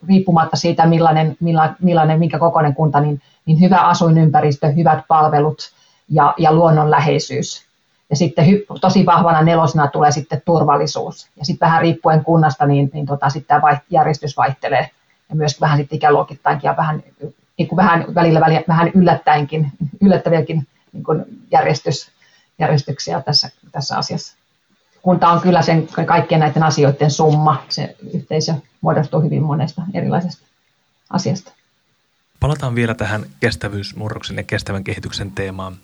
riippumatta 0.08 0.56
siitä, 0.56 0.86
millainen, 0.86 1.36
millainen, 1.80 2.18
minkä 2.18 2.38
kokoinen 2.38 2.74
kunta, 2.74 3.00
niin, 3.00 3.20
niin 3.46 3.60
hyvä 3.60 3.80
asuinympäristö, 3.80 4.68
hyvät 4.68 4.98
palvelut 5.08 5.58
ja, 6.08 6.34
ja 6.38 6.52
luonnonläheisyys. 6.52 7.65
Ja 8.10 8.16
sitten 8.16 8.44
tosi 8.80 9.06
vahvana 9.06 9.42
nelosena 9.42 9.86
tulee 9.86 10.10
sitten 10.10 10.42
turvallisuus. 10.44 11.28
Ja 11.36 11.44
sitten 11.44 11.66
vähän 11.66 11.82
riippuen 11.82 12.24
kunnasta, 12.24 12.66
niin, 12.66 12.90
niin 12.92 13.06
tota, 13.06 13.30
sitten 13.30 13.60
tämä 13.60 13.78
järjestys 13.90 14.36
vaihtelee. 14.36 14.90
Ja 15.28 15.36
myös 15.36 15.60
vähän 15.60 15.78
sitten 15.78 15.96
ikäluokittainkin 15.96 16.68
ja 16.68 16.76
vähän, 16.76 17.02
niin 17.58 17.68
kuin 17.68 17.76
vähän 17.76 18.04
välillä, 18.14 18.40
välillä 18.40 18.62
vähän 18.68 18.90
yllättäenkin, 18.94 19.72
yllättäviäkin 20.00 20.66
niin 20.92 21.04
kuin 21.04 21.24
järjestys, 21.50 22.10
järjestyksiä 22.58 23.20
tässä, 23.20 23.50
tässä 23.72 23.96
asiassa. 23.96 24.36
Kunta 25.02 25.28
on 25.28 25.40
kyllä 25.40 25.62
sen 25.62 25.88
kaikkien 26.06 26.40
näiden 26.40 26.62
asioiden 26.62 27.10
summa. 27.10 27.62
Se 27.68 27.96
yhteisö 28.14 28.54
muodostuu 28.80 29.20
hyvin 29.20 29.42
monesta 29.42 29.82
erilaisesta 29.94 30.46
asiasta. 31.10 31.52
Palataan 32.40 32.74
vielä 32.74 32.94
tähän 32.94 33.26
kestävyysmurroksen 33.40 34.36
ja 34.36 34.42
kestävän 34.42 34.84
kehityksen 34.84 35.30
teemaan. 35.30 35.76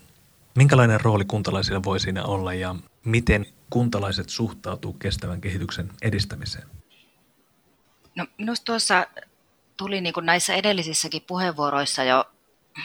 Minkälainen 0.55 1.01
rooli 1.01 1.25
kuntalaisilla 1.25 1.85
voi 1.85 2.01
siinä 2.01 2.25
olla 2.25 2.55
ja 2.55 2.75
miten 3.05 3.47
kuntalaiset 3.71 4.29
suhtautuu 4.29 4.93
kestävän 4.93 5.41
kehityksen 5.41 5.91
edistämiseen? 6.03 6.69
No, 8.15 8.27
minusta 8.39 8.65
tuossa 8.65 9.07
tuli 9.77 10.01
niin 10.01 10.13
kuin 10.13 10.27
näissä 10.27 10.55
edellisissäkin 10.55 11.23
puheenvuoroissa 11.27 12.05
jo, 12.05 12.25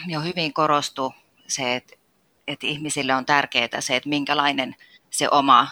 jo 0.06 0.20
hyvin 0.20 0.52
korostu 0.52 1.14
se, 1.46 1.76
että, 1.76 1.96
että 2.46 2.66
ihmisille 2.66 3.14
on 3.14 3.26
tärkeää 3.26 3.80
se, 3.80 3.96
että 3.96 4.08
minkälainen 4.08 4.76
se 5.10 5.28
oma 5.30 5.68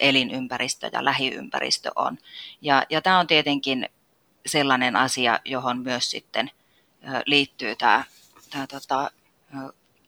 elinympäristö 0.00 0.90
ja 0.92 1.04
lähiympäristö 1.04 1.90
on. 1.96 2.18
Ja, 2.60 2.86
ja 2.90 3.02
tämä 3.02 3.18
on 3.18 3.26
tietenkin 3.26 3.88
sellainen 4.46 4.96
asia, 4.96 5.40
johon 5.44 5.78
myös 5.78 6.10
sitten 6.10 6.50
liittyy 7.26 7.76
tämä, 7.76 8.04
tämä 8.50 8.66
tota, 8.66 9.10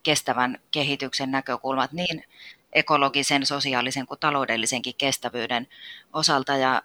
kestävän 0.02 0.58
kehityksen 0.70 1.30
näkökulmat 1.30 1.92
niin 1.92 2.24
ekologisen, 2.72 3.46
sosiaalisen 3.46 4.06
kuin 4.06 4.20
taloudellisenkin 4.20 4.94
kestävyyden 4.98 5.68
osalta. 6.12 6.56
Ja, 6.56 6.82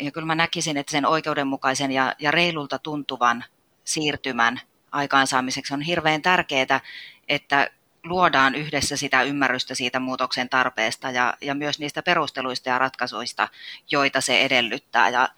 ja 0.00 0.10
kyllä 0.10 0.26
mä 0.26 0.34
näkisin, 0.34 0.76
että 0.76 0.92
sen 0.92 1.06
oikeudenmukaisen 1.06 1.92
ja, 1.92 2.14
ja 2.18 2.30
reilulta 2.30 2.78
tuntuvan 2.78 3.44
siirtymän 3.84 4.60
aikaansaamiseksi 4.92 5.74
on 5.74 5.80
hirveän 5.80 6.22
tärkeää, 6.22 6.80
että 7.28 7.70
luodaan 8.04 8.54
yhdessä 8.54 8.96
sitä 8.96 9.22
ymmärrystä 9.22 9.74
siitä 9.74 10.00
muutoksen 10.00 10.48
tarpeesta 10.48 11.10
ja, 11.10 11.34
ja 11.40 11.54
myös 11.54 11.78
niistä 11.78 12.02
perusteluista 12.02 12.68
ja 12.68 12.78
ratkaisuista, 12.78 13.48
joita 13.90 14.20
se 14.20 14.40
edellyttää. 14.40 15.08
Ja, 15.08 15.28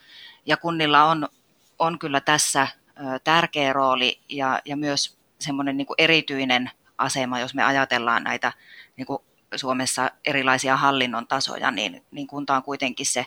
ja 0.46 0.56
kunnilla 0.56 1.04
on, 1.04 1.28
on 1.78 1.98
kyllä 1.98 2.20
tässä 2.20 2.68
tärkeä 3.24 3.72
rooli 3.72 4.20
ja, 4.28 4.60
ja 4.64 4.76
myös 4.76 5.18
semmoinen 5.38 5.76
niin 5.76 5.86
erityinen 5.98 6.70
asema, 6.98 7.40
jos 7.40 7.54
me 7.54 7.64
ajatellaan 7.64 8.24
näitä 8.24 8.52
niin 8.96 9.06
kuin 9.06 9.18
Suomessa 9.56 10.10
erilaisia 10.24 10.76
hallinnon 10.76 11.26
tasoja, 11.26 11.70
niin, 11.70 12.04
niin 12.10 12.26
kunta 12.26 12.56
on 12.56 12.62
kuitenkin 12.62 13.06
se 13.06 13.26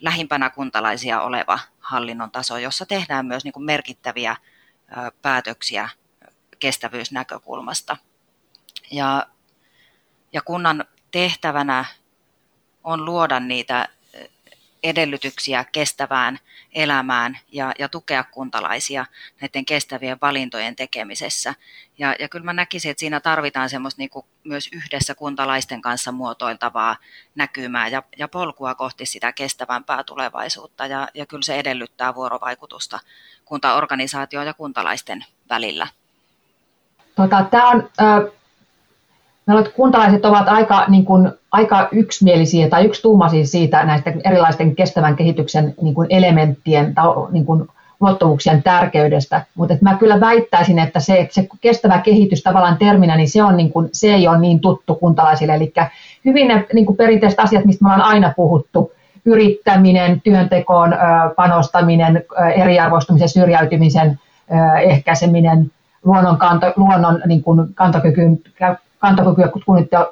lähimpänä 0.00 0.50
kuntalaisia 0.50 1.20
oleva 1.20 1.58
hallinnon 1.80 2.30
taso, 2.30 2.58
jossa 2.58 2.86
tehdään 2.86 3.26
myös 3.26 3.44
niin 3.44 3.52
kuin 3.52 3.64
merkittäviä 3.64 4.36
päätöksiä 5.22 5.88
kestävyysnäkökulmasta. 6.58 7.96
Ja, 8.90 9.26
ja 10.32 10.42
kunnan 10.42 10.84
tehtävänä 11.10 11.84
on 12.84 13.04
luoda 13.04 13.40
niitä 13.40 13.88
edellytyksiä 14.82 15.64
kestävään 15.72 16.38
elämään 16.72 17.38
ja, 17.52 17.72
ja 17.78 17.88
tukea 17.88 18.24
kuntalaisia 18.24 19.06
näiden 19.40 19.64
kestävien 19.64 20.18
valintojen 20.22 20.76
tekemisessä. 20.76 21.54
Ja, 21.98 22.14
ja 22.18 22.28
kyllä 22.28 22.44
mä 22.44 22.52
näkisin, 22.52 22.90
että 22.90 23.00
siinä 23.00 23.20
tarvitaan 23.20 23.70
semmoista 23.70 23.98
niin 23.98 24.10
kuin 24.10 24.26
myös 24.44 24.68
yhdessä 24.72 25.14
kuntalaisten 25.14 25.82
kanssa 25.82 26.12
muotoiltavaa 26.12 26.96
näkymää 27.34 27.88
ja, 27.88 28.02
ja 28.16 28.28
polkua 28.28 28.74
kohti 28.74 29.06
sitä 29.06 29.32
kestävämpää 29.32 30.04
tulevaisuutta. 30.04 30.86
Ja, 30.86 31.08
ja 31.14 31.26
kyllä 31.26 31.42
se 31.42 31.58
edellyttää 31.58 32.14
vuorovaikutusta 32.14 33.00
kuntaorganisaatio 33.44 34.42
ja 34.42 34.54
kuntalaisten 34.54 35.24
välillä. 35.48 35.86
Tota, 37.16 37.44
Tämä 37.50 37.68
on 37.68 37.90
äh, 38.00 38.39
että 39.58 39.72
kuntalaiset 39.76 40.24
ovat 40.24 40.48
aika, 40.48 40.84
niin 40.88 41.04
kuin, 41.04 41.32
aika 41.52 41.88
yksimielisiä 41.92 42.68
tai 42.68 42.84
yksituumaisia 42.84 43.46
siitä 43.46 43.84
näistä 43.84 44.12
erilaisten 44.24 44.76
kestävän 44.76 45.16
kehityksen 45.16 45.74
niin 45.82 45.94
kuin 45.94 46.06
elementtien 46.10 46.94
tai 46.94 47.06
niin 47.30 47.46
kuin, 47.46 47.68
ulottuvuuksien 48.00 48.62
tärkeydestä, 48.62 49.44
mutta 49.54 49.74
mä 49.80 49.96
kyllä 49.96 50.20
väittäisin, 50.20 50.78
että 50.78 51.00
se, 51.00 51.20
että 51.20 51.34
se 51.34 51.48
kestävä 51.60 51.98
kehitys 51.98 52.42
tavallaan 52.42 52.76
terminä, 52.76 53.16
niin 53.16 53.28
se, 53.28 53.42
on 53.42 53.56
niin 53.56 53.72
kuin, 53.72 53.88
se 53.92 54.14
ei 54.14 54.28
ole 54.28 54.38
niin 54.38 54.60
tuttu 54.60 54.94
kuntalaisille. 54.94 55.54
Eli 55.54 55.72
hyvin 56.24 56.48
ne 56.48 56.66
niin 56.72 56.86
kuin 56.86 56.96
perinteiset 56.96 57.40
asiat, 57.40 57.64
mistä 57.64 57.84
me 57.84 57.92
ollaan 57.92 58.08
aina 58.08 58.32
puhuttu, 58.36 58.92
yrittäminen, 59.24 60.20
työntekoon 60.20 60.94
panostaminen, 61.36 62.24
eriarvoistumisen, 62.54 63.28
syrjäytymisen 63.28 64.18
ehkäiseminen, 64.82 65.70
luonnon, 66.04 66.36
kanto, 66.36 66.72
luonnon 66.76 67.22
niin 67.26 67.42
kuin 67.42 67.74
kantokykyyn 67.74 68.38
kantokykyä 69.00 69.50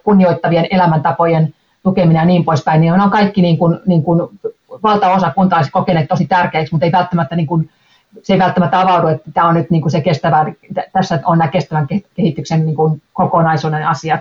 kunnioittavien 0.05 0.67
elämäntapojen 0.71 1.55
tukeminen 1.83 2.21
ja 2.21 2.25
niin 2.25 2.45
poispäin, 2.45 2.81
niin 2.81 2.93
on 2.93 3.11
kaikki 3.11 3.43
niin 3.43 3.59
kuin, 3.59 3.79
niin 3.87 4.03
kuin 4.03 4.41
valtaosa 4.83 5.31
kuntalaiset 5.31 5.73
kokeneet 5.73 6.09
tosi 6.09 6.27
tärkeiksi, 6.27 6.75
mutta 6.75 6.87
ei 6.87 6.93
välttämättä 6.93 7.37
niin 7.37 7.47
kuin, 7.47 7.71
se 8.23 8.33
ei 8.33 8.39
välttämättä 8.39 8.81
avaudu, 8.81 9.07
että 9.07 9.31
tämä 9.35 9.49
on 9.49 9.55
nyt 9.55 9.71
niin 9.71 9.83
kuin 9.83 9.93
se 9.93 10.01
kestävä, 10.01 10.53
tässä 10.93 11.21
on 11.25 11.39
nämä 11.39 11.49
kestävän 11.49 11.87
kehityksen 12.17 12.67
niin 12.67 12.77
kuin 12.77 13.03
kokonaisuuden 13.13 13.87
asiat. 13.87 14.21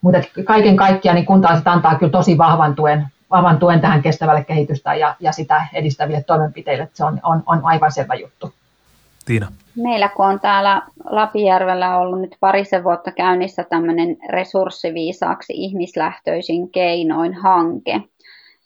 Mutta 0.00 0.20
kaiken 0.44 0.76
kaikkiaan 0.76 1.14
niin 1.14 1.26
kuntalaiset 1.26 1.68
antaa 1.68 1.94
kyllä 1.94 2.12
tosi 2.12 2.38
vahvan 2.38 2.74
tuen, 2.74 3.06
vahvan 3.30 3.58
tuen 3.58 3.80
tähän 3.80 4.02
kestävälle 4.02 4.44
kehitystä 4.44 4.94
ja, 4.94 5.16
ja 5.20 5.32
sitä 5.32 5.66
edistäville 5.72 6.22
toimenpiteille. 6.22 6.88
Se 6.94 7.04
on, 7.04 7.20
on, 7.22 7.42
on 7.46 7.60
aivan 7.64 7.92
selvä 7.92 8.14
juttu. 8.14 8.53
Tiina. 9.24 9.46
Meillä 9.76 10.08
kun 10.08 10.26
on 10.26 10.40
täällä 10.40 10.82
Lapijärvellä 11.04 11.98
ollut 11.98 12.20
nyt 12.20 12.36
parisen 12.40 12.84
vuotta 12.84 13.12
käynnissä 13.12 13.64
tämmöinen 13.64 14.16
resurssiviisaaksi 14.28 15.52
ihmislähtöisin 15.56 16.70
keinoin 16.70 17.34
hanke, 17.34 18.00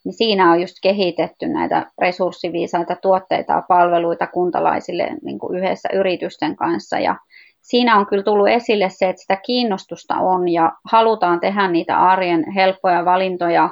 niin 0.05 0.15
siinä 0.15 0.53
on 0.53 0.61
just 0.61 0.77
kehitetty 0.83 1.49
näitä 1.49 1.87
resurssiviisaita 1.99 2.97
tuotteita 2.97 3.53
ja 3.53 3.63
palveluita 3.69 4.27
kuntalaisille 4.27 5.09
niin 5.23 5.39
kuin 5.39 5.59
yhdessä 5.59 5.89
yritysten 5.95 6.57
kanssa. 6.57 6.99
Ja 6.99 7.17
siinä 7.61 7.97
on 7.97 8.07
kyllä 8.07 8.23
tullut 8.23 8.49
esille 8.49 8.91
se, 8.91 9.09
että 9.09 9.23
sitä 9.23 9.37
kiinnostusta 9.37 10.15
on 10.15 10.49
ja 10.49 10.73
halutaan 10.85 11.41
tehdä 11.41 11.69
niitä 11.69 11.99
arjen 11.99 12.53
helppoja 12.53 13.05
valintoja 13.05 13.71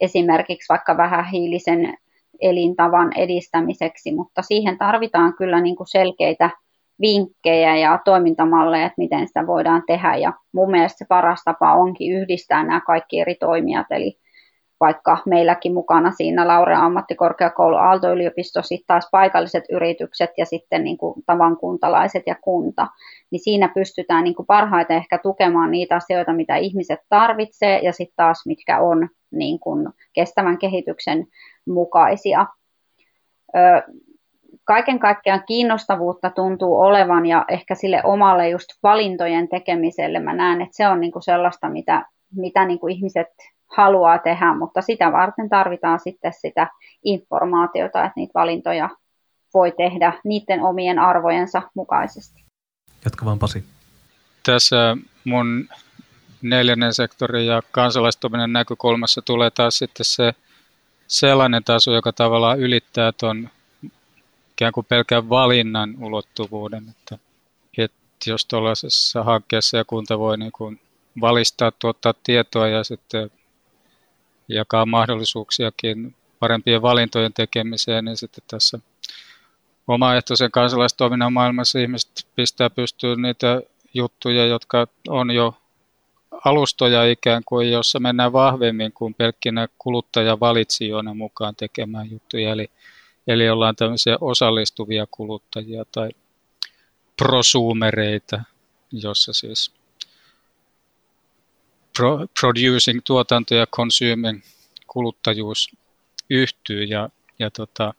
esimerkiksi 0.00 0.68
vaikka 0.68 0.96
vähän 0.96 1.24
hiilisen 1.24 1.94
elintavan 2.40 3.12
edistämiseksi, 3.16 4.14
mutta 4.14 4.42
siihen 4.42 4.78
tarvitaan 4.78 5.34
kyllä 5.34 5.60
niin 5.60 5.76
kuin 5.76 5.86
selkeitä 5.86 6.50
vinkkejä 7.00 7.76
ja 7.76 7.98
toimintamalleja, 8.04 8.86
että 8.86 8.94
miten 8.98 9.28
sitä 9.28 9.46
voidaan 9.46 9.82
tehdä. 9.86 10.16
Ja 10.16 10.32
mun 10.52 10.70
mielestä 10.70 10.98
se 10.98 11.04
paras 11.08 11.42
tapa 11.44 11.74
onkin 11.74 12.12
yhdistää 12.12 12.64
nämä 12.64 12.80
kaikki 12.80 13.20
eri 13.20 13.34
toimijat, 13.34 13.86
eli 13.90 14.18
vaikka 14.80 15.18
meilläkin 15.26 15.74
mukana 15.74 16.10
siinä 16.10 16.48
Laurea 16.48 16.78
ammattikorkeakoulu, 16.78 17.76
Aalto-yliopisto, 17.76 18.62
sitten 18.62 18.86
taas 18.86 19.08
paikalliset 19.12 19.64
yritykset 19.70 20.30
ja 20.36 20.46
sitten 20.46 20.84
niin 20.84 20.98
kuin 20.98 21.22
tavan 21.26 21.56
kuntalaiset 21.56 22.22
ja 22.26 22.36
kunta, 22.40 22.86
niin 23.30 23.40
siinä 23.40 23.68
pystytään 23.74 24.24
niin 24.24 24.34
kuin 24.34 24.46
parhaiten 24.46 24.96
ehkä 24.96 25.18
tukemaan 25.18 25.70
niitä 25.70 25.96
asioita, 25.96 26.32
mitä 26.32 26.56
ihmiset 26.56 27.00
tarvitsee 27.08 27.80
ja 27.82 27.92
sitten 27.92 28.16
taas 28.16 28.46
mitkä 28.46 28.80
on 28.80 29.08
niin 29.30 29.60
kuin 29.60 29.88
kestävän 30.12 30.58
kehityksen 30.58 31.26
mukaisia. 31.68 32.46
Kaiken 34.64 34.98
kaikkiaan 34.98 35.42
kiinnostavuutta 35.46 36.30
tuntuu 36.30 36.80
olevan 36.80 37.26
ja 37.26 37.44
ehkä 37.48 37.74
sille 37.74 38.00
omalle 38.04 38.48
just 38.48 38.68
valintojen 38.82 39.48
tekemiselle 39.48 40.20
mä 40.20 40.34
näen, 40.34 40.60
että 40.60 40.76
se 40.76 40.88
on 40.88 41.00
niin 41.00 41.12
kuin 41.12 41.22
sellaista, 41.22 41.68
mitä, 41.68 42.06
mitä 42.34 42.64
niin 42.64 42.78
kuin 42.78 42.94
ihmiset 42.94 43.28
haluaa 43.76 44.18
tehdä, 44.18 44.54
mutta 44.54 44.82
sitä 44.82 45.12
varten 45.12 45.48
tarvitaan 45.48 46.00
sitten 46.00 46.32
sitä 46.40 46.66
informaatiota, 47.04 48.04
että 48.04 48.12
niitä 48.16 48.32
valintoja 48.34 48.88
voi 49.54 49.72
tehdä 49.76 50.12
niiden 50.24 50.62
omien 50.62 50.98
arvojensa 50.98 51.62
mukaisesti. 51.74 52.44
Jatka 53.04 53.24
vaan 53.24 53.38
Pasi. 53.38 53.64
Tässä 54.46 54.96
mun 55.24 55.68
neljännen 56.42 56.94
sektorin 56.94 57.46
ja 57.46 57.62
kansalaistoiminnan 57.72 58.52
näkökulmassa 58.52 59.22
tulee 59.22 59.50
taas 59.50 59.78
sitten 59.78 60.04
se 60.04 60.32
sellainen 61.08 61.64
taso, 61.64 61.92
joka 61.92 62.12
tavallaan 62.12 62.60
ylittää 62.60 63.12
tuon 63.12 63.50
ikään 64.52 64.72
kuin 64.72 64.86
pelkän 64.86 65.28
valinnan 65.28 65.94
ulottuvuuden, 66.00 66.88
että, 66.88 67.18
että 67.78 68.30
jos 68.30 68.46
tuollaisessa 68.46 69.22
hankkeessa 69.22 69.76
ja 69.76 69.84
kunta 69.84 70.18
voi 70.18 70.38
niin 70.38 70.52
kuin 70.52 70.80
valistaa, 71.20 71.72
tuottaa 71.78 72.14
tietoa 72.22 72.68
ja 72.68 72.84
sitten 72.84 73.30
jakaa 74.48 74.86
mahdollisuuksiakin 74.86 76.14
parempien 76.38 76.82
valintojen 76.82 77.32
tekemiseen, 77.32 78.04
niin 78.04 78.16
sitten 78.16 78.44
tässä 78.50 78.78
omaehtoisen 79.88 80.50
kansalaistoiminnan 80.50 81.32
maailmassa 81.32 81.78
ihmiset 81.78 82.26
pistää 82.36 82.70
pystyyn 82.70 83.22
niitä 83.22 83.62
juttuja, 83.94 84.46
jotka 84.46 84.86
on 85.08 85.30
jo 85.30 85.54
alustoja 86.44 87.04
ikään 87.04 87.42
kuin, 87.46 87.70
jossa 87.70 88.00
mennään 88.00 88.32
vahvemmin 88.32 88.92
kuin 88.92 89.14
pelkkinä 89.14 89.68
kuluttajavalitsijoina 89.78 91.14
mukaan 91.14 91.56
tekemään 91.56 92.10
juttuja. 92.10 92.52
Eli, 92.52 92.70
eli 93.26 93.50
ollaan 93.50 93.76
tämmöisiä 93.76 94.16
osallistuvia 94.20 95.06
kuluttajia 95.10 95.84
tai 95.92 96.10
prosumereita, 97.16 98.40
jossa 98.92 99.32
siis 99.32 99.72
pro, 101.96 102.26
producing, 102.40 103.00
tuotanto 103.04 103.54
ja 103.54 103.66
consuming, 103.66 104.40
kuluttajuus 104.86 105.70
yhtyy 106.30 106.84
ja, 106.84 107.08
ja 107.38 107.50
tota, 107.50 107.94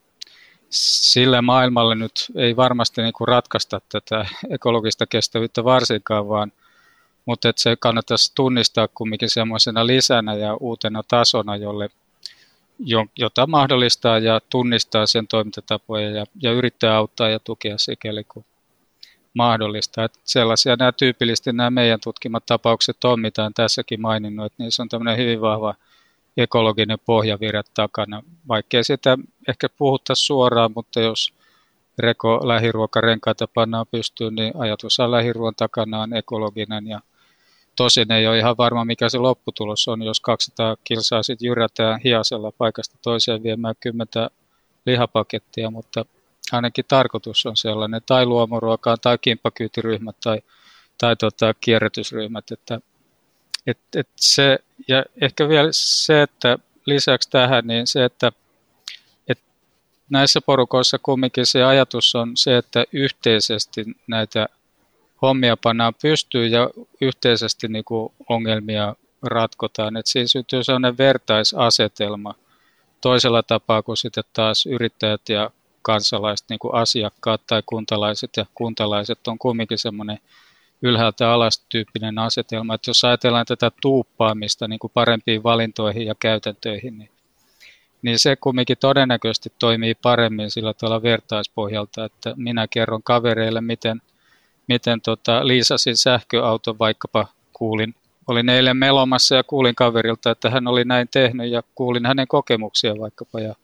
sillä 0.70 1.42
maailmalle 1.42 1.96
nyt 1.96 2.12
ei 2.36 2.56
varmasti 2.56 3.02
niin 3.02 3.14
kuin 3.14 3.28
ratkaista 3.28 3.82
tätä 3.92 4.26
ekologista 4.50 5.08
kestävyyttä 5.08 5.64
varsinkaan, 5.64 6.30
vaan 6.30 6.52
mutta 7.30 7.50
että 7.50 7.62
se 7.62 7.76
kannattaisi 7.80 8.32
tunnistaa 8.36 8.88
kumminkin 8.88 9.30
semmoisena 9.30 9.88
lisänä 9.88 10.34
ja 10.34 10.56
uutena 10.56 11.04
tasona, 11.08 11.56
jolle, 11.56 11.90
jota 13.18 13.48
mahdollistaa 13.48 14.20
ja 14.20 14.42
tunnistaa 14.50 15.06
sen 15.06 15.28
toimintatapoja 15.28 16.10
ja, 16.10 16.26
ja 16.42 16.52
yrittää 16.52 16.96
auttaa 16.96 17.30
ja 17.30 17.40
tukea 17.40 17.78
sikäli 17.78 18.24
kuin 18.24 18.46
mahdollista. 19.34 20.04
Että 20.04 20.20
sellaisia 20.24 20.76
nämä 20.76 20.92
tyypillisesti 20.92 21.54
nämä 21.54 21.70
meidän 21.70 22.00
tutkimat 22.04 22.46
tapaukset 22.46 23.04
on, 23.04 23.20
mitä 23.20 23.46
on 23.46 23.54
tässäkin 23.54 24.02
maininnut, 24.02 24.46
että 24.46 24.64
niissä 24.64 24.84
on 24.84 24.90
tämmöinen 24.90 25.18
hyvin 25.18 25.42
vahva 25.42 25.76
ekologinen 26.38 26.98
pohjavire 27.06 27.62
takana, 27.74 28.24
vaikkei 28.48 28.84
sitä 28.84 29.18
ehkä 29.48 29.68
puhuttaisi 29.78 30.26
suoraan, 30.26 30.72
mutta 30.76 31.00
jos 31.00 31.34
reko 32.00 32.48
lähiruokarenkaita 32.48 33.48
pannaan 33.48 33.86
pystyyn, 33.92 34.36
niin 34.36 34.54
ajatus 34.58 35.00
on 35.00 35.12
lähiruoan 35.12 35.56
takana 35.56 36.02
on 36.02 36.14
ekologinen 36.14 36.88
ja 36.88 37.02
tosin 37.80 38.12
ei 38.12 38.28
ole 38.28 38.38
ihan 38.38 38.58
varma, 38.58 38.86
mikä 38.86 39.10
se 39.10 39.18
lopputulos 39.18 39.88
on, 39.88 40.02
jos 40.02 40.20
200 40.20 40.78
kilsaa 40.84 41.24
sitten 41.24 41.46
jyrätään 41.46 42.00
hiasella 42.04 42.52
paikasta 42.52 42.98
toiseen 43.02 43.44
viemään 43.44 43.76
kymmentä 43.80 44.30
lihapakettia, 44.86 45.72
mutta 45.72 46.06
ainakin 46.52 46.86
tarkoitus 46.88 47.46
on 47.46 47.58
sellainen, 47.58 48.02
tai 48.06 48.26
luomuruokaa, 48.26 48.98
tai 48.98 49.18
kimppakyytiryhmät, 49.18 50.16
tai, 50.24 50.42
tai 50.98 51.16
tota, 51.16 51.54
kierrätysryhmät, 51.54 52.52
että 52.52 52.80
et, 53.68 53.78
et 53.96 54.10
se, 54.16 54.60
ja 54.88 55.04
ehkä 55.22 55.50
vielä 55.50 55.70
se, 55.72 56.22
että 56.22 56.58
lisäksi 56.86 57.30
tähän, 57.30 57.68
niin 57.68 57.88
se, 57.88 58.06
että 58.06 58.32
et 59.28 59.40
näissä 60.10 60.42
porukoissa 60.42 61.00
kumminkin 61.04 61.46
se 61.46 61.64
ajatus 61.64 62.16
on 62.16 62.38
se, 62.38 62.58
että 62.58 62.84
yhteisesti 62.94 63.86
näitä 64.08 64.48
hommia 65.22 65.58
pannaan 65.58 65.94
pystyyn 66.02 66.52
ja 66.52 66.70
yhteisesti 67.02 67.68
niin 67.68 67.86
kuin 67.86 68.14
ongelmia 68.30 68.96
ratkotaan. 69.22 69.98
Et 69.98 70.08
siinä 70.08 70.28
syntyy 70.28 70.64
sellainen 70.64 70.98
vertaisasetelma 70.98 72.36
toisella 73.02 73.44
tapaa 73.44 73.84
kuin 73.84 73.98
sitten 73.98 74.24
taas 74.34 74.66
yrittäjät 74.66 75.30
ja 75.30 75.52
kansalaiset, 75.82 76.50
niin 76.50 76.60
kuin 76.60 76.76
asiakkaat 76.76 77.42
tai 77.48 77.64
kuntalaiset 77.66 78.30
ja 78.38 78.46
kuntalaiset 78.56 79.28
on 79.28 79.40
kumminkin 79.40 79.78
semmoinen 79.78 80.20
ylhäältä 80.82 81.32
alas 81.32 81.66
tyyppinen 81.70 82.18
asetelma. 82.20 82.74
Että 82.74 82.90
jos 82.90 83.04
ajatellaan 83.04 83.46
tätä 83.46 83.72
tuuppaamista 83.82 84.68
niin 84.68 84.80
kuin 84.80 84.92
parempiin 84.94 85.44
valintoihin 85.44 86.08
ja 86.08 86.16
käytäntöihin, 86.20 86.98
niin, 86.98 87.10
niin 88.02 88.20
se 88.20 88.36
kumminkin 88.36 88.78
todennäköisesti 88.78 89.54
toimii 89.60 89.96
paremmin 89.96 90.52
sillä 90.52 90.74
tavalla 90.74 91.04
vertaispohjalta, 91.04 92.06
että 92.06 92.34
minä 92.36 92.68
kerron 92.68 93.04
kavereille, 93.04 93.62
miten, 93.62 94.02
miten 94.70 95.02
tota, 95.02 95.48
liisasin 95.48 95.98
sähköauton 95.98 96.80
vaikkapa 96.80 97.28
kuulin. 97.54 97.96
Olin 98.28 98.50
eilen 98.50 98.78
melomassa 98.78 99.36
ja 99.36 99.44
kuulin 99.44 99.76
kaverilta, 99.76 100.32
että 100.32 100.50
hän 100.50 100.68
oli 100.68 100.86
näin 100.86 101.08
tehnyt 101.08 101.52
ja 101.52 101.64
kuulin 101.76 102.06
hänen 102.06 102.28
kokemuksia 102.28 102.94
vaikkapa. 103.00 103.40
Ja, 103.40 103.56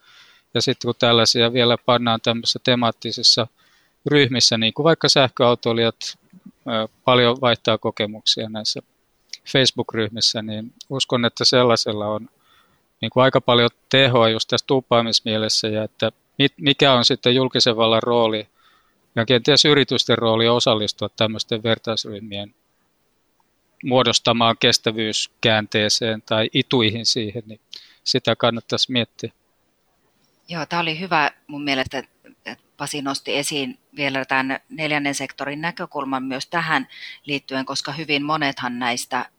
ja 0.53 0.61
sitten 0.61 0.87
kun 0.87 0.95
tällaisia 0.99 1.53
vielä 1.53 1.77
pannaan 1.77 2.21
tämmöisissä 2.21 2.59
temaattisissa 2.63 3.47
ryhmissä, 4.05 4.57
niin 4.57 4.73
kuin 4.73 4.83
vaikka 4.83 5.09
sähköautoilijat 5.09 6.17
paljon 7.05 7.37
vaihtaa 7.41 7.77
kokemuksia 7.77 8.49
näissä 8.49 8.81
Facebook-ryhmissä, 9.51 10.41
niin 10.41 10.73
uskon, 10.89 11.25
että 11.25 11.45
sellaisella 11.45 12.07
on 12.07 12.29
niin 13.01 13.09
kuin 13.09 13.23
aika 13.23 13.41
paljon 13.41 13.69
tehoa 13.89 14.29
just 14.29 14.47
tässä 14.49 14.67
tuuppaamismielessä 14.67 15.67
ja 15.67 15.83
että 15.83 16.11
mikä 16.57 16.93
on 16.93 17.05
sitten 17.05 17.35
julkisen 17.35 17.77
vallan 17.77 18.03
rooli 18.03 18.47
ja 19.15 19.25
kenties 19.25 19.65
yritysten 19.65 20.17
rooli 20.17 20.47
osallistua 20.47 21.09
tämmöisten 21.09 21.63
vertaisryhmien 21.63 22.55
muodostamaan 23.83 24.55
kestävyyskäänteeseen 24.59 26.21
tai 26.21 26.49
ituihin 26.53 27.05
siihen, 27.05 27.43
niin 27.45 27.59
sitä 28.03 28.35
kannattaisi 28.35 28.91
miettiä. 28.91 29.31
Joo, 30.49 30.65
tämä 30.65 30.81
oli 30.81 30.99
hyvä 30.99 31.31
mun 31.47 31.63
mielestä, 31.63 31.97
että 31.97 32.15
Pasi 32.77 33.01
nosti 33.01 33.37
esiin 33.37 33.79
vielä 33.95 34.25
tämän 34.25 34.59
neljännen 34.69 35.15
sektorin 35.15 35.61
näkökulman 35.61 36.23
myös 36.23 36.47
tähän 36.47 36.87
liittyen, 37.25 37.65
koska 37.65 37.91
hyvin 37.91 38.25
monethan 38.25 38.79
näistä, 38.79 39.29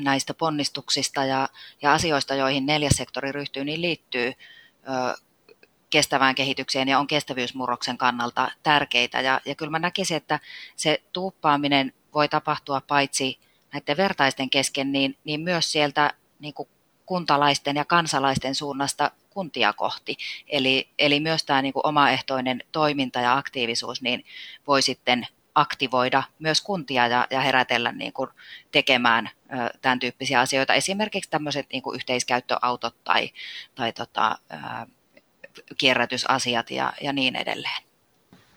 näistä 0.00 0.34
ponnistuksista 0.34 1.24
ja, 1.24 1.48
ja 1.82 1.92
asioista, 1.92 2.34
joihin 2.34 2.66
neljäs 2.66 2.92
sektori 2.96 3.32
ryhtyy, 3.32 3.64
niin 3.64 3.82
liittyy 3.82 4.32
kestävään 5.90 6.34
kehitykseen 6.34 6.88
ja 6.88 6.98
on 6.98 7.06
kestävyysmurroksen 7.06 7.98
kannalta 7.98 8.50
tärkeitä. 8.62 9.20
Ja, 9.20 9.40
ja 9.44 9.54
kyllä 9.54 9.70
mä 9.70 9.78
näkisin, 9.78 10.16
että 10.16 10.40
se 10.76 11.02
tuuppaaminen 11.12 11.92
voi 12.14 12.28
tapahtua 12.28 12.80
paitsi 12.80 13.38
näiden 13.72 13.96
vertaisten 13.96 14.50
kesken, 14.50 14.92
niin, 14.92 15.16
niin 15.24 15.40
myös 15.40 15.72
sieltä 15.72 16.12
niin 16.38 16.54
kuin 16.54 16.68
kuntalaisten 17.06 17.76
ja 17.76 17.84
kansalaisten 17.84 18.54
suunnasta 18.54 19.10
kuntia 19.30 19.72
kohti. 19.72 20.16
Eli, 20.48 20.88
eli 20.98 21.20
myös 21.20 21.44
tämä 21.44 21.62
niin 21.62 21.72
kuin 21.72 21.86
omaehtoinen 21.86 22.62
toiminta 22.72 23.20
ja 23.20 23.36
aktiivisuus 23.36 24.02
niin 24.02 24.24
voi 24.66 24.82
sitten 24.82 25.26
aktivoida 25.54 26.22
myös 26.38 26.60
kuntia 26.60 27.06
ja, 27.06 27.26
ja 27.30 27.40
herätellä 27.40 27.92
niin 27.92 28.12
kuin 28.12 28.30
tekemään 28.72 29.30
ö, 29.52 29.78
tämän 29.82 29.98
tyyppisiä 29.98 30.40
asioita. 30.40 30.74
Esimerkiksi 30.74 31.30
tämmöiset 31.30 31.66
niin 31.72 31.82
kuin 31.82 31.94
yhteiskäyttöautot 31.94 33.04
tai, 33.04 33.30
tai 33.74 33.92
tota, 33.92 34.38
ö, 34.52 34.56
kierrätysasiat 35.78 36.70
ja, 36.70 36.92
ja 37.00 37.12
niin 37.12 37.36
edelleen. 37.36 37.82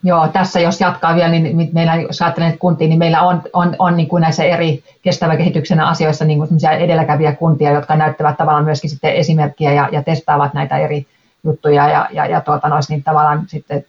Joo, 0.03 0.27
tässä 0.27 0.59
jos 0.59 0.81
jatkaa 0.81 1.15
vielä, 1.15 1.29
niin 1.29 1.69
meillä, 1.73 1.95
jos 1.95 2.21
ajattelen 2.21 2.57
kuntia, 2.57 2.87
niin 2.87 2.99
meillä 2.99 3.21
on, 3.21 3.41
on, 3.53 3.75
on 3.79 3.97
niin 3.97 4.07
kuin 4.07 4.21
näissä 4.21 4.43
eri 4.43 4.83
kestävän 5.01 5.37
kehityksen 5.37 5.79
asioissa 5.79 6.25
niin 6.25 6.39
kuin 6.39 6.49
edelläkävijä 6.79 7.31
kuntia, 7.31 7.71
jotka 7.71 7.95
näyttävät 7.95 8.37
tavallaan 8.37 8.65
myöskin 8.65 8.89
sitten 8.89 9.13
esimerkkiä 9.13 9.73
ja, 9.73 9.89
ja 9.91 10.03
testaavat 10.03 10.53
näitä 10.53 10.77
eri 10.77 11.07
juttuja 11.43 11.89
ja, 11.89 12.07
ja, 12.11 12.25
ja 12.25 12.41
tuota, 12.41 12.69
nois, 12.69 12.89
niin 12.89 13.03
tavallaan 13.03 13.43
sitten 13.47 13.85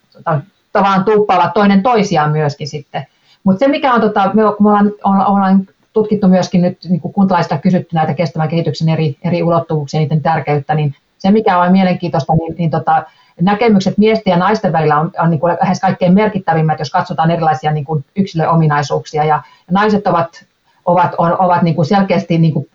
tavallaan 0.73 1.05
tuuppaavat 1.05 1.55
toinen 1.55 1.83
toisiaan 1.83 2.33
myöskin 2.33 2.69
sitten. 2.69 3.07
Mutta 3.45 3.59
se 3.59 3.69
mikä 3.69 3.95
on, 3.95 4.01
tota, 4.01 4.31
me, 4.35 4.43
me 4.43 4.49
ollaan, 4.65 4.93
ollaan 5.05 5.69
tutkittu 5.93 6.29
myöskin 6.29 6.63
nyt 6.63 6.79
niin 6.89 7.01
kuin 7.01 7.15
kuntalaisista 7.15 7.59
kysytty 7.59 7.97
näitä 7.97 8.15
kestävän 8.15 8.49
kehityksen 8.49 8.89
eri, 8.89 9.17
eri 9.25 9.43
ulottuvuuksia, 9.43 10.01
niiden 10.01 10.23
tärkeyttä, 10.23 10.75
niin 10.75 10.95
se 11.21 11.31
mikä 11.31 11.59
on 11.59 11.73
mielenkiintoista, 11.73 12.33
niin, 12.35 12.55
niin 12.59 12.71
tota, 12.71 13.05
näkemykset 13.41 13.99
miesten 13.99 14.31
ja 14.31 14.37
naisten 14.37 14.73
välillä 14.73 15.01
on, 15.01 15.11
on 15.19 15.31
niin 15.31 15.41
kuin 15.41 15.57
lähes 15.63 15.81
kaikkein 15.81 16.15
merkittävimmät, 16.15 16.79
jos 16.79 16.91
katsotaan 16.91 17.31
erilaisia 17.31 17.73
niin 17.73 17.85
kuin 17.85 18.05
yksilöominaisuuksia. 18.17 19.25
Ja, 19.25 19.43
naiset 19.71 20.07
ovat, 20.07 20.45
ovat, 20.85 21.15
on, 21.19 21.37
ovat 21.39 21.63
niin 21.63 21.75
kuin 21.75 21.87
selkeästi, 21.87 22.39
niin 22.39 22.53
kuin, 22.53 22.69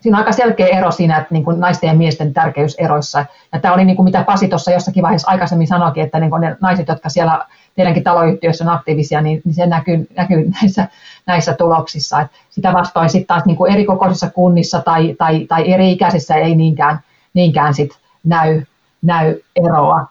siinä 0.00 0.18
on 0.18 0.22
aika 0.22 0.32
selkeä 0.32 0.66
ero 0.66 0.90
siinä, 0.90 1.18
että 1.18 1.34
niin 1.34 1.44
kuin 1.44 1.60
naisten 1.60 1.88
ja 1.88 1.94
miesten 1.94 2.34
tärkeyseroissa. 2.34 3.24
Ja 3.52 3.60
tämä 3.60 3.74
oli 3.74 3.84
niin 3.84 3.96
kuin 3.96 4.04
mitä 4.04 4.24
Pasi 4.24 4.48
tuossa 4.48 4.70
jossakin 4.70 5.02
vaiheessa 5.02 5.30
aikaisemmin 5.30 5.66
sanoikin, 5.66 6.02
että 6.02 6.20
niin 6.20 6.30
kuin 6.30 6.40
ne 6.40 6.56
naiset, 6.60 6.88
jotka 6.88 7.08
siellä 7.08 7.46
teidänkin 7.76 8.02
taloyhtiössä 8.02 8.64
on 8.64 8.70
aktiivisia, 8.70 9.20
niin, 9.20 9.42
niin 9.44 9.54
se 9.54 9.66
näkyy, 9.66 10.06
näkyy 10.16 10.50
näissä, 10.50 10.88
näissä 11.26 11.52
tuloksissa. 11.52 12.20
Et 12.20 12.28
sitä 12.50 12.72
vastoin 12.72 13.10
sitten 13.10 13.26
taas 13.26 13.44
niin 13.44 13.56
kuin 13.56 13.72
eri 13.72 13.84
kokoisissa 13.84 14.30
kunnissa 14.30 14.80
tai, 14.80 15.14
tai, 15.18 15.46
tai 15.46 15.72
eri 15.72 15.92
ikäisissä 15.92 16.34
ei 16.34 16.54
niinkään, 16.54 16.98
niinkään 17.34 17.74
sit 17.74 17.98
näy, 18.24 18.62
näy 19.02 19.40
eroa. 19.56 20.06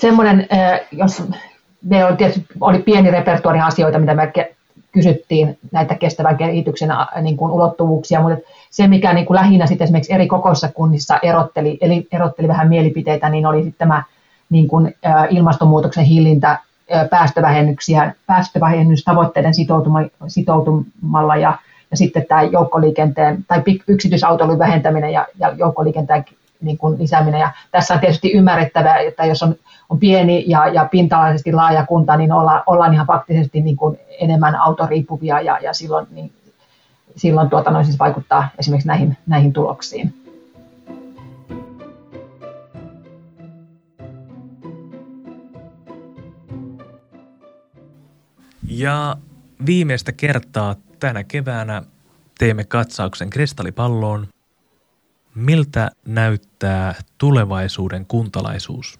semmoinen, 0.00 0.48
jos 0.92 1.22
meillä 1.82 2.08
oli, 2.08 2.16
tietysti, 2.16 2.46
oli 2.60 2.78
pieni 2.78 3.10
repertuari 3.10 3.60
asioita, 3.60 3.98
mitä 3.98 4.14
me 4.14 4.32
kysyttiin 4.92 5.58
näitä 5.72 5.94
kestävän 5.94 6.36
kehityksen 6.36 6.88
niin 7.22 7.36
kuin 7.36 7.52
ulottuvuuksia, 7.52 8.20
mutta 8.20 8.38
se, 8.70 8.88
mikä 8.88 9.12
niin 9.12 9.26
kuin 9.26 9.34
lähinnä 9.34 9.66
sitten 9.66 9.84
esimerkiksi 9.84 10.12
eri 10.12 10.26
kokoissa 10.26 10.68
kunnissa 10.68 11.18
erotteli, 11.22 11.78
eli 11.80 12.06
erotteli 12.12 12.48
vähän 12.48 12.68
mielipiteitä, 12.68 13.28
niin 13.28 13.46
oli 13.46 13.62
sitten 13.62 13.78
tämä 13.78 14.02
niin 14.50 14.68
kuin, 14.68 14.94
ilmastonmuutoksen 15.30 16.04
hillintä 16.04 16.58
päästövähennyksiä, 17.10 18.14
päästövähennystavoitteiden 18.26 19.54
sitoutumalla 20.28 21.36
ja, 21.36 21.58
ja 21.90 21.96
sitten 21.96 22.26
tämä 22.28 22.42
joukkoliikenteen 22.42 23.44
tai 23.48 23.62
yksityisautoilun 23.88 24.58
vähentäminen 24.58 25.12
ja, 25.12 25.26
ja 25.38 25.52
joukkoliikenteen 25.52 26.24
niin 26.60 26.78
kuin 26.78 26.98
lisääminen. 26.98 27.40
Ja 27.40 27.52
tässä 27.70 27.94
on 27.94 28.00
tietysti 28.00 28.32
ymmärrettävää, 28.32 28.98
että 28.98 29.24
jos 29.24 29.42
on, 29.42 29.54
on 29.88 29.98
pieni 29.98 30.44
ja, 30.46 30.68
ja 30.68 30.88
pintalaisesti 30.90 31.52
laaja 31.52 31.86
kunta, 31.86 32.16
niin 32.16 32.32
olla, 32.32 32.62
ollaan 32.66 32.94
ihan 32.94 33.06
faktisesti 33.06 33.60
niin 33.60 33.76
kuin 33.76 33.98
enemmän 34.20 34.56
autoriippuvia 34.56 35.40
ja, 35.40 35.58
ja 35.58 35.72
silloin, 35.72 36.06
niin, 36.10 36.32
silloin 37.16 37.50
tuota, 37.50 37.70
noin 37.70 37.84
siis 37.84 37.98
vaikuttaa 37.98 38.48
esimerkiksi 38.58 38.88
näihin, 38.88 39.16
näihin 39.26 39.52
tuloksiin. 39.52 40.14
Ja 48.68 49.16
viimeistä 49.66 50.12
kertaa 50.12 50.74
tänä 51.00 51.24
keväänä 51.24 51.82
teemme 52.38 52.64
katsauksen 52.64 53.30
kristallipalloon. 53.30 54.28
Miltä 55.34 55.90
näyttää 56.06 56.94
tulevaisuuden 57.18 58.06
kuntalaisuus? 58.06 58.98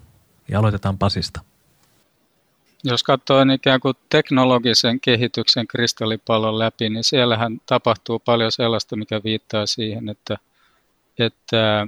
Ja 0.49 0.59
aloitetaan 0.59 0.99
Pasista. 0.99 1.40
Jos 2.84 3.03
katsoo 3.03 3.42
ikään 3.55 3.80
kuin 3.80 3.94
teknologisen 4.11 5.01
kehityksen 5.01 5.66
kristallipallon 5.66 6.59
läpi, 6.59 6.90
niin 6.90 7.05
siellähän 7.05 7.61
tapahtuu 7.66 8.18
paljon 8.18 8.53
sellaista, 8.53 8.96
mikä 8.96 9.20
viittaa 9.24 9.66
siihen, 9.66 10.09
että, 10.09 10.38
että, 11.18 11.86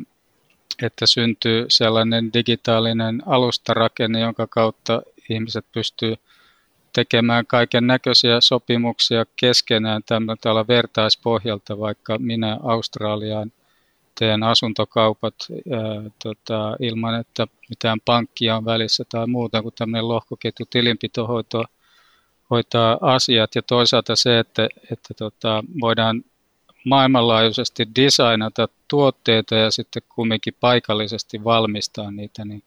että 0.83 1.07
syntyy 1.07 1.67
sellainen 1.69 2.33
digitaalinen 2.33 3.23
alustarakenne, 3.27 4.21
jonka 4.21 4.47
kautta 4.47 5.03
ihmiset 5.31 5.67
pystyy 5.73 6.17
tekemään 6.93 7.47
kaiken 7.47 7.87
näköisiä 7.87 8.41
sopimuksia 8.41 9.25
keskenään 9.37 10.03
tämmöisellä 10.07 10.67
vertaispohjalta, 10.69 11.79
vaikka 11.79 12.19
minä 12.19 12.59
Australiaan 12.63 13.53
teen 14.19 14.43
asuntokaupat 14.43 15.35
ää, 15.51 16.11
tota, 16.23 16.77
ilman, 16.81 17.21
että 17.21 17.47
mitään 17.69 17.99
pankkia 18.05 18.57
on 18.57 18.65
välissä 18.65 19.05
tai 19.09 19.27
muuta 19.27 19.63
kuin 19.63 19.75
tämmöinen 19.79 20.09
lohkoketju 20.09 20.67
tilinpito 20.71 21.27
hoitaa, 21.27 21.65
hoitaa 22.51 22.99
asiat. 23.01 23.55
Ja 23.55 23.63
toisaalta 23.63 24.17
se, 24.17 24.39
että, 24.39 24.69
että 24.93 25.15
tota, 25.15 25.65
voidaan 25.81 26.25
maailmanlaajuisesti 26.85 27.89
designata 27.97 28.69
tuotteita 28.89 29.55
ja 29.55 29.71
sitten 29.71 30.03
kumminkin 30.09 30.55
paikallisesti 30.61 31.45
valmistaa 31.45 32.11
niitä, 32.11 32.45
niin 32.45 32.63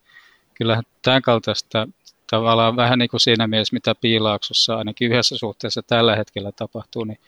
kyllähän 0.54 0.84
tämän 1.02 1.22
kaltaista 1.22 1.88
tavallaan 2.30 2.76
vähän 2.76 2.98
niin 2.98 3.08
kuin 3.08 3.20
siinä 3.20 3.46
mielessä, 3.46 3.74
mitä 3.74 3.94
piilaaksossa 3.94 4.76
ainakin 4.76 5.12
yhdessä 5.12 5.38
suhteessa 5.38 5.82
tällä 5.82 6.16
hetkellä 6.16 6.52
tapahtuu, 6.52 7.04
niin 7.04 7.18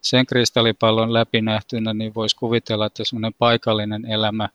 sen 0.00 0.26
kristallipallon 0.26 1.12
läpinähtynä 1.12 1.94
niin 1.94 2.14
voisi 2.14 2.36
kuvitella, 2.36 2.86
että 2.86 3.04
semmoinen 3.04 3.34
paikallinen 3.38 4.04
elämä 4.06 4.48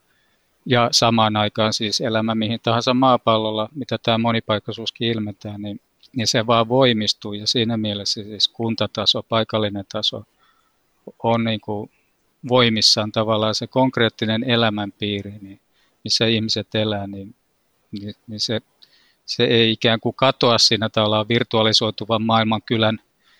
ja 0.65 0.89
samaan 0.91 1.35
aikaan 1.35 1.73
siis 1.73 2.01
elämä 2.01 2.35
mihin 2.35 2.59
tahansa 2.63 2.93
maapallolla, 2.93 3.69
mitä 3.75 3.97
tämä 4.03 4.17
monipaikkaisuuskin 4.17 5.07
ilmentää, 5.07 5.57
niin, 5.57 5.79
niin 6.15 6.27
se 6.27 6.47
vaan 6.47 6.69
voimistuu. 6.69 7.33
Ja 7.33 7.47
siinä 7.47 7.77
mielessä 7.77 8.23
siis 8.23 8.47
kuntataso, 8.47 9.23
paikallinen 9.23 9.85
taso 9.91 10.23
on 11.23 11.43
niin 11.43 11.61
kuin 11.61 11.91
voimissaan 12.49 13.11
tavallaan 13.11 13.55
se 13.55 13.67
konkreettinen 13.67 14.43
elämänpiiri, 14.43 15.33
niin, 15.41 15.59
missä 16.03 16.25
ihmiset 16.25 16.75
elää, 16.75 17.07
niin, 17.07 17.35
niin, 17.91 18.13
niin 18.27 18.39
se 18.39 18.61
se 19.27 19.43
ei 19.43 19.71
ikään 19.71 19.99
kuin 19.99 20.15
katoa 20.15 20.57
siinä 20.57 20.89
tavallaan 20.89 21.27
virtualisoituvan 21.27 22.21
maailman 22.21 22.61
kylän 22.65 22.99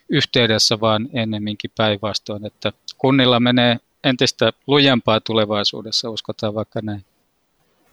yhteydessä, 0.10 0.80
vaan 0.80 1.08
ennemminkin 1.14 1.72
päinvastoin, 1.78 2.46
että 2.46 2.72
kunnilla 2.98 3.40
menee 3.40 3.78
entistä 4.04 4.52
lujempaa 4.68 5.20
tulevaisuudessa, 5.20 6.10
uskotaan 6.10 6.56
vaikka 6.56 6.80
näin. 6.84 7.06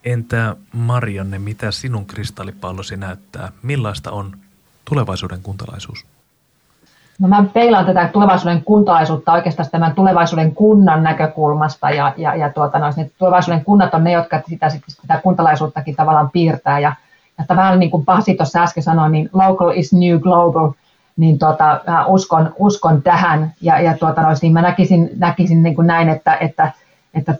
Entä 0.04 0.56
Marianne, 0.72 1.38
mitä 1.38 1.70
sinun 1.70 2.06
kristallipallosi 2.06 2.96
näyttää? 2.96 3.52
Millaista 3.62 4.10
on 4.10 4.36
tulevaisuuden 4.84 5.42
kuntalaisuus? 5.42 6.06
No 7.18 7.28
mä 7.28 7.44
peilaan 7.52 7.86
tätä 7.86 8.10
tulevaisuuden 8.12 8.64
kuntalaisuutta 8.64 9.32
oikeastaan 9.32 9.68
tämän 9.70 9.94
tulevaisuuden 9.94 10.54
kunnan 10.54 11.02
näkökulmasta 11.02 11.90
ja, 11.90 12.14
ja, 12.16 12.34
ja 12.34 12.50
tuota, 12.50 12.78
no, 12.78 12.86
tulevaisuuden 13.18 13.64
kunnat 13.64 13.94
on 13.94 14.04
ne, 14.04 14.12
jotka 14.12 14.42
sitä, 14.48 14.70
sitä 14.88 15.20
kuntalaisuuttakin 15.22 15.96
tavallaan 15.96 16.30
piirtää 16.30 16.78
ja 16.78 16.92
että 17.40 17.56
vähän 17.56 17.78
niin 17.78 17.90
kuin 17.90 18.04
Pasi 18.04 18.34
tuossa 18.34 18.62
äsken 18.62 18.82
sanoi, 18.82 19.10
niin 19.10 19.30
local 19.32 19.70
is 19.74 19.92
new 19.92 20.18
global, 20.18 20.72
niin 21.16 21.38
tota, 21.38 21.80
mä 21.86 22.06
uskon, 22.06 22.52
uskon 22.58 23.02
tähän. 23.02 23.52
Ja, 23.60 23.80
ja 23.80 23.98
tuota, 23.98 24.22
niin 24.42 24.52
mä 24.52 24.62
näkisin, 24.62 25.10
näkisin 25.16 25.62
niin 25.62 25.74
kuin 25.74 25.86
näin, 25.86 26.08
että, 26.08 26.36
että, 26.36 26.72
että 27.14 27.34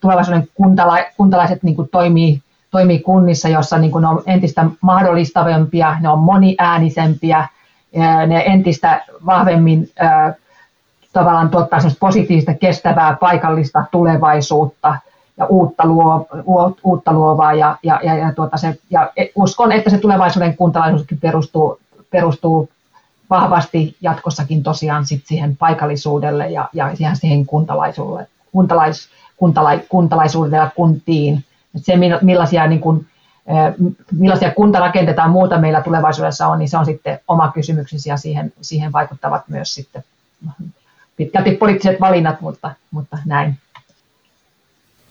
tulevaisuuden 0.00 0.48
kuntala, 0.54 0.98
kuntalaiset 1.16 1.62
niin 1.62 1.76
kuin 1.76 1.88
toimii, 1.88 2.42
toimii 2.70 2.98
kunnissa, 2.98 3.48
jossa 3.48 3.78
niin 3.78 3.90
kuin 3.90 4.02
ne 4.02 4.08
on 4.08 4.22
entistä 4.26 4.66
mahdollistavampia, 4.80 5.96
ne 6.00 6.08
on 6.08 6.18
moniäänisempiä, 6.18 7.48
ne 8.26 8.44
entistä 8.46 9.04
vahvemmin 9.26 9.90
tavallaan 11.12 11.50
tuottaa 11.50 11.78
positiivista, 12.00 12.54
kestävää, 12.54 13.16
paikallista 13.20 13.84
tulevaisuutta– 13.92 14.96
ja 15.36 15.46
uutta, 15.46 15.86
luo, 15.86 16.26
uutta 16.84 17.12
luovaa 17.12 17.54
ja, 17.54 17.76
ja, 17.82 18.00
ja, 18.02 18.14
ja, 18.14 18.32
tuota 18.32 18.56
se, 18.56 18.78
ja 18.90 19.12
uskon, 19.34 19.72
että 19.72 19.90
se 19.90 19.98
tulevaisuuden 19.98 20.56
kuntalaisuuskin 20.56 21.18
perustuu, 21.18 21.78
perustuu 22.10 22.68
vahvasti 23.30 23.96
jatkossakin 24.00 24.62
tosiaan 24.62 25.06
sit 25.06 25.22
siihen 25.26 25.56
paikallisuudelle 25.56 26.50
ja, 26.50 26.68
ja 26.72 26.96
siihen, 26.96 27.16
siihen 27.16 27.46
kuntalaisuudelle, 27.46 28.28
kuntalais, 28.52 29.08
kuntalai, 29.36 29.80
kuntalaisuudelle 29.88 30.56
ja 30.56 30.70
kuntiin. 30.76 31.44
Et 31.76 31.84
se, 31.84 31.94
millaisia, 32.22 32.66
niin 32.66 32.80
kuin, 32.80 33.06
millaisia 34.12 34.50
kuntarakenteita 34.50 35.28
muuta 35.28 35.58
meillä 35.58 35.82
tulevaisuudessa 35.82 36.46
on, 36.46 36.58
niin 36.58 36.68
se 36.68 36.78
on 36.78 36.86
sitten 36.86 37.20
oma 37.28 37.52
kysymyksensä 37.52 38.10
ja 38.10 38.16
siihen, 38.16 38.52
siihen 38.60 38.92
vaikuttavat 38.92 39.42
myös 39.48 39.74
sitten 39.74 40.04
pitkälti 41.16 41.50
poliittiset 41.50 42.00
valinnat, 42.00 42.40
mutta, 42.40 42.70
mutta 42.90 43.18
näin. 43.24 43.56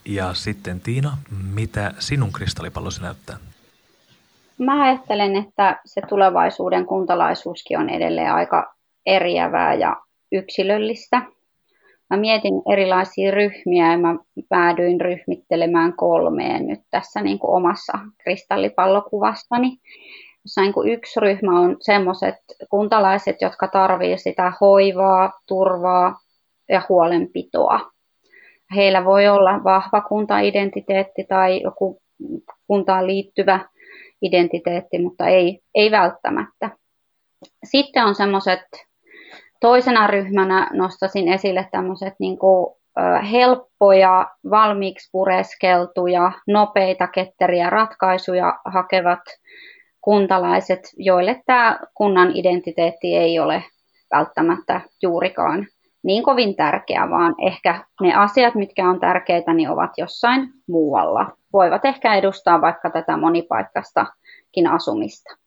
Ja 0.05 0.33
sitten 0.33 0.81
Tiina, 0.81 1.17
mitä 1.53 1.91
sinun 1.99 2.31
kristallipallosi 2.33 3.01
näyttää? 3.01 3.37
Mä 4.57 4.83
ajattelen, 4.83 5.35
että 5.35 5.81
se 5.85 6.01
tulevaisuuden 6.09 6.85
kuntalaisuuskin 6.85 7.79
on 7.79 7.89
edelleen 7.89 8.33
aika 8.33 8.73
eriävää 9.05 9.73
ja 9.73 9.95
yksilöllistä. 10.31 11.21
Mä 12.09 12.17
mietin 12.17 12.53
erilaisia 12.73 13.31
ryhmiä 13.31 13.91
ja 13.91 13.97
mä 13.97 14.15
päädyin 14.49 15.01
ryhmittelemään 15.01 15.93
kolmeen 15.93 16.67
nyt 16.67 16.79
tässä 16.91 17.21
niin 17.21 17.39
kuin 17.39 17.55
omassa 17.55 17.93
kristallipallokuvastani. 18.17 19.77
Jossa 20.43 20.61
niin 20.61 20.73
kuin 20.73 20.89
yksi 20.89 21.19
ryhmä 21.19 21.59
on 21.59 21.77
semmoiset 21.79 22.35
kuntalaiset, 22.69 23.41
jotka 23.41 23.67
tarvitsevat 23.67 24.19
sitä 24.19 24.53
hoivaa, 24.61 25.31
turvaa 25.47 26.19
ja 26.69 26.81
huolenpitoa 26.89 27.92
heillä 28.75 29.05
voi 29.05 29.27
olla 29.27 29.63
vahva 29.63 30.01
kuntaidentiteetti 30.01 31.23
tai 31.29 31.61
joku 31.61 32.01
kuntaan 32.67 33.07
liittyvä 33.07 33.59
identiteetti, 34.21 34.99
mutta 34.99 35.27
ei, 35.27 35.59
ei 35.75 35.91
välttämättä. 35.91 36.69
Sitten 37.63 38.05
on 38.05 38.15
semmoiset, 38.15 38.61
toisena 39.59 40.07
ryhmänä 40.07 40.69
nostasin 40.73 41.27
esille 41.27 41.67
tämmöiset 41.71 42.13
niin 42.19 42.37
helppoja, 43.31 44.27
valmiiksi 44.49 45.09
pureskeltuja, 45.11 46.31
nopeita, 46.47 47.07
ketteriä 47.07 47.69
ratkaisuja 47.69 48.59
hakevat 48.65 49.21
kuntalaiset, 50.01 50.79
joille 50.97 51.41
tämä 51.45 51.79
kunnan 51.93 52.31
identiteetti 52.35 53.15
ei 53.15 53.39
ole 53.39 53.63
välttämättä 54.11 54.81
juurikaan 55.01 55.67
niin 56.03 56.23
kovin 56.23 56.55
tärkeä, 56.55 57.09
vaan 57.09 57.35
ehkä 57.47 57.83
ne 58.01 58.13
asiat, 58.13 58.55
mitkä 58.55 58.89
on 58.89 58.99
tärkeitä, 58.99 59.53
niin 59.53 59.69
ovat 59.69 59.91
jossain 59.97 60.49
muualla. 60.67 61.37
Voivat 61.53 61.85
ehkä 61.85 62.15
edustaa 62.15 62.61
vaikka 62.61 62.89
tätä 62.89 63.17
monipaikkaistakin 63.17 64.67
asumista. 64.67 65.37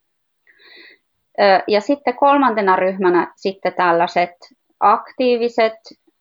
Ja 1.68 1.80
sitten 1.80 2.14
kolmantena 2.14 2.76
ryhmänä 2.76 3.32
sitten 3.36 3.72
tällaiset 3.72 4.30
aktiiviset, 4.80 5.72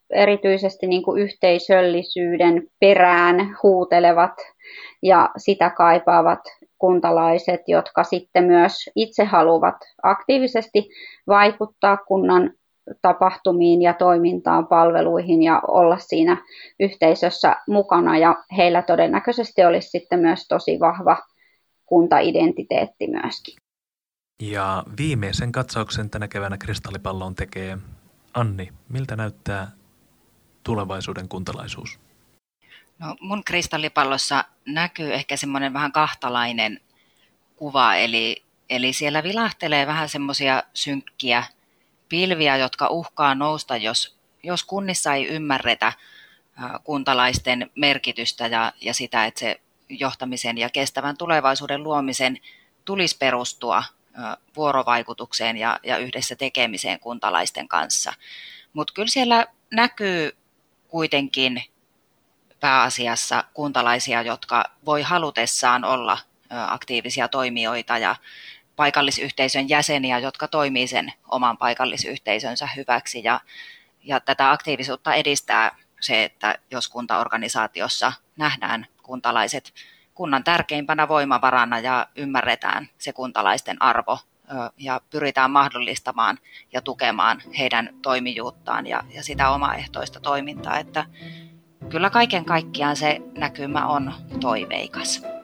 erityisesti 0.10 0.88
niin 0.88 1.04
kuin 1.04 1.22
yhteisöllisyyden 1.22 2.68
perään 2.80 3.58
huutelevat 3.64 4.34
ja 5.02 5.30
sitä 5.38 5.70
kaipaavat 5.70 6.40
kuntalaiset, 6.78 7.62
jotka 7.68 8.04
sitten 8.04 8.44
myös 8.44 8.90
itse 8.96 9.24
haluavat 9.24 9.76
aktiivisesti 10.04 10.90
vaikuttaa 11.28 11.98
kunnan 11.98 12.54
tapahtumiin 13.02 13.82
ja 13.82 13.94
toimintaan, 13.94 14.68
palveluihin 14.68 15.44
ja 15.44 15.62
olla 15.68 15.98
siinä 15.98 16.38
yhteisössä 16.80 17.56
mukana. 17.68 18.18
Ja 18.18 18.44
heillä 18.58 18.82
todennäköisesti 18.82 19.66
olisi 19.66 19.90
sitten 19.90 20.20
myös 20.20 20.48
tosi 20.48 20.80
vahva 20.80 21.18
kuntaidentiteetti 21.86 23.08
myöskin. 23.08 23.56
Ja 24.42 24.84
viimeisen 24.98 25.52
katsauksen 25.52 26.10
tänä 26.10 26.28
keväänä 26.28 26.58
kristallipalloon 26.58 27.36
tekee 27.36 27.78
Anni. 28.34 28.70
Miltä 28.90 29.16
näyttää 29.16 29.72
tulevaisuuden 30.64 31.28
kuntalaisuus? 31.30 32.00
No, 33.00 33.16
mun 33.20 33.44
kristallipallossa 33.44 34.46
näkyy 34.66 35.14
ehkä 35.14 35.38
semmoinen 35.38 35.74
vähän 35.74 35.92
kahtalainen 35.92 36.80
kuva, 37.56 37.96
eli, 37.96 38.44
eli 38.70 38.94
siellä 38.94 39.24
vilahtelee 39.24 39.88
vähän 39.88 40.10
semmoisia 40.10 40.64
synkkiä 40.74 41.44
pilviä, 42.10 42.58
jotka 42.58 42.88
uhkaa 42.88 43.36
nousta, 43.36 43.78
jos, 43.78 44.16
jos 44.44 44.64
kunnissa 44.64 45.14
ei 45.14 45.28
ymmärretä 45.28 45.94
kuntalaisten 46.84 47.72
merkitystä 47.76 48.48
ja, 48.48 48.74
ja 48.82 48.94
sitä, 48.94 49.26
että 49.26 49.40
se 49.40 49.62
johtamisen 49.90 50.58
ja 50.58 50.70
kestävän 50.70 51.18
tulevaisuuden 51.18 51.84
luomisen 51.84 52.40
tulisi 52.86 53.18
perustua 53.18 53.84
vuorovaikutukseen 54.56 55.58
ja, 55.58 55.80
ja 55.84 55.98
yhdessä 55.98 56.36
tekemiseen 56.36 57.00
kuntalaisten 57.00 57.68
kanssa. 57.68 58.14
Mutta 58.74 58.94
kyllä 58.94 59.08
siellä 59.08 59.48
näkyy 59.72 60.38
kuitenkin 60.88 61.64
pääasiassa 62.60 63.44
kuntalaisia, 63.54 64.22
jotka 64.22 64.64
voi 64.86 65.02
halutessaan 65.02 65.84
olla 65.84 66.18
aktiivisia 66.50 67.28
toimijoita 67.28 67.98
ja 67.98 68.16
paikallisyhteisön 68.76 69.70
jäseniä, 69.70 70.20
jotka 70.20 70.48
toimii 70.48 70.88
sen 70.88 71.14
oman 71.32 71.58
paikallisyhteisönsä 71.58 72.70
hyväksi. 72.76 73.24
Ja, 73.24 73.40
ja 74.04 74.20
tätä 74.20 74.52
aktiivisuutta 74.52 75.14
edistää 75.14 75.76
se, 76.00 76.24
että 76.24 76.56
jos 76.72 76.88
kuntaorganisaatiossa 76.88 78.14
nähdään 78.38 78.88
kuntalaiset 79.04 79.74
kunnan 80.14 80.44
tärkeimpänä 80.44 81.08
voimavarana 81.08 81.80
ja 81.80 82.08
ymmärretään 82.16 82.90
se 82.98 83.14
kuntalaisten 83.14 83.82
arvo 83.82 84.20
ja 84.78 85.02
pyritään 85.10 85.52
mahdollistamaan 85.52 86.38
ja 86.74 86.82
tukemaan 86.82 87.42
heidän 87.58 87.90
toimijuuttaan 88.02 88.88
ja, 88.88 89.04
ja 89.14 89.24
sitä 89.24 89.50
omaehtoista 89.50 90.20
toimintaa, 90.20 90.80
että 90.80 91.06
kyllä 91.90 92.10
kaiken 92.10 92.46
kaikkiaan 92.46 92.96
se 92.96 93.22
näkymä 93.38 93.88
on 93.88 94.14
toiveikas. 94.42 95.35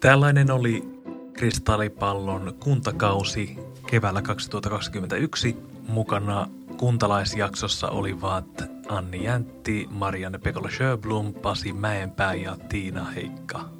Tällainen 0.00 0.50
oli 0.50 0.84
Kristallipallon 1.32 2.54
kuntakausi 2.60 3.58
keväällä 3.86 4.22
2021. 4.22 5.56
Mukana 5.88 6.48
kuntalaisjaksossa 6.76 7.88
olivat 7.88 8.62
Anni 8.88 9.24
Jäntti, 9.24 9.88
Marianne 9.90 10.38
Pekola 10.38 10.68
Sjöblom, 10.70 11.34
Pasi 11.34 11.72
Mäenpää 11.72 12.34
ja 12.34 12.56
Tiina 12.68 13.04
Heikka. 13.04 13.75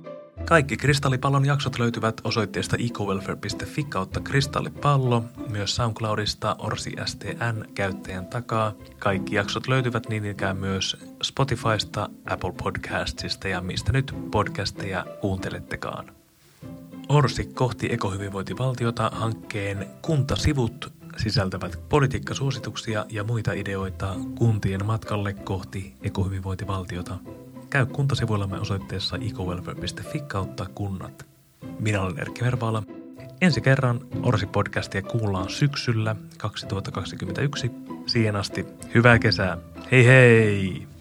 Kaikki 0.46 0.76
Kristallipallon 0.76 1.44
jaksot 1.46 1.78
löytyvät 1.78 2.20
osoitteesta 2.24 2.76
ecowelfare.fi 2.76 3.84
kautta 3.84 4.20
kristallipallo, 4.20 5.24
myös 5.50 5.76
SoundCloudista 5.76 6.56
Orsi 6.58 6.92
STN 7.04 7.64
käyttäjän 7.74 8.26
takaa. 8.26 8.72
Kaikki 8.98 9.34
jaksot 9.34 9.68
löytyvät 9.68 10.08
niin 10.08 10.24
ikään 10.24 10.56
myös 10.56 10.96
Spotifysta, 11.22 12.08
Apple 12.30 12.52
Podcastsista 12.52 13.48
ja 13.48 13.60
mistä 13.60 13.92
nyt 13.92 14.14
podcasteja 14.30 15.06
kuuntelettekaan. 15.20 16.12
Orsi 17.08 17.44
kohti 17.44 17.92
ekohyvinvointivaltiota 17.92 19.10
hankkeen 19.14 19.86
kuntasivut 20.02 20.92
sisältävät 21.16 21.88
politiikkasuosituksia 21.88 23.06
ja 23.08 23.24
muita 23.24 23.52
ideoita 23.52 24.14
kuntien 24.38 24.86
matkalle 24.86 25.32
kohti 25.32 25.94
ekohyvinvointivaltiota. 26.02 27.18
Käy 27.70 27.86
osoitteessa 28.60 29.16
ecowelfare.fi 29.16 30.20
kautta 30.20 30.66
kunnat. 30.74 31.26
Minä 31.80 32.02
olen 32.02 32.18
Erkki 32.18 32.44
Vervaala. 32.44 32.82
Ensi 33.40 33.60
kerran 33.60 34.00
Orsi-podcastia 34.22 35.02
kuullaan 35.02 35.50
syksyllä 35.50 36.16
2021. 36.38 37.70
Siihen 38.06 38.36
asti 38.36 38.66
hyvää 38.94 39.18
kesää. 39.18 39.58
Hei 39.92 40.06
hei! 40.06 40.95